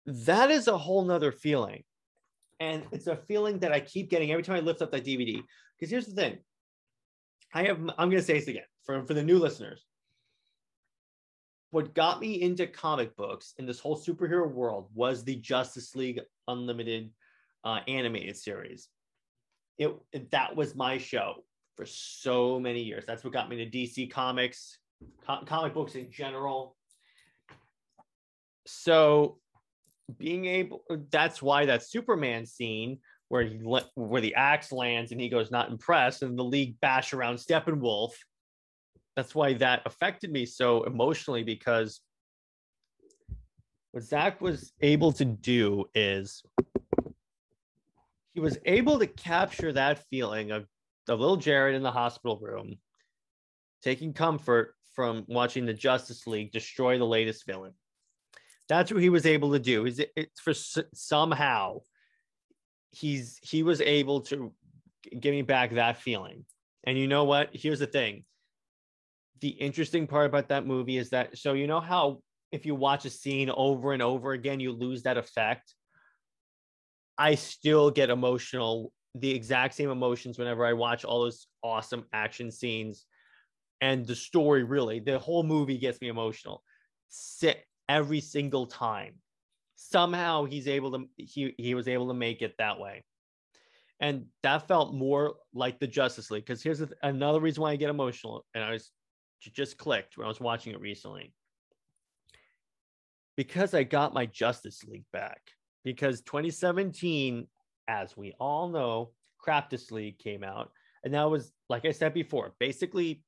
that 0.07 0.51
is 0.51 0.69
a 0.69 0.79
whole 0.79 1.05
nother 1.05 1.33
feeling. 1.33 1.83
And 2.61 2.83
it's 2.91 3.07
a 3.07 3.17
feeling 3.17 3.59
that 3.61 3.73
I 3.73 3.81
keep 3.81 4.11
getting 4.11 4.33
every 4.33 4.43
time 4.43 4.57
I 4.57 4.61
lift 4.61 4.83
up 4.83 4.91
that 4.93 5.05
DVD. 5.05 5.43
Because 5.79 5.91
here's 5.91 6.07
the 6.07 6.15
thing 6.15 6.39
I 7.55 7.65
have, 7.65 7.79
I'm 7.79 8.11
going 8.11 8.21
to 8.21 8.23
say 8.23 8.39
this 8.39 8.49
again 8.49 8.65
for, 8.85 9.05
for 9.05 9.15
the 9.15 9.23
new 9.23 9.39
listeners. 9.39 9.85
What 11.71 11.95
got 11.95 12.21
me 12.21 12.41
into 12.41 12.67
comic 12.67 13.15
books 13.17 13.55
in 13.59 13.67
this 13.67 13.79
whole 13.79 13.97
superhero 13.97 14.51
world 14.51 14.89
was 14.95 15.23
the 15.23 15.37
Justice 15.37 15.95
League 15.95 16.21
Unlimited 16.47 17.11
uh, 17.63 17.81
animated 17.87 18.37
series. 18.37 18.89
It, 19.77 19.95
it, 20.13 20.31
that 20.31 20.57
was 20.57 20.75
my 20.75 20.99
show 20.99 21.45
for 21.77 21.87
so 21.87 22.59
many 22.59 22.83
years. 22.83 23.05
That's 23.07 23.23
what 23.23 23.33
got 23.33 23.49
me 23.49 23.57
to 23.65 23.71
DC 23.71 24.11
Comics, 24.11 24.79
co- 25.27 25.45
comic 25.45 25.75
books 25.75 25.95
in 25.95 26.11
general. 26.11 26.77
So 28.67 29.39
being 30.17 30.47
able 30.47 30.83
that's 31.11 31.43
why 31.43 31.67
that 31.67 31.83
Superman 31.83 32.47
scene 32.47 32.99
where 33.29 33.43
he 33.43 33.57
where 33.95 34.21
the 34.21 34.35
axe 34.35 34.73
lands 34.73 35.13
and 35.13 35.21
he 35.21 35.29
goes 35.29 35.51
not 35.51 35.71
impressed 35.71 36.23
and 36.23 36.39
the 36.39 36.45
league 36.45 36.81
bash 36.81 37.13
around 37.13 37.37
Steppenwolf. 37.37 38.13
That's 39.17 39.35
why 39.35 39.55
that 39.55 39.83
affected 39.85 40.33
me 40.33 40.47
so 40.47 40.85
emotionally 40.85 41.43
because 41.43 42.01
what 43.93 44.05
Zach 44.05 44.41
was 44.41 44.73
able 44.81 45.13
to 45.13 45.25
do 45.25 45.85
is 45.95 46.43
he 48.33 48.41
was 48.41 48.59
able 48.65 48.99
to 48.99 49.07
capture 49.07 49.73
that 49.73 50.05
feeling 50.11 50.53
of 50.53 50.67
the 51.07 51.17
little 51.17 51.37
Jared 51.37 51.75
in 51.75 51.83
the 51.83 51.91
hospital 51.91 52.39
room 52.41 52.79
taking 53.83 54.13
comfort 54.13 54.75
from 54.95 55.25
watching 55.29 55.67
the 55.67 55.75
Justice 55.75 56.27
League 56.27 56.53
destroy 56.53 56.99
the 56.99 57.07
latest 57.07 57.47
villain. 57.47 57.73
That's 58.69 58.93
what 58.93 59.03
he 59.03 59.09
was 59.09 59.27
able 59.27 59.53
to 59.53 59.59
do. 59.59 59.87
Is 59.87 59.99
it 59.99 60.31
for 60.37 60.53
somehow 60.55 61.81
he's 62.91 63.39
he 63.43 63.63
was 63.63 63.81
able 63.81 64.21
to 64.23 64.53
give 65.19 65.33
me 65.33 65.43
back 65.43 65.73
that 65.73 65.99
feeling. 65.99 66.45
And 66.85 66.99
you 66.99 67.07
know 67.07 67.25
what? 67.25 67.51
Here's 67.53 67.81
the 67.81 67.87
thing. 67.87 68.25
The 69.41 69.49
interesting 69.49 70.07
part 70.07 70.27
about 70.27 70.49
that 70.49 70.67
movie 70.67 70.97
is 70.97 71.11
that 71.11 71.39
so 71.39 71.53
you 71.53 71.67
know 71.67 71.81
how 71.81 72.23
if 72.51 72.67
you 72.67 72.75
watch 72.75 73.05
a 73.05 73.11
scene 73.11 73.51
over 73.51 73.93
and 73.93 74.03
over 74.03 74.33
again, 74.33 74.61
you 74.61 74.73
lose 74.73 75.03
that 75.03 75.19
effect. 75.19 75.75
I 77.17 77.35
still 77.35 77.91
get 77.91 78.11
emotional, 78.11 78.93
the 79.15 79.31
exact 79.31 79.75
same 79.75 79.91
emotions 79.91 80.39
whenever 80.39 80.65
I 80.65 80.73
watch 80.73 81.05
all 81.05 81.23
those 81.23 81.47
awesome 81.63 82.07
action 82.13 82.51
scenes 82.51 83.07
and 83.81 84.07
the 84.07 84.15
story 84.15 84.65
really, 84.65 85.01
the 85.01 85.19
whole 85.19 85.43
movie 85.43 85.79
gets 85.79 86.01
me 86.01 86.09
emotional. 86.09 86.63
Sit 87.09 87.65
every 87.89 88.21
single 88.21 88.67
time. 88.67 89.15
Somehow 89.77 90.45
he's 90.45 90.69
able 90.69 90.93
to 90.93 91.09
he 91.17 91.55
he 91.57 91.75
was 91.75 91.89
able 91.89 92.09
to 92.09 92.15
make 92.15 92.43
it 92.43 92.55
that 92.59 92.81
way. 92.81 93.05
And 94.01 94.27
that 94.43 94.69
felt 94.69 94.95
more 94.95 95.37
like 95.53 95.81
the 95.81 95.87
Justice 95.87 96.31
League 96.31 96.45
because 96.45 96.63
here's 96.63 96.79
the, 96.79 96.91
another 97.03 97.41
reason 97.41 97.63
why 97.63 97.73
I 97.73 97.77
get 97.77 97.91
emotional 97.91 98.45
and 98.55 98.63
I 98.63 98.71
was 98.71 98.91
just 99.41 99.79
clicked 99.79 100.17
when 100.17 100.25
I 100.25 100.29
was 100.29 100.41
watching 100.41 100.73
it 100.73 100.81
recently. 100.81 101.33
Because 103.37 103.75
I 103.75 103.85
got 103.85 104.15
my 104.15 104.27
Justice 104.27 104.85
League 104.85 105.07
back 105.13 105.41
because 105.85 106.21
2017, 106.23 107.47
as 107.87 108.17
we 108.17 108.35
all 108.39 108.69
know, 108.69 109.11
Craftus 109.45 109.91
League 109.91 110.19
came 110.19 110.43
out. 110.43 110.71
And 111.05 111.15
that 111.15 111.31
was, 111.31 111.53
like 111.69 111.85
I 111.85 111.93
said 111.93 112.15
before, 112.15 112.55
basically 112.59 113.23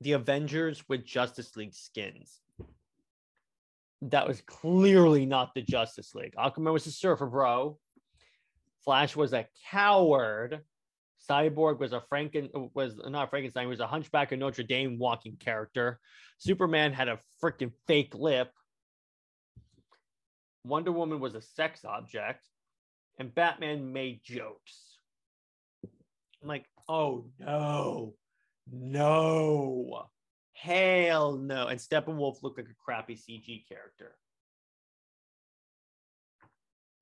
the 0.00 0.12
Avengers 0.12 0.82
with 0.88 1.04
Justice 1.04 1.56
League 1.56 1.74
skins. 1.74 2.40
That 4.02 4.28
was 4.28 4.40
clearly 4.42 5.26
not 5.26 5.54
the 5.54 5.62
Justice 5.62 6.14
League. 6.14 6.34
Aquaman 6.36 6.72
was 6.72 6.86
a 6.86 6.92
surfer 6.92 7.26
bro. 7.26 7.78
Flash 8.84 9.16
was 9.16 9.32
a 9.32 9.46
coward. 9.70 10.60
Cyborg 11.28 11.78
was 11.78 11.92
a 11.92 12.02
Franken 12.10 12.70
was 12.74 12.96
not 13.04 13.30
Frankenstein, 13.30 13.64
he 13.64 13.68
was 13.68 13.80
a 13.80 13.86
hunchback 13.86 14.32
of 14.32 14.38
Notre 14.38 14.62
Dame 14.62 14.98
walking 14.98 15.36
character. 15.36 15.98
Superman 16.38 16.92
had 16.92 17.08
a 17.08 17.18
freaking 17.42 17.72
fake 17.86 18.14
lip. 18.14 18.52
Wonder 20.64 20.92
Woman 20.92 21.18
was 21.18 21.34
a 21.34 21.42
sex 21.42 21.84
object, 21.84 22.46
and 23.18 23.34
Batman 23.34 23.92
made 23.92 24.20
jokes. 24.22 24.98
I'm 26.42 26.48
like, 26.48 26.66
oh 26.88 27.26
no, 27.38 28.14
no, 28.70 30.08
hell 30.60 31.36
no. 31.36 31.68
And 31.68 31.78
Steppenwolf 31.78 32.42
looked 32.42 32.58
like 32.58 32.68
a 32.68 32.84
crappy 32.84 33.14
CG 33.14 33.66
character. 33.68 34.16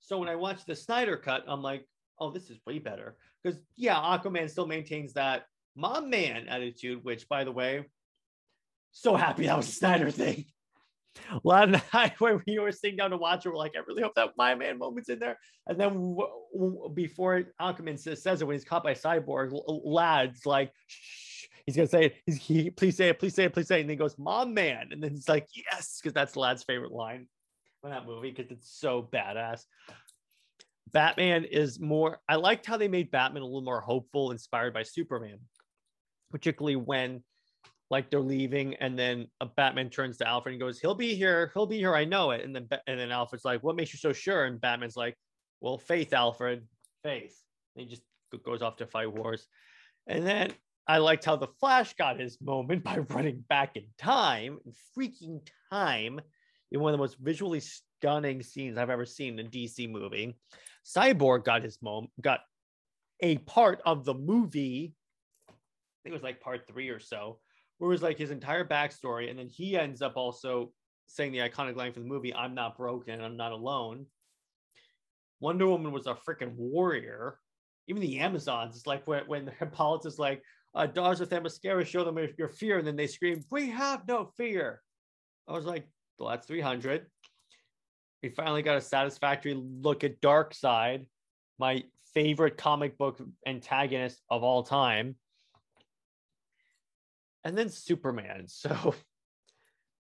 So 0.01 0.19
when 0.19 0.29
I 0.29 0.37
watched 0.37 0.67
the 0.67 0.77
Snyder 0.77 1.17
cut, 1.17 1.45
I'm 1.49 1.63
like, 1.63 1.87
oh, 2.19 2.31
this 2.31 2.51
is 2.51 2.59
way 2.67 2.79
better. 2.79 3.17
because 3.43 3.59
yeah, 3.77 3.97
Aquaman 3.97 4.49
still 4.51 4.67
maintains 4.67 5.15
that 5.15 5.47
mom 5.75 6.11
man 6.11 6.49
attitude, 6.49 7.05
which 7.05 7.29
by 7.29 7.45
the 7.45 7.53
way, 7.53 7.85
so 8.93 9.15
happy 9.17 9.47
that 9.47 9.57
was 9.57 9.69
a 9.69 9.73
Snyder 9.73 10.11
thing. 10.11 10.45
Lad 11.45 11.69
and 11.69 11.83
I, 11.93 12.13
when 12.19 12.43
we 12.47 12.59
were 12.59 12.73
sitting 12.73 12.97
down 12.97 13.11
to 13.11 13.17
watch 13.17 13.47
it, 13.47 13.49
we're 13.49 13.57
like, 13.57 13.73
I 13.75 13.81
really 13.87 14.03
hope 14.03 14.15
that 14.17 14.31
my 14.37 14.55
man 14.55 14.79
moment's 14.79 15.09
in 15.09 15.19
there. 15.19 15.39
And 15.67 15.81
then 15.81 15.89
w- 15.95 16.29
w- 16.55 16.91
before 16.95 17.45
Aquaman 17.61 17.99
says, 17.99 18.23
says 18.23 18.43
it, 18.43 18.45
when 18.47 18.55
he's 18.55 18.65
caught 18.65 18.85
by 18.85 18.95
Cyborg, 18.95 19.51
Lad's 19.67 20.45
like, 20.47 20.73
Shh. 20.87 21.47
He's 21.67 21.77
gonna 21.77 21.89
say 21.89 22.07
it. 22.07 22.17
He's, 22.25 22.37
he, 22.37 22.71
please 22.71 22.97
say 22.97 23.09
it, 23.09 23.19
please 23.19 23.35
say 23.35 23.45
it, 23.45 23.53
please 23.53 23.69
say 23.69 23.79
it. 23.79 23.81
And 23.81 23.91
then 23.91 23.95
he 23.95 23.99
goes, 23.99 24.17
Mom, 24.19 24.55
man. 24.55 24.89
And 24.93 25.03
then 25.03 25.11
he's 25.11 25.29
like, 25.29 25.49
yes, 25.55 25.99
because 26.01 26.15
that's 26.15 26.37
Lad's 26.37 26.63
favorite 26.63 26.93
line 26.93 27.27
in 27.85 27.91
that 27.91 28.07
movie 28.07 28.31
because 28.31 28.51
it's 28.51 28.71
so 28.71 29.09
badass. 29.13 29.63
Batman 30.93 31.45
is 31.45 31.81
more, 31.81 32.21
I 32.29 32.37
liked 32.37 32.65
how 32.65 32.77
they 32.77 32.89
made 32.89 33.11
Batman 33.11 33.43
a 33.43 33.47
little 33.47 33.61
more 33.63 33.81
hopeful, 33.81 34.31
inspired 34.31 34.73
by 34.73 34.85
Superman, 34.85 35.39
particularly 36.31 36.77
when 36.77 37.23
like 37.91 38.11
they're 38.11 38.21
leaving 38.21 38.75
and 38.77 38.99
then 38.99 39.29
a 39.41 39.47
Batman 39.47 39.91
turns 39.91 40.17
to 40.19 40.27
Alfred 40.27 40.55
and 40.55 40.61
goes, 40.61 40.81
he'll 40.81 40.95
be 40.95 41.15
here. 41.15 41.51
He'll 41.55 41.67
be 41.67 41.79
here. 41.79 41.95
I 41.95 42.05
know 42.05 42.31
it. 42.31 42.45
And 42.45 42.55
then, 42.55 42.69
and 42.87 42.99
then 42.99 43.11
Alfred's 43.11 43.45
like, 43.45 43.63
what 43.63 43.77
makes 43.77 43.93
you 43.93 43.99
so 43.99 44.13
sure? 44.13 44.45
And 44.45 44.61
Batman's 44.61 44.97
like, 44.97 45.17
well, 45.61 45.79
faith, 45.79 46.13
Alfred, 46.13 46.67
faith. 47.03 47.37
And 47.75 47.85
he 47.85 47.91
just 47.91 48.03
goes 48.45 48.63
off 48.63 48.77
to 48.77 48.87
fight 48.87 49.13
wars. 49.13 49.47
And 50.07 50.27
then 50.27 50.53
I 50.89 50.99
liked 50.99 51.25
how 51.25 51.37
the 51.37 51.49
Flash 51.59 51.95
got 51.95 52.21
his 52.21 52.41
moment 52.41 52.85
by 52.85 52.99
running 52.99 53.45
back 53.49 53.77
in 53.77 53.85
time, 53.99 54.59
freaking 54.97 55.41
time, 55.71 56.21
in 56.71 56.81
one 56.81 56.93
of 56.93 56.99
the 56.99 57.03
most 57.03 57.19
visually 57.19 57.61
stunning 57.61 58.43
scenes 58.43 58.79
I've 58.79 58.91
ever 58.91 59.07
seen 59.07 59.39
in 59.39 59.47
a 59.47 59.49
DC 59.49 59.91
movie. 59.91 60.37
Cyborg 60.85 61.45
got 61.45 61.63
his 61.63 61.81
moment, 61.83 62.11
got 62.21 62.41
a 63.21 63.39
part 63.39 63.81
of 63.85 64.05
the 64.05 64.15
movie. 64.15 64.95
I 65.49 65.53
think 66.03 66.13
it 66.13 66.13
was 66.13 66.23
like 66.23 66.41
part 66.41 66.67
three 66.67 66.89
or 66.89 67.01
so, 67.01 67.39
where 67.79 67.91
it 67.91 67.95
was 67.95 68.03
like 68.03 68.19
his 68.19 68.31
entire 68.31 68.65
backstory, 68.65 69.31
and 69.31 69.39
then 69.39 69.49
he 69.49 69.77
ends 69.77 70.03
up 70.03 70.17
also 70.17 70.73
saying 71.07 71.33
the 71.33 71.39
iconic 71.39 71.77
line 71.77 71.93
from 71.93 72.03
the 72.03 72.09
movie, 72.09 72.35
"I'm 72.35 72.55
not 72.55 72.77
broken, 72.77 73.21
I'm 73.21 73.37
not 73.37 73.53
alone." 73.53 74.07
Wonder 75.41 75.67
Woman 75.67 75.93
was 75.93 76.07
a 76.07 76.15
freaking 76.15 76.55
warrior. 76.55 77.39
Even 77.89 78.03
the 78.03 78.19
Amazons, 78.19 78.77
it's 78.77 78.87
like 78.87 79.07
when 79.07 79.27
when 79.27 79.47
Hippolyta 79.59 80.09
is 80.09 80.19
like, 80.19 80.43
uh, 80.77 80.87
"Dogs 80.87 81.19
with 81.19 81.31
Themyscira, 81.31 81.85
show 81.85 82.05
them 82.05 82.19
your 82.39 82.49
fear," 82.49 82.79
and 82.79 82.87
then 82.87 82.97
they 82.97 83.09
scream, 83.09 83.43
"We 83.51 83.71
have 83.71 84.07
no 84.07 84.27
fear." 84.37 84.83
I 85.49 85.53
was 85.53 85.65
like, 85.65 85.89
well, 86.19 86.31
that's 86.31 86.47
300. 86.47 87.07
We 88.23 88.31
finally 88.31 88.63
got 88.63 88.77
a 88.77 88.81
satisfactory 88.81 89.55
look 89.55 90.03
at 90.03 90.21
Darkseid, 90.21 91.07
my 91.59 91.85
favorite 92.15 92.57
comic 92.57 92.99
book 92.99 93.21
antagonist 93.47 94.21
of 94.31 94.43
all 94.43 94.63
time. 94.63 95.17
And 97.45 97.57
then 97.57 97.69
Superman. 97.69 98.47
So 98.49 98.95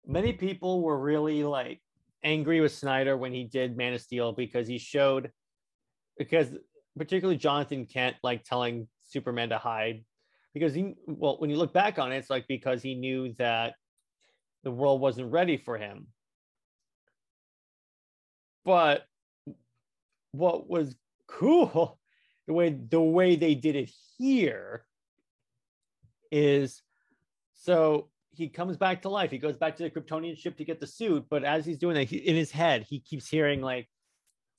many 0.07 0.33
people 0.33 0.83
were 0.83 0.99
really 0.99 1.45
like 1.45 1.81
angry 2.25 2.61
with 2.61 2.73
Snyder 2.73 3.17
when 3.17 3.33
he 3.33 3.45
did 3.45 3.77
Man 3.77 3.93
of 3.93 4.01
Steel 4.01 4.33
because 4.33 4.67
he 4.67 4.79
showed, 4.79 5.31
because 6.17 6.49
particularly 6.97 7.37
Jonathan 7.37 7.85
Kent 7.85 8.17
like 8.23 8.43
telling 8.43 8.89
Superman 9.01 9.51
to 9.51 9.59
hide 9.59 10.05
because 10.55 10.75
he, 10.75 10.95
well, 11.07 11.37
when 11.39 11.51
you 11.51 11.57
look 11.57 11.73
back 11.73 11.99
on 11.99 12.13
it, 12.13 12.17
it's 12.17 12.31
like 12.31 12.47
because 12.49 12.83
he 12.83 12.95
knew 12.95 13.35
that 13.39 13.75
the 14.65 14.71
world 14.71 15.01
wasn't 15.01 15.31
ready 15.31 15.57
for 15.57 15.79
him. 15.79 16.09
But 18.65 19.05
what 20.33 20.69
was 20.69 20.95
cool, 21.27 21.99
the 22.47 22.53
way 22.53 22.71
the 22.71 23.01
way 23.01 23.37
they 23.37 23.55
did 23.55 23.77
it 23.77 23.91
here 24.17 24.85
is 26.31 26.83
so 27.55 28.09
he 28.31 28.49
comes 28.49 28.77
back 28.77 29.03
to 29.03 29.09
life. 29.09 29.31
He 29.31 29.39
goes 29.39 29.57
back 29.57 29.77
to 29.77 29.83
the 29.83 29.91
Kryptonian 29.91 30.39
ship 30.39 30.57
to 30.59 30.65
get 30.65 30.81
the 30.81 30.87
suit, 30.87 31.27
but 31.29 31.45
as 31.45 31.67
he's 31.67 31.79
doing 31.79 31.95
that, 31.97 32.05
he, 32.05 32.19
in 32.19 32.37
his 32.37 32.51
head, 32.51 32.87
he 32.89 33.01
keeps 33.01 33.29
hearing 33.29 33.61
like 33.61 33.89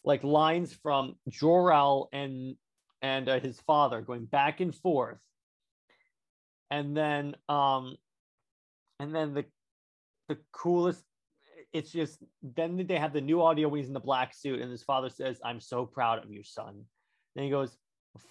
like 0.03 0.23
lines 0.23 0.73
from 0.73 1.15
Jor-El 1.29 2.09
and 2.11 2.55
and 3.01 3.29
uh, 3.29 3.39
his 3.39 3.59
father 3.61 4.01
going 4.01 4.25
back 4.25 4.59
and 4.59 4.75
forth. 4.75 5.17
And 6.71 6.95
then 6.95 7.35
um 7.47 7.97
and 8.99 9.15
then 9.15 9.33
the 9.33 9.45
the 10.27 10.37
coolest. 10.51 11.03
It's 11.71 11.91
just 11.91 12.23
then 12.41 12.85
they 12.87 12.97
have 12.97 13.13
the 13.13 13.21
new 13.21 13.41
audio 13.41 13.67
when 13.67 13.79
he's 13.79 13.87
in 13.87 13.93
the 13.93 13.99
black 13.99 14.33
suit, 14.33 14.59
and 14.61 14.71
his 14.71 14.83
father 14.83 15.09
says, 15.09 15.39
"I'm 15.43 15.59
so 15.59 15.85
proud 15.85 16.23
of 16.23 16.31
you, 16.31 16.43
son." 16.43 16.85
Then 17.35 17.43
he 17.43 17.49
goes, 17.49 17.77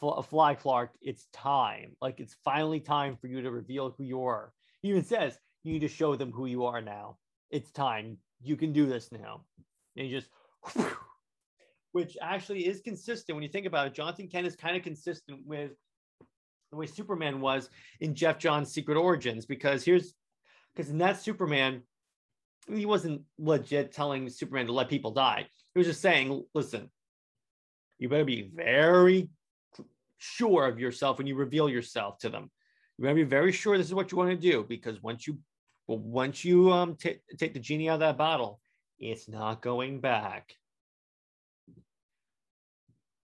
"Fly, 0.00 0.54
Clark, 0.54 0.92
it's 1.00 1.26
time. 1.32 1.96
Like 2.00 2.18
it's 2.20 2.34
finally 2.44 2.80
time 2.80 3.16
for 3.16 3.28
you 3.28 3.42
to 3.42 3.50
reveal 3.50 3.90
who 3.90 4.04
you 4.04 4.24
are." 4.24 4.52
He 4.82 4.88
even 4.88 5.04
says, 5.04 5.38
"You 5.62 5.72
need 5.72 5.80
to 5.80 5.88
show 5.88 6.16
them 6.16 6.32
who 6.32 6.46
you 6.46 6.64
are 6.64 6.80
now. 6.80 7.18
It's 7.50 7.70
time. 7.70 8.18
You 8.40 8.56
can 8.56 8.72
do 8.72 8.86
this 8.86 9.12
now." 9.12 9.44
And 9.96 10.06
he 10.06 10.10
just. 10.10 10.28
Which 11.92 12.18
actually 12.20 12.66
is 12.66 12.80
consistent 12.80 13.34
when 13.34 13.42
you 13.42 13.48
think 13.48 13.66
about 13.66 13.86
it. 13.86 13.94
Jonathan 13.94 14.28
Kent 14.28 14.46
is 14.46 14.54
kind 14.54 14.76
of 14.76 14.82
consistent 14.82 15.40
with 15.46 15.72
the 16.70 16.76
way 16.76 16.86
Superman 16.86 17.40
was 17.40 17.70
in 18.00 18.14
Geoff 18.14 18.38
Johns' 18.38 18.72
Secret 18.72 18.96
Origins, 18.96 19.46
because 19.46 19.84
here's 19.84 20.14
because 20.74 20.90
in 20.90 20.98
that 20.98 21.20
Superman, 21.20 21.82
he 22.68 22.86
wasn't 22.86 23.22
legit 23.38 23.92
telling 23.92 24.28
Superman 24.28 24.66
to 24.66 24.72
let 24.72 24.88
people 24.88 25.10
die. 25.10 25.46
He 25.74 25.78
was 25.78 25.86
just 25.86 26.00
saying, 26.00 26.44
listen, 26.54 26.90
you 27.98 28.08
better 28.08 28.24
be 28.24 28.50
very 28.54 29.30
sure 30.18 30.66
of 30.66 30.78
yourself 30.78 31.18
when 31.18 31.26
you 31.26 31.36
reveal 31.36 31.68
yourself 31.68 32.18
to 32.18 32.28
them. 32.28 32.50
You 32.96 33.04
better 33.04 33.14
be 33.14 33.24
very 33.24 33.52
sure 33.52 33.78
this 33.78 33.86
is 33.86 33.94
what 33.94 34.12
you 34.12 34.18
want 34.18 34.30
to 34.30 34.36
do 34.36 34.64
because 34.68 35.02
once 35.02 35.26
you 35.26 35.38
well, 35.86 35.98
once 35.98 36.44
you 36.44 36.70
um 36.70 36.96
t- 36.96 37.20
take 37.38 37.54
the 37.54 37.60
genie 37.60 37.88
out 37.88 37.94
of 37.94 38.00
that 38.00 38.18
bottle, 38.18 38.60
it's 38.98 39.28
not 39.28 39.62
going 39.62 40.00
back. 40.00 40.52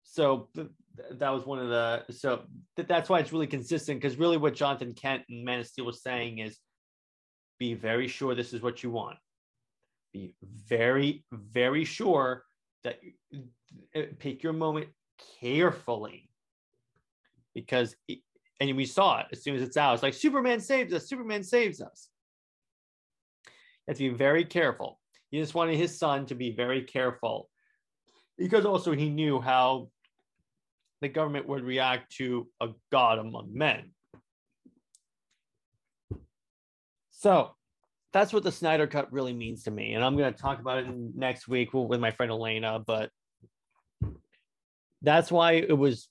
So 0.03 0.49
that 1.11 1.29
was 1.29 1.45
one 1.45 1.59
of 1.59 1.69
the 1.69 2.03
so 2.11 2.43
th- 2.75 2.87
that's 2.87 3.09
why 3.09 3.19
it's 3.19 3.33
really 3.33 3.47
consistent 3.47 4.01
because 4.01 4.17
really 4.17 4.37
what 4.37 4.55
Jonathan 4.55 4.93
Kent 4.93 5.23
and 5.29 5.43
Man 5.43 5.59
of 5.59 5.67
Steel 5.67 5.85
was 5.85 6.01
saying 6.01 6.39
is 6.39 6.57
be 7.59 7.73
very 7.73 8.07
sure 8.07 8.35
this 8.35 8.53
is 8.53 8.61
what 8.61 8.83
you 8.83 8.89
want 8.91 9.17
be 10.15 10.33
very, 10.67 11.25
very 11.31 11.83
sure 11.83 12.43
that 12.85 12.99
uh, 13.95 14.01
pick 14.17 14.43
your 14.43 14.53
moment 14.53 14.87
carefully 15.41 16.29
because, 17.53 17.95
it, 18.07 18.19
and 18.61 18.75
we 18.77 18.85
saw 18.85 19.19
it 19.19 19.27
as 19.33 19.43
soon 19.43 19.55
as 19.55 19.61
it's 19.61 19.75
out. 19.75 19.93
It's 19.93 20.03
like 20.03 20.13
Superman 20.13 20.61
saves 20.61 20.93
us, 20.93 21.09
Superman 21.09 21.43
saves 21.43 21.81
us. 21.81 22.09
You 23.45 23.51
have 23.89 23.97
to 23.97 24.09
be 24.09 24.15
very 24.15 24.45
careful. 24.45 24.99
He 25.31 25.39
just 25.39 25.53
wanted 25.53 25.75
his 25.75 25.99
son 25.99 26.25
to 26.27 26.35
be 26.35 26.51
very 26.51 26.83
careful 26.83 27.49
because 28.37 28.65
also 28.65 28.93
he 28.93 29.09
knew 29.09 29.41
how 29.41 29.89
the 31.01 31.09
government 31.09 31.47
would 31.47 31.63
react 31.63 32.15
to 32.17 32.47
a 32.61 32.69
god 32.91 33.19
among 33.19 33.49
men. 33.53 33.91
So 37.11 37.55
that's 38.13 38.31
what 38.31 38.43
the 38.43 38.51
Snyder 38.51 38.87
Cut 38.87 39.11
really 39.11 39.33
means 39.33 39.63
to 39.63 39.71
me. 39.71 39.93
And 39.93 40.03
I'm 40.03 40.15
going 40.15 40.33
to 40.33 40.39
talk 40.39 40.59
about 40.59 40.79
it 40.79 40.87
next 41.15 41.47
week 41.47 41.73
with 41.73 41.99
my 41.99 42.11
friend 42.11 42.31
Elena. 42.31 42.79
But 42.79 43.09
that's 45.01 45.31
why 45.31 45.53
it 45.53 45.77
was, 45.77 46.07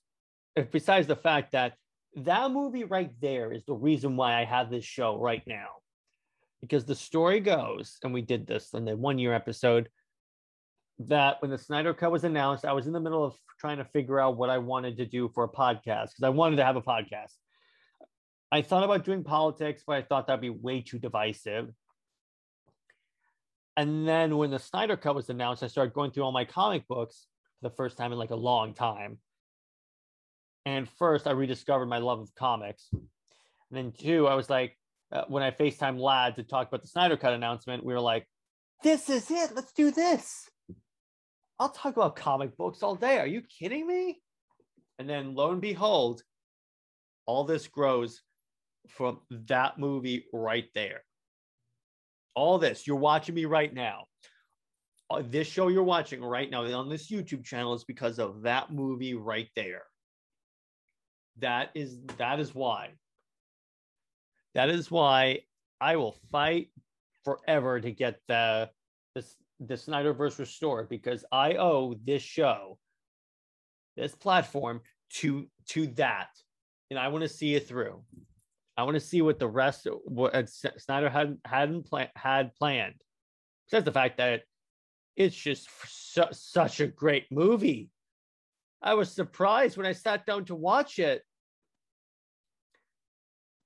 besides 0.71 1.07
the 1.07 1.15
fact 1.15 1.53
that 1.53 1.73
that 2.17 2.51
movie 2.51 2.83
right 2.83 3.11
there 3.21 3.51
is 3.51 3.65
the 3.65 3.73
reason 3.73 4.17
why 4.17 4.39
I 4.39 4.45
have 4.45 4.69
this 4.69 4.85
show 4.85 5.17
right 5.19 5.43
now. 5.47 5.67
Because 6.61 6.85
the 6.85 6.95
story 6.95 7.39
goes, 7.39 7.97
and 8.03 8.13
we 8.13 8.21
did 8.21 8.47
this 8.47 8.73
in 8.73 8.85
the 8.85 8.95
one 8.95 9.19
year 9.19 9.33
episode, 9.33 9.89
that 10.99 11.41
when 11.41 11.51
the 11.51 11.57
Snyder 11.57 11.93
Cut 11.93 12.11
was 12.11 12.23
announced, 12.23 12.65
I 12.65 12.73
was 12.73 12.87
in 12.87 12.93
the 12.93 12.99
middle 12.99 13.23
of 13.23 13.35
trying 13.59 13.77
to 13.77 13.85
figure 13.85 14.19
out 14.19 14.37
what 14.37 14.49
I 14.49 14.57
wanted 14.57 14.97
to 14.97 15.05
do 15.05 15.29
for 15.33 15.43
a 15.43 15.49
podcast 15.49 16.11
because 16.11 16.23
I 16.23 16.29
wanted 16.29 16.57
to 16.57 16.65
have 16.65 16.75
a 16.75 16.81
podcast. 16.81 17.33
I 18.51 18.61
thought 18.61 18.83
about 18.83 19.03
doing 19.03 19.23
politics, 19.23 19.83
but 19.85 19.97
I 19.97 20.01
thought 20.01 20.27
that'd 20.27 20.41
be 20.41 20.49
way 20.49 20.81
too 20.81 20.99
divisive. 20.99 21.69
And 23.75 24.07
then 24.07 24.37
when 24.37 24.51
the 24.51 24.59
Snyder 24.59 24.95
Cut 24.95 25.15
was 25.15 25.29
announced, 25.29 25.63
I 25.63 25.67
started 25.67 25.93
going 25.93 26.11
through 26.11 26.23
all 26.23 26.31
my 26.31 26.45
comic 26.45 26.87
books 26.87 27.27
for 27.59 27.69
the 27.69 27.75
first 27.75 27.97
time 27.97 28.13
in 28.13 28.17
like 28.17 28.31
a 28.31 28.35
long 28.35 28.73
time. 28.73 29.17
And 30.65 30.87
first, 30.87 31.27
I 31.27 31.31
rediscovered 31.31 31.89
my 31.89 31.97
love 31.97 32.19
of 32.19 32.33
comics. 32.35 32.87
And 32.93 33.03
then 33.71 33.91
two, 33.91 34.27
I 34.27 34.35
was 34.35 34.49
like, 34.49 34.77
uh, 35.11 35.25
when 35.27 35.43
I 35.43 35.51
FaceTime 35.51 35.99
Lad 35.99 36.35
to 36.37 36.43
talk 36.43 36.69
about 36.69 36.81
the 36.81 36.87
Snyder 36.87 37.17
Cut 37.17 37.33
announcement, 37.33 37.85
we 37.85 37.93
were 37.93 37.99
like, 37.99 38.25
this 38.83 39.09
is 39.09 39.29
it. 39.29 39.51
Let's 39.53 39.73
do 39.73 39.91
this. 39.91 40.49
I'll 41.59 41.69
talk 41.69 41.95
about 41.95 42.15
comic 42.15 42.55
books 42.57 42.83
all 42.83 42.95
day. 42.95 43.17
Are 43.19 43.27
you 43.27 43.41
kidding 43.41 43.87
me? 43.87 44.19
And 44.99 45.09
then 45.09 45.35
lo 45.35 45.51
and 45.51 45.61
behold, 45.61 46.21
all 47.25 47.43
this 47.43 47.67
grows 47.67 48.21
from 48.89 49.19
that 49.31 49.79
movie 49.79 50.25
right 50.31 50.67
there 50.75 51.01
all 52.35 52.59
this 52.59 52.85
you're 52.85 52.95
watching 52.95 53.33
me 53.33 53.45
right 53.45 53.73
now 53.73 54.05
uh, 55.09 55.23
this 55.25 55.47
show 55.47 55.69
you're 55.69 55.81
watching 55.83 56.23
right 56.23 56.51
now 56.51 56.63
on 56.71 56.87
this 56.87 57.09
youtube 57.09 57.43
channel 57.43 57.73
is 57.73 57.83
because 57.83 58.19
of 58.19 58.43
that 58.43 58.71
movie 58.71 59.15
right 59.15 59.49
there 59.55 59.83
That 61.39 61.71
is 61.75 61.99
that 62.17 62.39
is 62.39 62.55
why. 62.55 62.91
That 64.53 64.69
is 64.69 64.89
why 64.89 65.41
I 65.81 65.97
will 65.97 66.15
fight 66.31 66.69
forever 67.23 67.81
to 67.81 67.91
get 67.91 68.19
the 68.27 68.69
this 69.13 69.35
the 69.59 69.75
Snyderverse 69.75 70.39
restored 70.39 70.89
because 70.89 71.23
I 71.31 71.53
owe 71.53 71.95
this 72.03 72.21
show, 72.21 72.77
this 73.95 74.13
platform 74.15 74.81
to 75.15 75.47
to 75.69 75.87
that, 75.87 76.29
and 76.89 76.99
I 76.99 77.07
want 77.07 77.23
to 77.23 77.29
see 77.29 77.55
it 77.55 77.67
through. 77.67 78.03
I 78.77 78.83
want 78.83 78.95
to 78.95 78.99
see 78.99 79.21
what 79.21 79.39
the 79.39 79.47
rest 79.47 79.87
what 80.03 80.35
uh, 80.35 80.45
Snyder 80.45 81.09
had 81.09 81.37
hadn't 81.45 81.83
plan, 81.83 82.09
had 82.15 82.53
planned. 82.55 82.95
Besides 83.67 83.85
the 83.85 83.91
fact 83.91 84.17
that 84.17 84.43
it's 85.15 85.35
just 85.35 85.69
su- 85.85 86.23
such 86.31 86.81
a 86.81 86.87
great 86.87 87.25
movie. 87.31 87.89
I 88.81 88.93
was 88.93 89.11
surprised 89.11 89.77
when 89.77 89.85
I 89.85 89.93
sat 89.93 90.25
down 90.25 90.45
to 90.45 90.55
watch 90.55 90.99
it. 90.99 91.23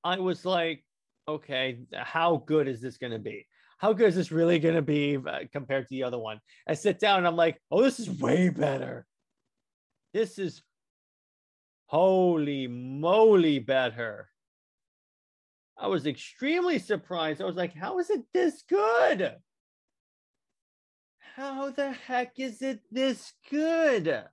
I 0.03 0.19
was 0.19 0.45
like, 0.45 0.85
okay, 1.27 1.79
how 1.93 2.43
good 2.45 2.67
is 2.67 2.79
this 2.81 2.97
going 2.97 3.11
to 3.11 3.19
be? 3.19 3.45
How 3.79 3.93
good 3.93 4.09
is 4.09 4.15
this 4.15 4.31
really 4.31 4.59
going 4.59 4.75
to 4.75 4.81
be 4.81 5.17
uh, 5.17 5.39
compared 5.51 5.85
to 5.85 5.89
the 5.89 6.03
other 6.03 6.19
one? 6.19 6.39
I 6.67 6.73
sit 6.73 6.99
down 6.99 7.19
and 7.19 7.27
I'm 7.27 7.37
like, 7.37 7.57
oh, 7.71 7.81
this 7.81 7.99
is 7.99 8.09
way 8.09 8.49
better. 8.49 9.07
This 10.13 10.37
is 10.37 10.61
holy 11.85 12.67
moly 12.67 13.59
better. 13.59 14.29
I 15.77 15.87
was 15.87 16.05
extremely 16.05 16.77
surprised. 16.77 17.41
I 17.41 17.45
was 17.45 17.55
like, 17.55 17.73
how 17.73 17.99
is 17.99 18.09
it 18.09 18.21
this 18.33 18.63
good? 18.67 19.35
How 21.37 21.69
the 21.69 21.91
heck 21.91 22.37
is 22.37 22.61
it 22.61 22.81
this 22.91 23.31
good? 23.49 24.07
It's 24.07 24.25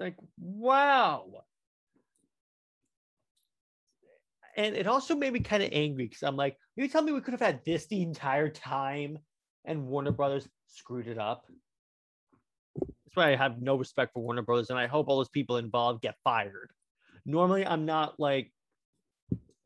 like, 0.00 0.16
wow. 0.40 1.44
And 4.56 4.74
it 4.76 4.86
also 4.86 5.16
made 5.16 5.32
me 5.32 5.40
kind 5.40 5.62
of 5.62 5.70
angry 5.72 6.06
because 6.06 6.22
I'm 6.22 6.36
like, 6.36 6.56
you 6.76 6.88
tell 6.88 7.02
me 7.02 7.12
we 7.12 7.20
could 7.20 7.32
have 7.32 7.40
had 7.40 7.64
this 7.64 7.86
the 7.86 8.02
entire 8.02 8.48
time 8.48 9.18
and 9.64 9.86
Warner 9.86 10.12
Brothers 10.12 10.48
screwed 10.68 11.08
it 11.08 11.18
up? 11.18 11.46
That's 12.76 13.14
why 13.14 13.32
I 13.32 13.36
have 13.36 13.60
no 13.60 13.76
respect 13.76 14.12
for 14.12 14.22
Warner 14.22 14.42
Brothers 14.42 14.70
and 14.70 14.78
I 14.78 14.86
hope 14.86 15.08
all 15.08 15.16
those 15.16 15.28
people 15.28 15.56
involved 15.56 16.02
get 16.02 16.16
fired. 16.22 16.70
Normally, 17.26 17.66
I'm 17.66 17.84
not 17.86 18.18
like 18.20 18.52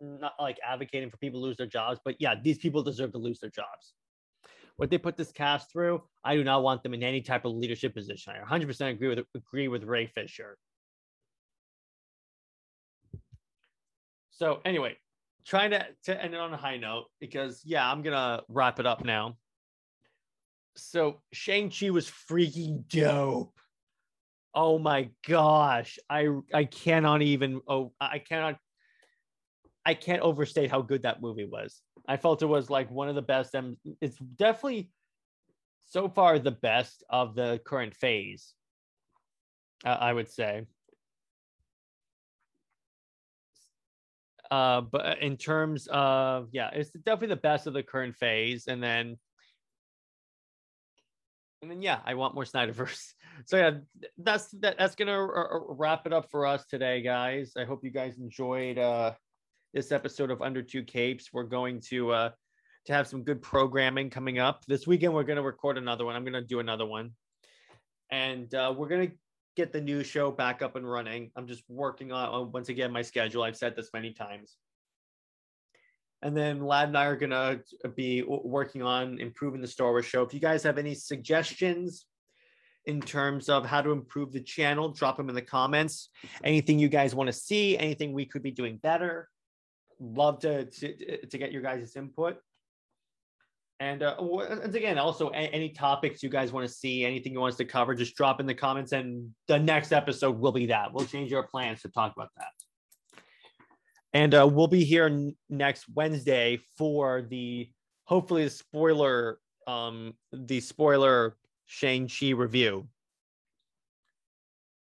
not 0.00 0.34
like 0.38 0.58
advocating 0.64 1.10
for 1.10 1.16
people 1.16 1.40
lose 1.40 1.56
their 1.56 1.66
jobs, 1.66 2.00
but 2.04 2.14
yeah, 2.20 2.34
these 2.40 2.58
people 2.58 2.82
deserve 2.82 3.12
to 3.12 3.18
lose 3.18 3.40
their 3.40 3.50
jobs 3.50 3.94
what 4.78 4.90
they 4.90 4.98
put 4.98 5.16
this 5.16 5.32
cast 5.32 5.70
through, 5.70 6.02
I 6.24 6.36
do 6.36 6.44
not 6.44 6.62
want 6.62 6.84
them 6.84 6.94
in 6.94 7.02
any 7.02 7.20
type 7.20 7.44
of 7.44 7.52
leadership 7.52 7.94
position. 7.94 8.32
I 8.32 8.58
100% 8.58 8.90
agree 8.90 9.08
with 9.08 9.26
agree 9.34 9.66
with 9.68 9.82
Ray 9.82 10.06
Fisher. 10.06 10.56
So 14.38 14.60
anyway, 14.64 14.96
trying 15.44 15.72
to, 15.72 15.84
to 16.04 16.22
end 16.22 16.32
it 16.32 16.38
on 16.38 16.54
a 16.54 16.56
high 16.56 16.76
note 16.76 17.06
because 17.20 17.60
yeah, 17.64 17.90
I'm 17.90 18.02
gonna 18.02 18.42
wrap 18.48 18.78
it 18.78 18.86
up 18.86 19.04
now. 19.04 19.36
So 20.76 21.20
Shang-Chi 21.32 21.90
was 21.90 22.08
freaking 22.08 22.86
dope. 22.88 23.58
Oh 24.54 24.78
my 24.78 25.10
gosh. 25.26 25.98
I 26.08 26.28
I 26.54 26.64
cannot 26.64 27.22
even 27.22 27.60
oh 27.66 27.92
I 28.00 28.20
cannot 28.20 28.58
I 29.84 29.94
can't 29.94 30.22
overstate 30.22 30.70
how 30.70 30.82
good 30.82 31.02
that 31.02 31.20
movie 31.20 31.44
was. 31.44 31.82
I 32.06 32.16
felt 32.16 32.42
it 32.42 32.46
was 32.46 32.70
like 32.70 32.90
one 32.92 33.08
of 33.08 33.16
the 33.16 33.22
best, 33.22 33.54
and 33.54 33.76
it's 34.00 34.18
definitely 34.18 34.92
so 35.86 36.08
far 36.08 36.38
the 36.38 36.52
best 36.52 37.02
of 37.10 37.34
the 37.34 37.60
current 37.66 37.96
phase. 37.96 38.54
Uh, 39.84 39.96
I 40.00 40.12
would 40.12 40.30
say. 40.30 40.66
Uh, 44.50 44.80
but 44.80 45.20
in 45.20 45.36
terms 45.36 45.88
of 45.90 46.48
yeah, 46.52 46.70
it's 46.72 46.90
definitely 46.90 47.28
the 47.34 47.40
best 47.40 47.66
of 47.66 47.74
the 47.74 47.82
current 47.82 48.16
phase, 48.16 48.66
and 48.66 48.82
then 48.82 49.16
and 51.62 51.70
then 51.70 51.82
yeah, 51.82 51.98
I 52.04 52.14
want 52.14 52.34
more 52.34 52.44
Snyderverse. 52.44 53.12
So 53.44 53.56
yeah, 53.56 53.70
that's 54.18 54.48
that, 54.62 54.78
that's 54.78 54.96
gonna 54.96 55.24
wrap 55.68 56.06
it 56.06 56.12
up 56.12 56.28
for 56.28 56.44
us 56.44 56.66
today, 56.66 57.02
guys. 57.02 57.52
I 57.56 57.62
hope 57.62 57.84
you 57.84 57.90
guys 57.90 58.18
enjoyed 58.18 58.78
uh 58.78 59.12
this 59.72 59.92
episode 59.92 60.32
of 60.32 60.42
Under 60.42 60.60
Two 60.60 60.82
Capes. 60.82 61.28
We're 61.32 61.44
going 61.44 61.80
to 61.90 62.10
uh, 62.10 62.30
to 62.86 62.92
have 62.92 63.06
some 63.06 63.22
good 63.22 63.42
programming 63.42 64.10
coming 64.10 64.40
up 64.40 64.64
this 64.66 64.88
weekend. 64.88 65.14
We're 65.14 65.22
to 65.36 65.42
record 65.42 65.78
another 65.78 66.04
one. 66.04 66.16
I'm 66.16 66.24
to 66.32 66.40
do 66.42 66.58
another 66.58 66.86
one, 66.86 67.12
and 68.10 68.52
uh, 68.54 68.74
we're 68.76 68.88
to 69.10 69.16
get 69.58 69.72
the 69.72 69.80
new 69.80 70.04
show 70.04 70.30
back 70.30 70.62
up 70.62 70.76
and 70.76 70.88
running. 70.88 71.32
I'm 71.34 71.48
just 71.48 71.64
working 71.68 72.12
on 72.12 72.52
once 72.52 72.68
again 72.68 72.92
my 72.92 73.02
schedule. 73.02 73.42
I've 73.42 73.56
said 73.56 73.74
this 73.74 73.90
many 73.92 74.12
times. 74.12 74.56
And 76.22 76.36
then 76.36 76.64
Lad 76.64 76.88
and 76.88 76.96
I 76.96 77.06
are 77.06 77.16
gonna 77.16 77.60
uh, 77.84 77.88
be 77.96 78.22
working 78.22 78.82
on 78.82 79.18
improving 79.18 79.60
the 79.60 79.66
Star 79.66 79.90
Wars 79.90 80.06
show. 80.06 80.22
If 80.22 80.32
you 80.32 80.38
guys 80.38 80.62
have 80.62 80.78
any 80.78 80.94
suggestions 80.94 82.06
in 82.86 83.00
terms 83.00 83.48
of 83.48 83.66
how 83.66 83.82
to 83.82 83.90
improve 83.90 84.32
the 84.32 84.40
channel, 84.40 84.90
drop 84.90 85.16
them 85.16 85.28
in 85.28 85.34
the 85.34 85.42
comments. 85.42 86.10
Anything 86.44 86.78
you 86.78 86.88
guys 86.88 87.14
want 87.14 87.26
to 87.26 87.32
see, 87.32 87.76
anything 87.76 88.12
we 88.12 88.26
could 88.26 88.44
be 88.44 88.52
doing 88.52 88.76
better, 88.76 89.28
love 89.98 90.38
to, 90.40 90.66
to, 90.66 91.26
to 91.26 91.38
get 91.38 91.50
your 91.50 91.62
guys' 91.62 91.96
input. 91.96 92.38
And 93.80 94.02
uh, 94.02 94.16
once 94.18 94.74
again, 94.74 94.98
also 94.98 95.28
any 95.28 95.70
topics 95.70 96.20
you 96.22 96.28
guys 96.28 96.52
want 96.52 96.66
to 96.66 96.72
see, 96.72 97.04
anything 97.04 97.32
you 97.32 97.40
want 97.40 97.52
us 97.52 97.58
to 97.58 97.64
cover, 97.64 97.94
just 97.94 98.16
drop 98.16 98.40
in 98.40 98.46
the 98.46 98.54
comments, 98.54 98.90
and 98.92 99.32
the 99.46 99.58
next 99.58 99.92
episode 99.92 100.38
will 100.38 100.50
be 100.50 100.66
that. 100.66 100.92
We'll 100.92 101.06
change 101.06 101.32
our 101.32 101.46
plans 101.46 101.82
to 101.82 101.88
talk 101.88 102.12
about 102.16 102.30
that. 102.36 102.48
And 104.14 104.34
uh, 104.34 104.48
we'll 104.50 104.66
be 104.66 104.82
here 104.82 105.06
n- 105.06 105.36
next 105.48 105.84
Wednesday 105.94 106.58
for 106.76 107.22
the 107.22 107.70
hopefully 108.04 108.44
the 108.44 108.50
spoiler, 108.50 109.38
um, 109.68 110.14
the 110.32 110.60
spoiler 110.60 111.36
Shang 111.66 112.08
Chi 112.08 112.30
review. 112.30 112.88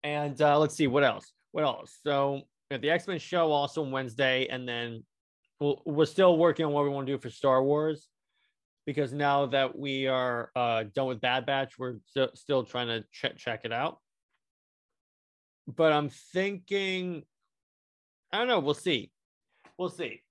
And 0.02 0.40
uh, 0.40 0.58
let's 0.58 0.74
see 0.74 0.86
what 0.86 1.04
else. 1.04 1.32
What 1.52 1.64
else? 1.64 1.98
So 2.02 2.42
the 2.70 2.88
X 2.88 3.06
Men 3.06 3.18
show 3.18 3.52
also 3.52 3.84
on 3.84 3.90
Wednesday, 3.90 4.46
and 4.46 4.66
then 4.66 5.04
we'll, 5.58 5.82
we're 5.84 6.06
still 6.06 6.38
working 6.38 6.64
on 6.64 6.72
what 6.72 6.84
we 6.84 6.88
want 6.88 7.06
to 7.06 7.12
do 7.12 7.18
for 7.18 7.28
Star 7.28 7.62
Wars 7.62 8.08
because 8.86 9.12
now 9.12 9.46
that 9.46 9.78
we 9.78 10.06
are 10.06 10.50
uh, 10.56 10.84
done 10.94 11.06
with 11.06 11.20
Bad 11.20 11.46
Batch, 11.46 11.78
we're 11.78 11.96
st- 12.06 12.36
still 12.36 12.64
trying 12.64 12.88
to 12.88 13.02
ch- 13.12 13.36
check 13.36 13.60
it 13.64 13.72
out. 13.72 13.98
But 15.66 15.92
I'm 15.92 16.08
thinking, 16.08 17.24
I 18.32 18.38
don't 18.38 18.48
know. 18.48 18.60
We'll 18.60 18.74
see. 18.74 19.10
We'll 19.78 19.90
see. 19.90 20.22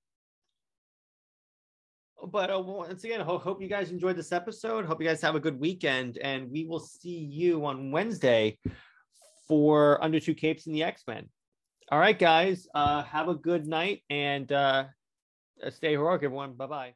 But 2.31 2.51
uh, 2.51 2.59
once 2.59 3.03
again, 3.03 3.21
ho- 3.21 3.37
hope 3.37 3.61
you 3.61 3.69
guys 3.69 3.91
enjoyed 3.91 4.17
this 4.17 4.31
episode. 4.31 4.85
Hope 4.85 5.01
you 5.01 5.07
guys 5.07 5.21
have 5.21 5.35
a 5.35 5.39
good 5.39 5.59
weekend, 5.59 6.17
and 6.17 6.51
we 6.51 6.65
will 6.65 6.79
see 6.79 7.17
you 7.17 7.65
on 7.65 7.91
Wednesday 7.91 8.57
for 9.47 10.03
Under 10.03 10.19
Two 10.19 10.33
Capes 10.35 10.67
and 10.67 10.75
the 10.75 10.83
X 10.83 11.03
Men. 11.07 11.29
All 11.91 11.99
right, 11.99 12.17
guys. 12.17 12.67
Uh, 12.75 13.03
have 13.03 13.29
a 13.29 13.35
good 13.35 13.65
night 13.65 14.03
and 14.09 14.51
uh, 14.51 14.85
stay 15.69 15.91
heroic, 15.93 16.23
everyone. 16.23 16.53
Bye 16.53 16.67
bye. 16.67 16.93